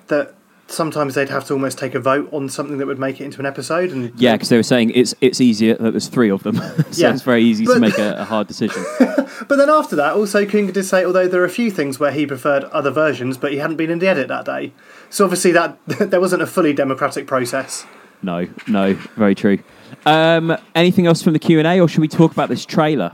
that 0.08 0.34
sometimes 0.68 1.16
they'd 1.16 1.30
have 1.30 1.45
to 1.45 1.53
almost 1.53 1.78
take 1.78 1.93
a 1.95 1.99
vote 1.99 2.28
on 2.34 2.49
something 2.49 2.78
that 2.80 2.88
would 2.88 2.99
make 2.99 3.22
it 3.22 3.26
into 3.26 3.39
an 3.39 3.45
episode 3.45 3.91
and 3.91 4.11
Yeah, 4.20 4.34
because 4.34 4.49
they 4.49 4.57
were 4.57 4.63
saying 4.63 4.91
it's 4.95 5.13
it's 5.22 5.39
easier 5.39 5.76
that 5.76 5.91
there's 5.91 6.07
three 6.07 6.30
of 6.32 6.43
them, 6.43 6.55
so 6.91 7.01
Yeah. 7.01 7.13
it's 7.13 7.22
very 7.22 7.43
easy 7.43 7.66
to 7.66 7.80
make 7.80 7.97
a, 7.97 8.16
a 8.20 8.24
hard 8.26 8.47
decision. 8.47 8.84
But 9.49 9.57
then 9.57 9.70
after 9.70 9.97
that, 9.97 10.13
also 10.13 10.45
Coogan 10.45 10.72
did 10.72 10.86
say, 10.86 11.03
although 11.03 11.28
there 11.28 11.41
are 11.41 11.45
a 11.45 11.49
few 11.49 11.70
things 11.70 11.99
where 11.99 12.11
he 12.11 12.26
preferred 12.26 12.63
other 12.66 12.89
versions, 12.89 13.38
but 13.38 13.51
he 13.51 13.57
hadn't 13.57 13.76
been 13.76 13.89
in 13.89 13.99
the 13.99 14.07
edit 14.07 14.30
that 14.30 14.45
day. 14.45 14.72
So 15.09 15.26
obviously 15.26 15.51
that 15.51 15.78
there 15.88 16.22
wasn't 16.22 16.41
a 16.41 16.47
fully 16.47 16.72
democratic 16.72 17.28
process. 17.28 17.86
No, 18.22 18.47
no, 18.66 18.93
very 19.18 19.36
true. 19.36 19.59
Um, 20.05 20.55
anything 20.74 21.05
else 21.05 21.22
from 21.22 21.34
the 21.34 21.39
Q 21.39 21.59
and 21.59 21.68
A, 21.68 21.82
or 21.82 21.88
should 21.89 21.99
we 21.99 22.07
talk 22.07 22.32
about 22.32 22.47
this 22.49 22.66
trailer? 22.66 23.13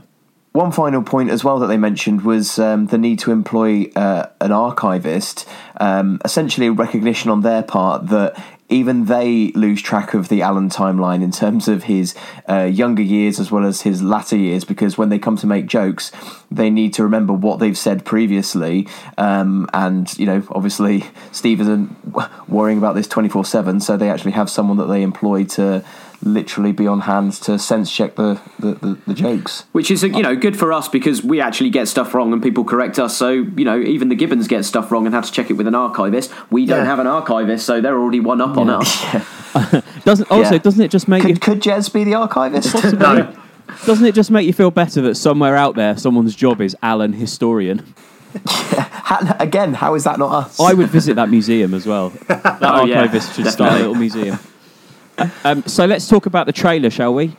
One 0.52 0.70
final 0.70 1.02
point 1.02 1.30
as 1.30 1.42
well 1.42 1.58
that 1.60 1.68
they 1.68 1.78
mentioned 1.78 2.22
was 2.22 2.58
um, 2.58 2.86
the 2.86 2.98
need 2.98 3.18
to 3.20 3.32
employ 3.32 3.90
uh, 3.96 4.26
an 4.38 4.52
archivist, 4.52 5.48
um, 5.80 6.20
essentially 6.26 6.66
a 6.66 6.72
recognition 6.72 7.30
on 7.30 7.40
their 7.40 7.62
part 7.62 8.08
that 8.08 8.38
even 8.68 9.06
they 9.06 9.52
lose 9.52 9.80
track 9.80 10.12
of 10.12 10.28
the 10.28 10.42
Alan 10.42 10.68
timeline 10.68 11.22
in 11.22 11.30
terms 11.30 11.68
of 11.68 11.84
his 11.84 12.14
uh, 12.48 12.64
younger 12.64 13.02
years 13.02 13.40
as 13.40 13.50
well 13.50 13.64
as 13.64 13.82
his 13.82 14.02
latter 14.02 14.36
years, 14.36 14.64
because 14.64 14.98
when 14.98 15.08
they 15.08 15.18
come 15.18 15.38
to 15.38 15.46
make 15.46 15.66
jokes, 15.66 16.12
they 16.50 16.68
need 16.68 16.92
to 16.94 17.02
remember 17.02 17.32
what 17.32 17.58
they've 17.58 17.76
said 17.76 18.04
previously. 18.04 18.86
Um, 19.16 19.68
and, 19.72 20.18
you 20.18 20.26
know, 20.26 20.42
obviously, 20.50 21.04
Steve 21.32 21.62
isn't 21.62 21.96
worrying 22.46 22.76
about 22.76 22.94
this 22.94 23.06
24 23.06 23.46
7, 23.46 23.80
so 23.80 23.96
they 23.96 24.10
actually 24.10 24.32
have 24.32 24.50
someone 24.50 24.76
that 24.76 24.86
they 24.86 25.02
employ 25.02 25.44
to 25.44 25.84
literally 26.22 26.72
be 26.72 26.86
on 26.86 27.00
hand 27.00 27.32
to 27.32 27.58
sense 27.58 27.90
check 27.94 28.14
the, 28.16 28.40
the, 28.58 28.74
the, 28.74 28.98
the 29.08 29.14
jokes. 29.14 29.64
Which 29.72 29.90
is 29.90 30.02
you 30.02 30.22
know 30.22 30.36
good 30.36 30.56
for 30.56 30.72
us 30.72 30.88
because 30.88 31.22
we 31.22 31.40
actually 31.40 31.70
get 31.70 31.88
stuff 31.88 32.14
wrong 32.14 32.32
and 32.32 32.42
people 32.42 32.64
correct 32.64 32.98
us. 32.98 33.16
So 33.16 33.30
you 33.30 33.64
know 33.64 33.78
even 33.78 34.08
the 34.08 34.14
Gibbons 34.14 34.46
get 34.48 34.64
stuff 34.64 34.90
wrong 34.92 35.06
and 35.06 35.14
have 35.14 35.26
to 35.26 35.32
check 35.32 35.50
it 35.50 35.54
with 35.54 35.66
an 35.66 35.74
archivist. 35.74 36.30
We 36.50 36.66
don't 36.66 36.78
Yeah. 36.80 36.84
have 36.84 36.98
an 36.98 37.06
archivist, 37.06 37.66
so 37.66 37.80
they're 37.80 37.98
already 37.98 38.20
one 38.20 38.40
up 38.40 38.56
on 38.56 38.70
us. 38.70 39.04
Doesn't 40.04 40.30
also 40.30 40.52
Yeah. 40.54 40.58
doesn't 40.58 40.80
it 40.82 40.90
just 40.90 41.08
make 41.08 41.22
could, 41.22 41.30
you 41.30 41.36
could 41.38 41.60
Jez 41.60 41.92
be 41.92 42.04
the 42.04 42.14
archivist? 42.14 42.72
Possibly. 42.72 43.26
Doesn't 43.86 44.06
it 44.06 44.14
just 44.14 44.30
make 44.30 44.46
you 44.46 44.52
feel 44.52 44.70
better 44.70 45.00
that 45.02 45.14
somewhere 45.16 45.56
out 45.56 45.74
there, 45.76 45.96
someone's 45.96 46.34
job 46.34 46.60
is 46.60 46.76
Alan 46.82 47.12
historian? 47.14 47.94
How- 48.46 49.36
Again, 49.38 49.74
how 49.74 49.94
is 49.94 50.04
that 50.04 50.18
not 50.18 50.32
us? 50.32 50.58
I 50.60 50.72
would 50.72 50.88
visit 50.88 51.16
that 51.16 51.28
museum 51.28 51.74
as 51.74 51.86
well. 51.86 52.10
That 52.28 52.58
Oh, 52.62 52.84
yeah, 52.86 53.00
archivist 53.00 53.34
should 53.34 53.46
start 53.48 53.72
a 53.74 53.76
little 53.76 53.94
museum. 53.94 54.38
Um, 55.44 55.62
so 55.66 55.84
let's 55.86 56.08
talk 56.08 56.26
about 56.26 56.46
the 56.46 56.52
trailer, 56.52 56.90
shall 56.90 57.14
we? 57.14 57.36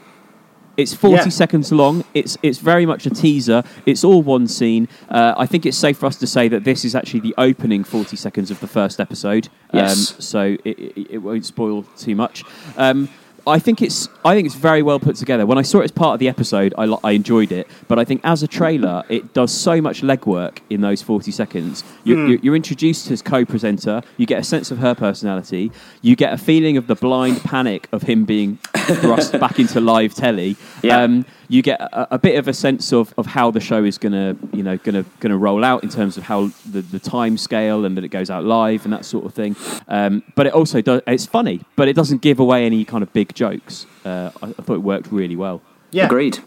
It's 0.76 0.94
40 0.94 1.16
Yeah. 1.16 1.30
seconds 1.30 1.72
long. 1.72 2.04
It's 2.16 2.36
it's 2.42 2.58
very 2.58 2.86
much 2.86 3.06
a 3.06 3.12
teaser. 3.12 3.64
It's 3.86 4.04
all 4.04 4.24
one 4.24 4.48
scene. 4.48 4.88
Uh, 5.08 5.34
I 5.38 5.46
think 5.46 5.66
it's 5.68 5.78
safe 5.78 5.98
for 5.98 6.08
us 6.08 6.16
to 6.18 6.26
say 6.28 6.48
that 6.48 6.64
this 6.64 6.84
is 6.84 6.96
actually 6.96 7.20
the 7.20 7.36
opening 7.38 7.84
40 7.84 8.16
seconds 8.16 8.50
of 8.50 8.60
the 8.60 8.68
first 8.68 9.00
episode. 9.00 9.50
Yes. 9.72 10.14
Um, 10.16 10.22
so 10.22 10.58
it, 10.66 10.80
it, 10.80 11.08
it 11.12 11.18
won't 11.20 11.46
spoil 11.46 11.84
too 11.96 12.16
much. 12.16 12.44
Um, 12.76 13.10
I 13.46 13.60
think 13.60 13.82
it's 13.82 14.08
I 14.24 14.36
think 14.36 14.46
it's 14.46 14.56
very 14.56 14.82
well 14.82 15.00
put 15.00 15.18
together. 15.18 15.46
When 15.46 15.58
I 15.58 15.64
saw 15.64 15.82
it 15.82 15.84
as 15.86 15.92
part 15.92 16.14
of 16.14 16.20
the 16.20 16.30
episode, 16.30 16.74
I, 16.78 16.86
I 17.04 17.12
enjoyed 17.12 17.52
it. 17.52 17.68
But 17.90 18.00
I 18.00 18.06
think 18.06 18.22
as 18.24 18.42
a 18.42 18.48
trailer, 18.48 19.04
it 19.10 19.34
does 19.34 19.52
so 19.54 19.82
much 19.82 20.02
legwork 20.02 20.60
in 20.70 20.80
those 20.82 21.02
40 21.02 21.30
seconds. 21.32 21.84
You, 22.06 22.16
Hmm. 22.16 22.28
you, 22.32 22.40
you're 22.42 22.56
introduced 22.56 23.12
as 23.12 23.22
co-presenter. 23.22 24.02
You 24.18 24.26
get 24.26 24.40
a 24.40 24.44
sense 24.44 24.72
of 24.72 24.78
her 24.78 24.96
personality. 24.96 25.72
You 26.02 26.16
get 26.16 26.32
a 26.32 26.38
feeling 26.38 26.78
of 26.78 26.88
the 26.88 26.96
blind 26.96 27.42
panic 27.44 27.90
of 27.92 28.04
him 28.04 28.24
being 28.24 28.60
thrust 28.76 29.34
back 29.40 29.60
into 29.60 29.82
live 29.82 30.14
telly. 30.16 30.56
Yeah. 30.82 31.02
Um, 31.02 31.26
you 31.50 31.62
get 31.62 31.80
a, 31.82 32.16
a 32.16 32.20
bit 32.20 32.38
of 32.38 32.48
a 32.48 32.54
sense 32.54 32.92
of, 32.94 33.14
of 33.18 33.26
how 33.28 33.52
the 33.52 33.60
show 33.60 33.84
is 33.84 33.98
gonna 33.98 34.36
you 34.52 34.64
know 34.64 34.78
gonna 34.78 35.06
gonna 35.20 35.38
roll 35.38 35.64
out 35.64 35.84
in 35.84 35.90
terms 35.90 36.18
of 36.18 36.24
how 36.24 36.48
the, 36.70 36.82
the 36.82 37.00
time 37.00 37.38
scale 37.38 37.86
and 37.86 37.96
that 37.98 38.04
it 38.04 38.10
goes 38.10 38.30
out 38.30 38.44
live 38.46 38.86
and 38.86 38.94
that 38.94 39.06
sort 39.06 39.26
of 39.26 39.34
thing. 39.34 39.56
Um, 39.88 40.24
but 40.36 40.46
it 40.48 40.54
also 40.54 40.82
does 40.82 41.02
it's 41.08 41.26
funny, 41.26 41.62
but 41.76 41.88
it 41.88 41.94
doesn't 41.96 42.22
give 42.22 42.40
away 42.40 42.66
any 42.66 42.86
kind 42.86 43.04
of 43.04 43.12
big 43.14 43.34
jokes. 43.36 43.86
Uh, 44.06 44.32
I, 44.42 44.48
I 44.48 44.52
thought 44.54 44.76
it 44.76 44.84
worked 44.84 45.12
really 45.12 45.36
well. 45.36 45.62
Yeah. 45.92 46.06
Agreed. 46.06 46.40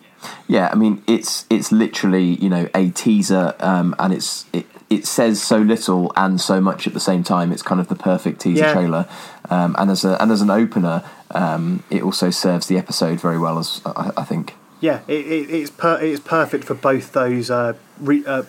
Yeah, 0.49 0.71
I 0.73 0.75
mean 0.77 1.03
it's 1.07 1.47
it's 1.51 1.71
literally 1.71 2.35
you 2.37 2.49
know 2.49 2.69
a 2.75 2.91
teaser, 2.91 3.55
um, 3.61 3.95
and 3.99 4.13
it's 4.13 4.47
it 4.53 4.67
it 4.89 5.07
says 5.07 5.43
so 5.43 5.59
little 5.59 6.13
and 6.17 6.41
so 6.41 6.61
much 6.61 6.87
at 6.87 6.95
the 6.95 7.01
same 7.01 7.23
time. 7.23 7.53
It's 7.53 7.63
kind 7.63 7.81
of 7.81 7.89
the 7.89 7.95
perfect 7.97 8.41
teaser 8.41 8.63
Yeah. 8.65 8.73
trailer, 8.73 9.09
um, 9.51 9.77
and 9.79 9.91
as 9.91 10.05
a 10.05 10.21
and 10.21 10.33
as 10.33 10.41
an 10.41 10.51
opener, 10.51 11.05
um, 11.33 11.83
it 11.91 12.03
also 12.03 12.31
serves 12.31 12.67
the 12.67 12.79
episode 12.79 13.21
very 13.21 13.39
well. 13.39 13.59
As 13.59 13.81
I, 13.85 14.11
I 14.17 14.25
think. 14.25 14.55
Yeah, 14.81 15.01
it, 15.09 15.27
it, 15.27 15.51
it's 15.51 15.71
per, 15.71 15.99
it's 16.01 16.21
perfect 16.21 16.65
for 16.65 16.75
both 16.75 17.13
those. 17.13 17.51
Uh, 17.51 17.75
re, 18.01 18.25
uh, 18.27 18.43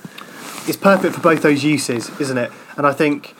it's 0.67 0.77
perfect 0.77 1.15
for 1.15 1.21
both 1.21 1.41
those 1.41 1.63
uses, 1.63 2.09
isn't 2.19 2.37
it? 2.37 2.51
And 2.75 2.85
I 2.85 2.93
think 2.93 3.33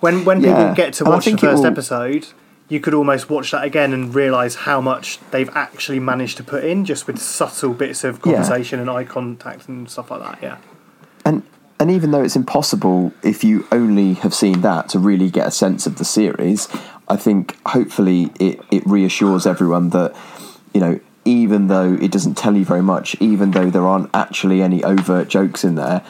when 0.00 0.24
when 0.24 0.40
people 0.42 0.74
get 0.74 0.92
to 0.94 1.04
watch 1.04 1.24
the 1.24 1.36
first 1.36 1.62
will- 1.62 1.66
episode, 1.66 2.28
you 2.68 2.78
could 2.80 2.94
almost 2.94 3.28
watch 3.28 3.50
that 3.50 3.64
again 3.64 3.92
and 3.92 4.14
realise 4.14 4.54
how 4.54 4.80
much 4.80 5.18
they've 5.30 5.50
actually 5.56 5.98
managed 5.98 6.36
to 6.36 6.44
put 6.44 6.64
in, 6.64 6.84
just 6.84 7.06
with 7.06 7.18
subtle 7.18 7.72
bits 7.72 8.04
of 8.04 8.18
Yeah. 8.18 8.34
conversation 8.34 8.78
and 8.78 8.88
eye 8.88 9.04
contact 9.04 9.68
and 9.68 9.90
stuff 9.90 10.10
like 10.10 10.20
that. 10.22 10.38
Yeah. 10.42 10.56
And 11.24 11.42
and 11.80 11.90
even 11.90 12.10
though 12.12 12.22
it's 12.22 12.36
impossible 12.36 13.12
if 13.22 13.42
you 13.42 13.66
only 13.72 14.14
have 14.14 14.34
seen 14.34 14.60
that 14.60 14.88
to 14.90 14.98
really 14.98 15.30
get 15.30 15.46
a 15.46 15.50
sense 15.50 15.86
of 15.86 15.96
the 15.98 16.04
series, 16.04 16.68
I 17.08 17.16
think 17.16 17.56
hopefully 17.66 18.30
it, 18.38 18.60
it 18.70 18.86
reassures 18.86 19.46
everyone 19.46 19.90
that, 19.90 20.14
you 20.74 20.80
know, 20.80 21.00
even 21.28 21.66
though 21.66 21.92
it 22.00 22.10
doesn't 22.10 22.36
tell 22.36 22.56
you 22.56 22.64
very 22.64 22.82
much, 22.82 23.14
even 23.20 23.50
though 23.50 23.68
there 23.68 23.86
aren't 23.86 24.08
actually 24.14 24.62
any 24.62 24.82
overt 24.82 25.28
jokes 25.28 25.62
in 25.62 25.74
there, 25.74 26.02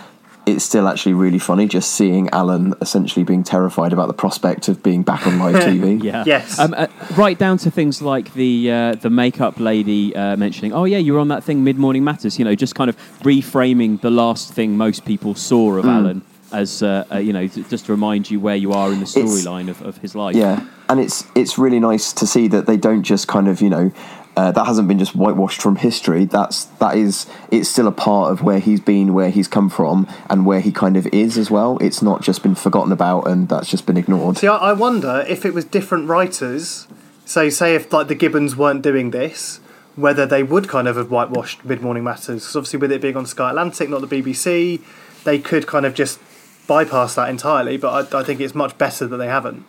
it's 0.46 0.64
still 0.64 0.86
actually 0.86 1.12
really 1.12 1.40
funny 1.40 1.66
just 1.66 1.92
seeing 1.92 2.30
Alan 2.30 2.72
essentially 2.80 3.24
being 3.24 3.42
terrified 3.42 3.92
about 3.92 4.06
the 4.06 4.14
prospect 4.14 4.68
of 4.68 4.80
being 4.80 5.02
back 5.02 5.26
on 5.26 5.40
live 5.40 5.56
TV. 5.68 6.02
Yeah. 6.02 6.22
Yes. 6.24 6.56
Um, 6.58 6.72
uh, 6.72 6.86
right 7.16 7.36
down 7.36 7.58
to 7.58 7.70
things 7.70 8.00
like 8.00 8.32
the 8.34 8.70
uh, 8.70 8.94
the 8.94 9.10
makeup 9.10 9.58
lady 9.58 10.14
uh, 10.14 10.36
mentioning, 10.36 10.72
"Oh 10.72 10.84
yeah, 10.84 10.98
you 10.98 11.14
were 11.14 11.18
on 11.18 11.28
that 11.28 11.42
thing, 11.42 11.64
Mid 11.64 11.78
Morning 11.78 12.04
Matters." 12.04 12.38
You 12.38 12.44
know, 12.44 12.54
just 12.54 12.76
kind 12.76 12.88
of 12.88 12.96
reframing 13.22 14.00
the 14.00 14.10
last 14.10 14.52
thing 14.52 14.76
most 14.76 15.04
people 15.04 15.34
saw 15.34 15.76
of 15.76 15.84
Mm. 15.84 15.96
Alan 15.96 16.22
as 16.52 16.82
uh, 16.82 17.04
uh, 17.12 17.18
you 17.18 17.32
know, 17.32 17.46
to, 17.46 17.62
just 17.64 17.86
to 17.86 17.92
remind 17.92 18.30
you 18.30 18.40
where 18.40 18.56
you 18.56 18.72
are 18.72 18.90
in 18.92 19.00
the 19.00 19.06
storyline 19.06 19.68
of, 19.68 19.82
of 19.82 19.98
his 19.98 20.14
life. 20.14 20.34
Yeah, 20.34 20.64
and 20.88 21.00
it's 21.00 21.24
it's 21.34 21.58
really 21.58 21.80
nice 21.80 22.12
to 22.14 22.26
see 22.26 22.48
that 22.48 22.66
they 22.66 22.76
don't 22.76 23.02
just 23.02 23.28
kind 23.28 23.48
of 23.48 23.60
you 23.60 23.68
know 23.68 23.92
uh, 24.38 24.52
that 24.52 24.66
hasn't 24.66 24.86
been 24.86 25.00
just 25.00 25.16
whitewashed 25.16 25.60
from 25.60 25.74
history. 25.74 26.24
That's 26.24 26.66
that 26.78 26.96
is 26.96 27.26
it's 27.50 27.68
still 27.68 27.88
a 27.88 27.92
part 27.92 28.30
of 28.30 28.40
where 28.40 28.60
he's 28.60 28.78
been, 28.78 29.12
where 29.12 29.30
he's 29.30 29.48
come 29.48 29.68
from, 29.68 30.06
and 30.30 30.46
where 30.46 30.60
he 30.60 30.70
kind 30.70 30.96
of 30.96 31.08
is 31.08 31.36
as 31.36 31.50
well. 31.50 31.76
It's 31.78 32.02
not 32.02 32.22
just 32.22 32.44
been 32.44 32.54
forgotten 32.54 32.92
about 32.92 33.26
and 33.26 33.48
that's 33.48 33.68
just 33.68 33.84
been 33.84 33.96
ignored. 33.96 34.38
See, 34.38 34.46
I, 34.46 34.56
I 34.56 34.72
wonder 34.74 35.24
if 35.28 35.44
it 35.44 35.54
was 35.54 35.64
different 35.64 36.08
writers. 36.08 36.86
So, 37.24 37.48
say 37.48 37.74
if 37.74 37.92
like 37.92 38.06
the 38.06 38.14
Gibbons 38.14 38.54
weren't 38.54 38.80
doing 38.80 39.10
this, 39.10 39.58
whether 39.96 40.24
they 40.24 40.44
would 40.44 40.68
kind 40.68 40.86
of 40.86 40.94
have 40.94 41.10
whitewashed 41.10 41.64
Mid 41.64 41.82
Morning 41.82 42.04
Matters. 42.04 42.42
Because 42.42 42.54
obviously, 42.54 42.78
with 42.78 42.92
it 42.92 43.00
being 43.00 43.16
on 43.16 43.26
Sky 43.26 43.50
Atlantic, 43.50 43.88
not 43.88 44.08
the 44.08 44.22
BBC, 44.22 44.80
they 45.24 45.40
could 45.40 45.66
kind 45.66 45.84
of 45.84 45.94
just 45.94 46.20
bypass 46.68 47.16
that 47.16 47.28
entirely. 47.28 47.76
But 47.76 48.14
I, 48.14 48.20
I 48.20 48.22
think 48.22 48.38
it's 48.40 48.54
much 48.54 48.78
better 48.78 49.08
that 49.08 49.16
they 49.16 49.26
haven't. 49.26 49.64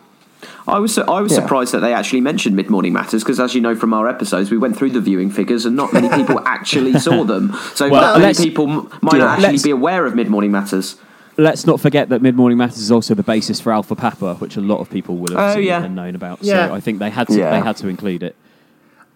I 0.68 0.80
was 0.80 0.98
I 0.98 1.20
was 1.22 1.32
Yeah. 1.32 1.40
surprised 1.42 1.74
that 1.74 1.80
they 1.82 1.94
actually 1.94 2.22
mentioned 2.22 2.56
Mid 2.56 2.70
Morning 2.70 2.94
Matters 2.94 3.24
because, 3.24 3.40
as 3.40 3.56
you 3.56 3.62
know 3.62 3.76
from 3.76 3.94
our 3.94 4.08
episodes, 4.08 4.50
we 4.52 4.58
went 4.58 4.78
through 4.78 4.92
the 4.92 5.02
viewing 5.02 5.30
figures 5.30 5.66
and 5.66 5.76
not 5.76 5.92
many 5.94 6.08
people 6.16 6.40
actually 6.46 6.98
saw 7.00 7.24
them. 7.24 7.54
So 7.76 7.90
Well, 7.90 8.02
not 8.02 8.20
many 8.22 8.34
people 8.36 8.70
m- 8.70 8.90
might 9.02 9.14
yeah, 9.18 9.20
not 9.26 9.40
actually 9.44 9.64
be 9.64 9.72
aware 9.72 10.06
of 10.06 10.16
Mid 10.16 10.30
Morning 10.30 10.52
Matters. 10.52 10.96
Let's 11.38 11.66
not 11.66 11.80
forget 11.80 12.10
that 12.10 12.22
Mid 12.22 12.36
Morning 12.36 12.58
Matters 12.58 12.80
is 12.80 12.92
also 12.92 13.16
the 13.16 13.24
basis 13.24 13.60
for 13.62 13.72
Alpha 13.72 13.96
Papa, 13.96 14.36
which 14.36 14.58
a 14.58 14.62
lot 14.62 14.80
of 14.80 14.90
people 14.90 15.16
will 15.18 15.36
have 15.38 15.52
Oh, 15.52 15.56
seen 15.56 15.64
yeah. 15.68 15.84
and 15.84 15.96
known 15.96 16.16
about. 16.16 16.40
Yeah. 16.44 16.68
So 16.68 16.74
I 16.74 16.80
think 16.82 17.00
they 17.00 17.10
had 17.10 17.28
to 17.28 17.38
Yeah. 17.38 17.52
they 17.52 17.60
had 17.66 17.78
to 17.78 17.88
include 17.88 18.24
it. 18.24 18.36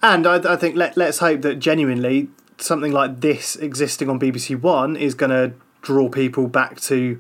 And 0.02 0.26
I, 0.28 0.36
I 0.54 0.56
think 0.58 0.76
let, 0.76 0.98
let's 0.98 1.20
hope 1.20 1.42
that 1.44 1.60
genuinely 1.60 2.30
something 2.58 2.92
like 2.92 3.22
this 3.22 3.56
existing 3.58 4.10
on 4.10 4.20
BBC 4.20 4.60
One 4.60 4.96
is 4.96 5.14
going 5.16 5.30
to 5.32 5.54
draw 5.82 6.08
people 6.10 6.48
back 6.48 6.80
to 6.82 7.20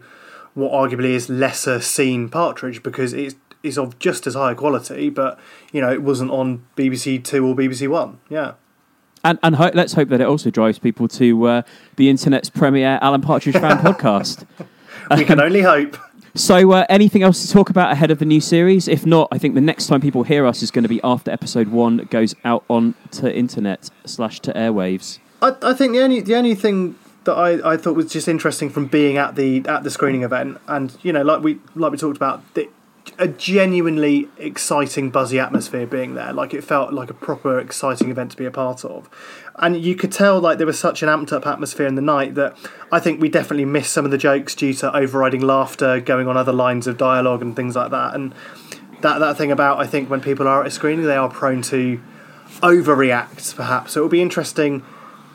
what 0.54 0.72
arguably 0.72 1.10
is 1.16 1.30
lesser 1.30 1.82
seen 1.82 2.30
Partridge 2.30 2.84
because 2.84 3.12
it's 3.14 3.36
is 3.64 3.78
of 3.78 3.98
just 3.98 4.28
as 4.28 4.36
high 4.36 4.54
quality, 4.54 5.10
but 5.10 5.40
you 5.72 5.82
know 5.82 5.92
it 5.92 6.04
wasn't 6.04 6.30
on 6.32 6.66
BBC 6.76 7.24
Two 7.24 7.48
or 7.48 7.56
BBC 7.56 7.88
One. 7.88 8.20
Yeah. 8.30 8.54
And, 9.26 9.40
and 9.42 9.56
ho- 9.56 9.72
let's 9.74 9.94
hope 9.94 10.10
that 10.10 10.20
it 10.20 10.28
also 10.28 10.50
drives 10.50 10.80
people 10.80 11.08
to 11.08 11.48
uh, 11.48 11.62
the 11.96 12.10
internet's 12.10 12.50
premier 12.50 13.00
Alan 13.02 13.22
Partridge 13.22 13.56
fan 13.56 13.78
podcast. 13.80 14.46
We 15.16 15.24
can 15.24 15.40
only 15.40 15.62
hope. 15.62 15.98
So, 16.36 16.72
uh, 16.72 16.86
anything 16.90 17.24
else 17.24 17.46
to 17.46 17.52
talk 17.52 17.70
about 17.70 17.92
ahead 17.92 18.12
of 18.12 18.20
the 18.20 18.26
new 18.26 18.42
series? 18.42 18.88
If 18.88 19.06
not, 19.06 19.30
I 19.32 19.38
think 19.38 19.56
the 19.56 19.62
next 19.62 19.88
time 19.88 20.02
people 20.02 20.24
hear 20.24 20.46
us 20.46 20.62
is 20.62 20.72
going 20.72 20.84
to 20.84 20.90
be 20.90 21.00
after 21.04 21.32
episode 21.32 21.70
one 21.70 21.98
goes 22.10 22.36
out 22.44 22.66
on 22.70 22.96
to 23.12 23.34
internet 23.34 23.90
slash 24.04 24.40
to 24.42 24.54
airwaves. 24.54 25.20
I, 25.42 25.56
I 25.62 25.74
think 25.74 25.94
the 25.94 26.02
only 26.02 26.20
the 26.22 26.36
only 26.36 26.56
thing 26.56 26.96
that 27.26 27.34
I, 27.34 27.74
I 27.74 27.78
thought 27.78 27.96
was 27.96 28.12
just 28.12 28.28
interesting 28.28 28.70
from 28.70 28.88
being 28.88 29.18
at 29.18 29.36
the 29.36 29.64
at 29.68 29.84
the 29.84 29.92
screening 29.92 30.24
event, 30.24 30.60
and 30.68 30.98
you 31.04 31.14
know, 31.14 31.22
like 31.22 31.44
we 31.44 31.60
like 31.76 31.92
we 31.92 31.98
talked 31.98 32.18
about, 32.18 32.42
the, 32.56 32.68
a 33.20 33.28
genuinely 33.28 34.30
exciting, 34.38 35.10
buzzy 35.10 35.40
atmosphere 35.40 35.86
being 35.86 36.16
there. 36.16 36.34
Like 36.34 36.54
it 36.54 36.64
felt 36.64 36.94
like 36.94 37.10
a 37.10 37.14
proper 37.14 37.60
exciting 37.60 38.10
event 38.10 38.32
to 38.32 38.38
be 38.38 38.46
a 38.46 38.52
part 38.52 38.84
of, 38.86 39.10
and 39.58 39.82
you 39.82 39.96
could 39.96 40.12
tell 40.12 40.40
like 40.40 40.58
there 40.58 40.68
was 40.68 40.80
such 40.80 41.04
an 41.04 41.10
amped 41.10 41.32
up 41.32 41.46
atmosphere 41.46 41.88
in 41.88 41.96
the 41.96 42.02
night 42.02 42.36
that 42.36 42.56
I 42.92 43.00
think 43.00 43.22
we 43.22 43.30
definitely 43.30 43.66
missed 43.66 43.94
some 43.94 44.06
of 44.06 44.12
the 44.12 44.18
jokes 44.18 44.56
due 44.56 44.74
to 44.76 44.96
overriding 44.96 45.42
laughter 45.42 46.00
going 46.00 46.28
on 46.28 46.38
other 46.38 46.54
lines 46.54 46.88
of 46.88 46.98
dialogue 46.98 47.42
and 47.42 47.56
things 47.56 47.76
like 47.76 47.92
that, 47.92 48.16
and 48.16 48.34
that 49.02 49.20
that 49.20 49.38
thing 49.38 49.52
about 49.52 49.80
I 49.80 49.88
think 49.88 50.10
when 50.10 50.22
people 50.22 50.48
are 50.48 50.62
at 50.62 50.68
a 50.68 50.72
screening 50.72 51.06
they 51.06 51.16
are 51.16 51.30
prone 51.30 51.62
to 51.64 52.02
overreact 52.62 53.56
perhaps. 53.56 53.94
So 53.94 54.02
it 54.02 54.04
will 54.04 54.10
be 54.10 54.22
interesting 54.22 54.84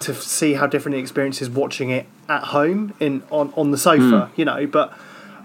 to 0.01 0.14
see 0.14 0.55
how 0.55 0.66
different 0.66 0.95
the 0.95 1.01
experience 1.01 1.43
is 1.43 1.51
watching 1.51 1.91
it 1.91 2.07
at 2.29 2.45
home 2.45 2.95
in 3.01 3.23
on, 3.31 3.53
on 3.57 3.71
the 3.71 3.79
sofa, 3.79 4.27
hmm. 4.27 4.41
you 4.41 4.45
know. 4.45 4.66
But 4.66 4.97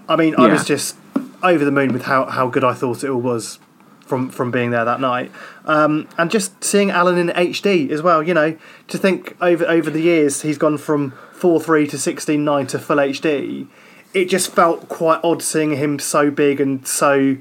I 0.08 0.16
mean, 0.16 0.36
I 0.36 0.48
was 0.48 0.66
just 0.66 0.96
over 1.42 1.64
the 1.66 1.72
moon 1.72 1.92
with 1.94 2.04
how, 2.04 2.26
how 2.26 2.48
good 2.48 2.64
I 2.64 2.74
thought 2.74 3.04
it 3.04 3.10
all 3.10 3.22
was 3.22 3.60
from 4.06 4.30
from 4.30 4.52
being 4.52 4.72
there 4.72 4.84
that 4.86 5.00
night, 5.00 5.32
um, 5.66 6.08
and 6.18 6.30
just 6.30 6.62
seeing 6.64 6.92
Alan 6.92 7.18
in 7.18 7.28
HD 7.30 7.90
as 7.90 8.02
well. 8.02 8.22
You 8.22 8.34
know, 8.34 8.58
to 8.90 8.98
think 8.98 9.36
over 9.42 9.66
over 9.66 9.90
the 9.90 10.02
years 10.02 10.42
he's 10.42 10.58
gone 10.58 10.78
from 10.78 11.12
four 11.32 11.60
three 11.62 11.88
to 11.88 11.98
sixteen 11.98 12.44
nine 12.44 12.68
to 12.68 12.80
full 12.80 12.98
HD. 12.98 13.68
It 14.14 14.26
just 14.30 14.52
felt 14.52 14.90
quite 14.90 15.20
odd 15.24 15.42
seeing 15.42 15.76
him 15.78 15.98
so 16.00 16.30
big 16.30 16.62
and 16.62 16.88
so 16.88 17.38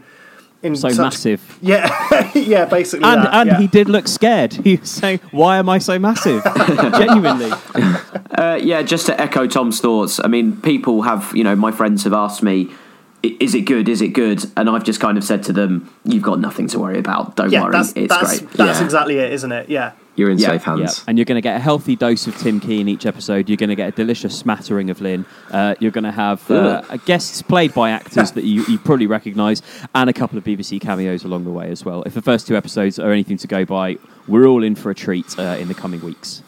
in 0.62 0.76
So 0.76 0.88
such- 0.88 0.98
massive. 0.98 1.58
Yeah, 1.60 2.30
yeah, 2.34 2.64
basically. 2.64 3.04
And, 3.04 3.22
that, 3.24 3.34
and 3.34 3.46
yeah. 3.48 3.58
he 3.58 3.66
did 3.66 3.88
look 3.88 4.06
scared. 4.08 4.52
He 4.64 4.76
was 4.76 4.90
saying, 4.90 5.20
Why 5.32 5.58
am 5.58 5.68
I 5.68 5.78
so 5.78 5.98
massive? 5.98 6.42
Genuinely. 6.56 7.50
Uh, 8.30 8.58
yeah, 8.62 8.82
just 8.82 9.06
to 9.06 9.20
echo 9.20 9.46
Tom's 9.46 9.80
thoughts. 9.80 10.20
I 10.22 10.28
mean, 10.28 10.56
people 10.62 11.02
have, 11.02 11.32
you 11.34 11.44
know, 11.44 11.56
my 11.56 11.72
friends 11.72 12.04
have 12.04 12.12
asked 12.12 12.42
me, 12.42 12.68
"I- 12.70 12.74
"Is 13.22 13.54
it 13.54 13.62
good? 13.62 13.88
Is 13.88 14.00
it 14.00 14.08
good?" 14.08 14.44
And 14.56 14.68
I've 14.68 14.84
just 14.84 15.00
kind 15.00 15.16
of 15.18 15.24
said 15.24 15.42
to 15.44 15.52
them, 15.52 15.92
"You've 16.04 16.22
got 16.22 16.40
nothing 16.40 16.68
to 16.68 16.78
worry 16.78 16.98
about. 16.98 17.36
Don't 17.36 17.50
yeah, 17.50 17.62
worry, 17.62 17.72
that's 17.72 17.92
it's 17.94 18.08
that's, 18.08 18.40
great." 18.40 18.50
that's 18.52 18.80
yeah. 18.80 18.84
exactly 18.84 19.18
it, 19.18 19.32
isn't 19.32 19.52
it? 19.52 19.68
Yeah. 19.68 19.92
You're 20.14 20.30
in 20.30 20.38
Yeah, 20.38 20.48
safe 20.48 20.64
hands. 20.64 20.98
Yeah, 20.98 21.04
and 21.08 21.16
you're 21.16 21.24
going 21.24 21.36
to 21.36 21.42
get 21.42 21.56
a 21.56 21.60
healthy 21.60 21.96
dose 21.96 22.26
of 22.26 22.36
Tim 22.36 22.60
Key 22.60 22.82
in 22.82 22.88
each 22.88 23.06
episode. 23.06 23.48
You're 23.48 23.56
going 23.56 23.70
to 23.70 23.76
get 23.76 23.88
a 23.88 23.92
delicious 23.92 24.38
smattering 24.38 24.90
of 24.90 25.00
Lynn. 25.00 25.24
Uh, 25.50 25.74
you're 25.80 25.90
going 25.90 26.04
to 26.04 26.12
have 26.12 26.50
uh, 26.50 26.82
guests 27.06 27.40
played 27.40 27.72
by 27.72 27.90
actors 27.90 28.32
that 28.32 28.44
you, 28.44 28.62
you 28.66 28.78
probably 28.78 29.06
recognise, 29.06 29.62
and 29.94 30.10
a 30.10 30.12
couple 30.12 30.36
of 30.36 30.44
BBC 30.44 30.80
cameos 30.82 31.24
along 31.24 31.44
the 31.44 31.50
way 31.50 31.70
as 31.70 31.84
well. 31.84 32.02
If 32.02 32.12
the 32.12 32.20
first 32.20 32.46
two 32.46 32.56
episodes 32.56 32.98
are 32.98 33.10
anything 33.10 33.38
to 33.38 33.46
go 33.46 33.64
by, 33.64 33.96
we're 34.28 34.46
all 34.46 34.62
in 34.62 34.74
for 34.74 34.90
a 34.90 34.94
treat 34.94 35.38
uh, 35.38 35.56
in 35.58 35.68
the 35.68 35.74
coming 35.74 36.04
weeks. 36.04 36.42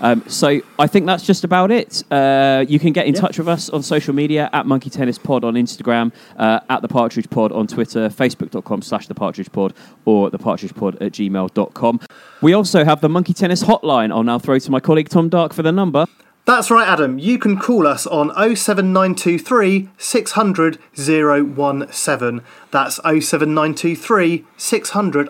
Um, 0.00 0.22
so 0.28 0.60
I 0.78 0.86
think 0.86 1.06
that's 1.06 1.24
just 1.24 1.44
about 1.44 1.70
it. 1.70 2.04
Uh, 2.10 2.64
you 2.68 2.78
can 2.78 2.92
get 2.92 3.06
in 3.06 3.14
touch 3.14 3.38
with 3.38 3.48
us 3.48 3.68
on 3.70 3.82
social 3.82 4.14
media 4.14 4.48
at 4.52 4.66
Monkey 4.66 4.90
Tennis 4.90 5.18
Pod 5.18 5.44
on 5.44 5.54
Instagram, 5.54 6.12
uh, 6.36 6.60
at 6.68 6.82
the 6.82 6.88
Partridge 6.88 7.28
Pod 7.30 7.52
on 7.52 7.66
Twitter, 7.66 8.08
facebook.com 8.08 8.82
slash 8.82 9.06
the 9.06 9.14
Partridge 9.14 9.50
Pod, 9.52 9.74
or 10.04 10.30
the 10.30 10.38
Partridge 10.38 10.74
Pod 10.74 11.00
at 11.02 11.12
gmail.com. 11.12 12.00
We 12.42 12.52
also 12.52 12.84
have 12.84 13.00
the 13.00 13.08
Monkey 13.08 13.34
Tennis 13.34 13.62
Hotline. 13.62 14.12
I'll 14.12 14.22
now 14.22 14.38
throw 14.38 14.58
to 14.58 14.70
my 14.70 14.80
colleague 14.80 15.08
Tom 15.08 15.28
Dark 15.28 15.52
for 15.52 15.62
the 15.62 15.72
number. 15.72 16.06
That's 16.48 16.70
right, 16.70 16.88
Adam. 16.88 17.18
You 17.18 17.38
can 17.38 17.58
call 17.58 17.86
us 17.86 18.06
on 18.06 18.30
07923 18.56 19.90
600 19.98 20.78
017. 20.94 22.42
That's 22.70 22.96
07923 22.96 24.46
600 24.56 25.28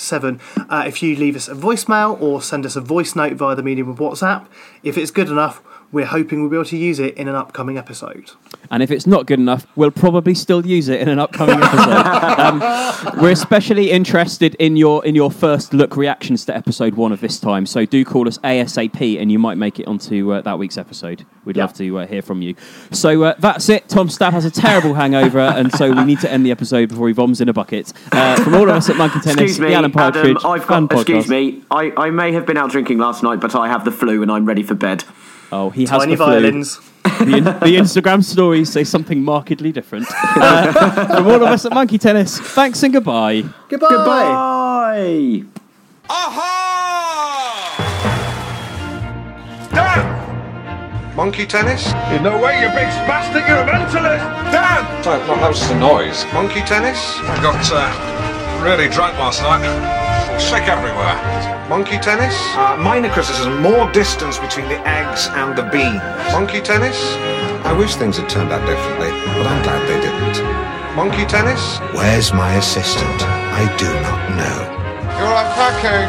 017. 0.00 0.40
Uh, 0.70 0.84
if 0.86 1.02
you 1.02 1.16
leave 1.16 1.36
us 1.36 1.48
a 1.48 1.54
voicemail 1.54 2.18
or 2.22 2.40
send 2.40 2.64
us 2.64 2.76
a 2.76 2.80
voice 2.80 3.14
note 3.14 3.34
via 3.34 3.54
the 3.56 3.62
medium 3.62 3.90
of 3.90 3.98
WhatsApp, 3.98 4.46
if 4.82 4.96
it's 4.96 5.10
good 5.10 5.28
enough, 5.28 5.62
we're 5.90 6.06
hoping 6.06 6.40
we'll 6.40 6.50
be 6.50 6.56
able 6.56 6.64
to 6.66 6.76
use 6.76 6.98
it 6.98 7.16
in 7.16 7.28
an 7.28 7.34
upcoming 7.34 7.78
episode. 7.78 8.32
And 8.70 8.82
if 8.82 8.90
it's 8.90 9.06
not 9.06 9.26
good 9.26 9.38
enough, 9.38 9.66
we'll 9.74 9.90
probably 9.90 10.34
still 10.34 10.66
use 10.66 10.88
it 10.88 11.00
in 11.00 11.08
an 11.08 11.18
upcoming 11.18 11.58
episode. 11.62 11.88
um, 12.38 13.22
we're 13.22 13.30
especially 13.30 13.90
interested 13.90 14.54
in 14.56 14.76
your 14.76 15.04
in 15.06 15.14
your 15.14 15.30
first 15.30 15.72
look 15.72 15.96
reactions 15.96 16.44
to 16.44 16.56
episode 16.56 16.94
one 16.94 17.12
of 17.12 17.20
this 17.20 17.40
time. 17.40 17.64
So 17.64 17.86
do 17.86 18.04
call 18.04 18.28
us 18.28 18.36
ASAP, 18.38 19.20
and 19.20 19.32
you 19.32 19.38
might 19.38 19.56
make 19.56 19.80
it 19.80 19.86
onto 19.86 20.32
uh, 20.32 20.42
that 20.42 20.58
week's 20.58 20.76
episode. 20.76 21.24
We'd 21.46 21.56
love 21.56 21.72
to 21.74 22.00
uh, 22.00 22.06
hear 22.06 22.20
from 22.20 22.42
you. 22.42 22.54
So 22.92 23.22
uh, 23.22 23.34
that's 23.38 23.70
it. 23.70 23.88
Tom 23.88 24.10
Staff 24.10 24.34
has 24.34 24.44
a 24.44 24.50
terrible 24.50 24.92
hangover, 24.92 25.38
and 25.40 25.72
so 25.72 25.90
we 25.90 26.04
need 26.04 26.20
to 26.20 26.30
end 26.30 26.44
the 26.44 26.50
episode 26.50 26.90
before 26.90 27.08
he 27.08 27.14
vomits 27.14 27.40
in 27.40 27.48
a 27.48 27.54
bucket. 27.54 27.94
Uh, 28.12 28.42
from 28.44 28.54
all 28.54 28.64
of 28.64 28.76
us 28.76 28.90
at 28.90 28.96
Monkey 28.96 29.20
Tennis, 29.20 29.40
Excuse 29.40 29.60
me, 29.60 29.68
the 29.68 29.74
Alan 29.74 29.92
Partridge 29.92 30.36
Adam. 30.36 30.50
I've 30.50 30.66
got. 30.66 30.92
Excuse 30.92 31.26
podcast. 31.26 31.28
me. 31.30 31.62
I, 31.70 31.92
I 31.96 32.10
may 32.10 32.32
have 32.32 32.44
been 32.44 32.58
out 32.58 32.70
drinking 32.70 32.98
last 32.98 33.22
night, 33.22 33.40
but 33.40 33.54
I 33.54 33.68
have 33.68 33.86
the 33.86 33.92
flu 33.92 34.20
and 34.22 34.30
I'm 34.30 34.44
ready 34.44 34.62
for 34.62 34.74
bed. 34.74 35.04
Oh, 35.50 35.70
he 35.70 35.82
has 35.82 35.90
Tiny 35.90 36.12
the 36.12 36.16
flu. 36.18 36.26
violins. 36.26 36.78
the, 37.02 37.36
in- 37.38 37.44
the 37.44 37.76
Instagram 37.80 38.22
stories 38.22 38.70
say 38.70 38.84
something 38.84 39.22
markedly 39.24 39.72
different. 39.72 40.06
Uh, 40.40 41.06
from 41.16 41.26
all 41.26 41.34
of 41.34 41.42
us 41.42 41.64
at 41.66 41.72
Monkey 41.74 41.98
Tennis, 41.98 42.38
thanks 42.38 42.82
and 42.82 42.92
goodbye. 42.92 43.42
Goodbye. 43.68 43.88
Goodbye. 43.90 45.44
Dan! 49.72 51.16
Monkey 51.16 51.46
tennis? 51.46 51.86
In 52.14 52.22
no 52.22 52.38
way, 52.40 52.60
you 52.62 52.68
big 52.68 52.88
spastic, 53.02 53.46
you're 53.48 53.58
a 53.58 53.66
mentalist! 53.66 54.22
Dan! 54.52 55.02
Sorry, 55.02 55.18
no, 55.26 55.34
that 55.36 55.48
was 55.48 55.58
just 55.58 55.72
a 55.72 55.78
noise. 55.78 56.24
Monkey 56.32 56.60
tennis? 56.60 56.98
I 57.18 57.42
got 57.42 57.58
uh, 57.72 58.62
really 58.64 58.88
drunk 58.88 59.18
last 59.18 59.42
night. 59.42 59.66
Sick 60.40 60.68
everywhere. 60.68 61.57
Monkey 61.68 61.98
tennis? 61.98 62.34
Uh, 62.56 62.78
minor 62.80 63.10
criticism, 63.10 63.60
more 63.60 63.92
distance 63.92 64.38
between 64.38 64.68
the 64.68 64.80
eggs 64.88 65.28
and 65.32 65.54
the 65.54 65.64
beans. 65.64 66.00
Monkey 66.32 66.62
tennis? 66.62 66.96
I 67.62 67.76
wish 67.76 67.94
things 67.96 68.16
had 68.16 68.26
turned 68.30 68.50
out 68.50 68.64
differently, 68.64 69.10
but 69.36 69.46
I'm 69.46 69.62
glad 69.62 69.84
they 69.86 70.00
didn't. 70.00 70.96
Monkey 70.96 71.26
tennis? 71.26 71.78
Where's 71.92 72.32
my 72.32 72.54
assistant? 72.54 73.20
I 73.22 73.68
do 73.76 73.84
not 74.00 74.20
know. 74.40 74.58
You're 75.20 75.36
unpacking. 75.44 76.08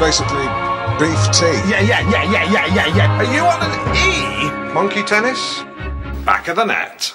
Basically, 0.00 0.48
beef 0.96 1.20
tea. 1.36 1.52
Yeah, 1.68 1.84
yeah, 1.84 2.00
yeah, 2.08 2.24
yeah, 2.24 2.50
yeah, 2.50 2.66
yeah, 2.74 2.96
yeah. 2.96 3.18
Are 3.18 3.28
you 3.28 3.44
on 3.44 3.60
an 3.60 4.70
E? 4.70 4.72
Monkey 4.72 5.02
tennis? 5.02 5.64
Back 6.24 6.48
of 6.48 6.56
the 6.56 6.64
net. 6.64 7.14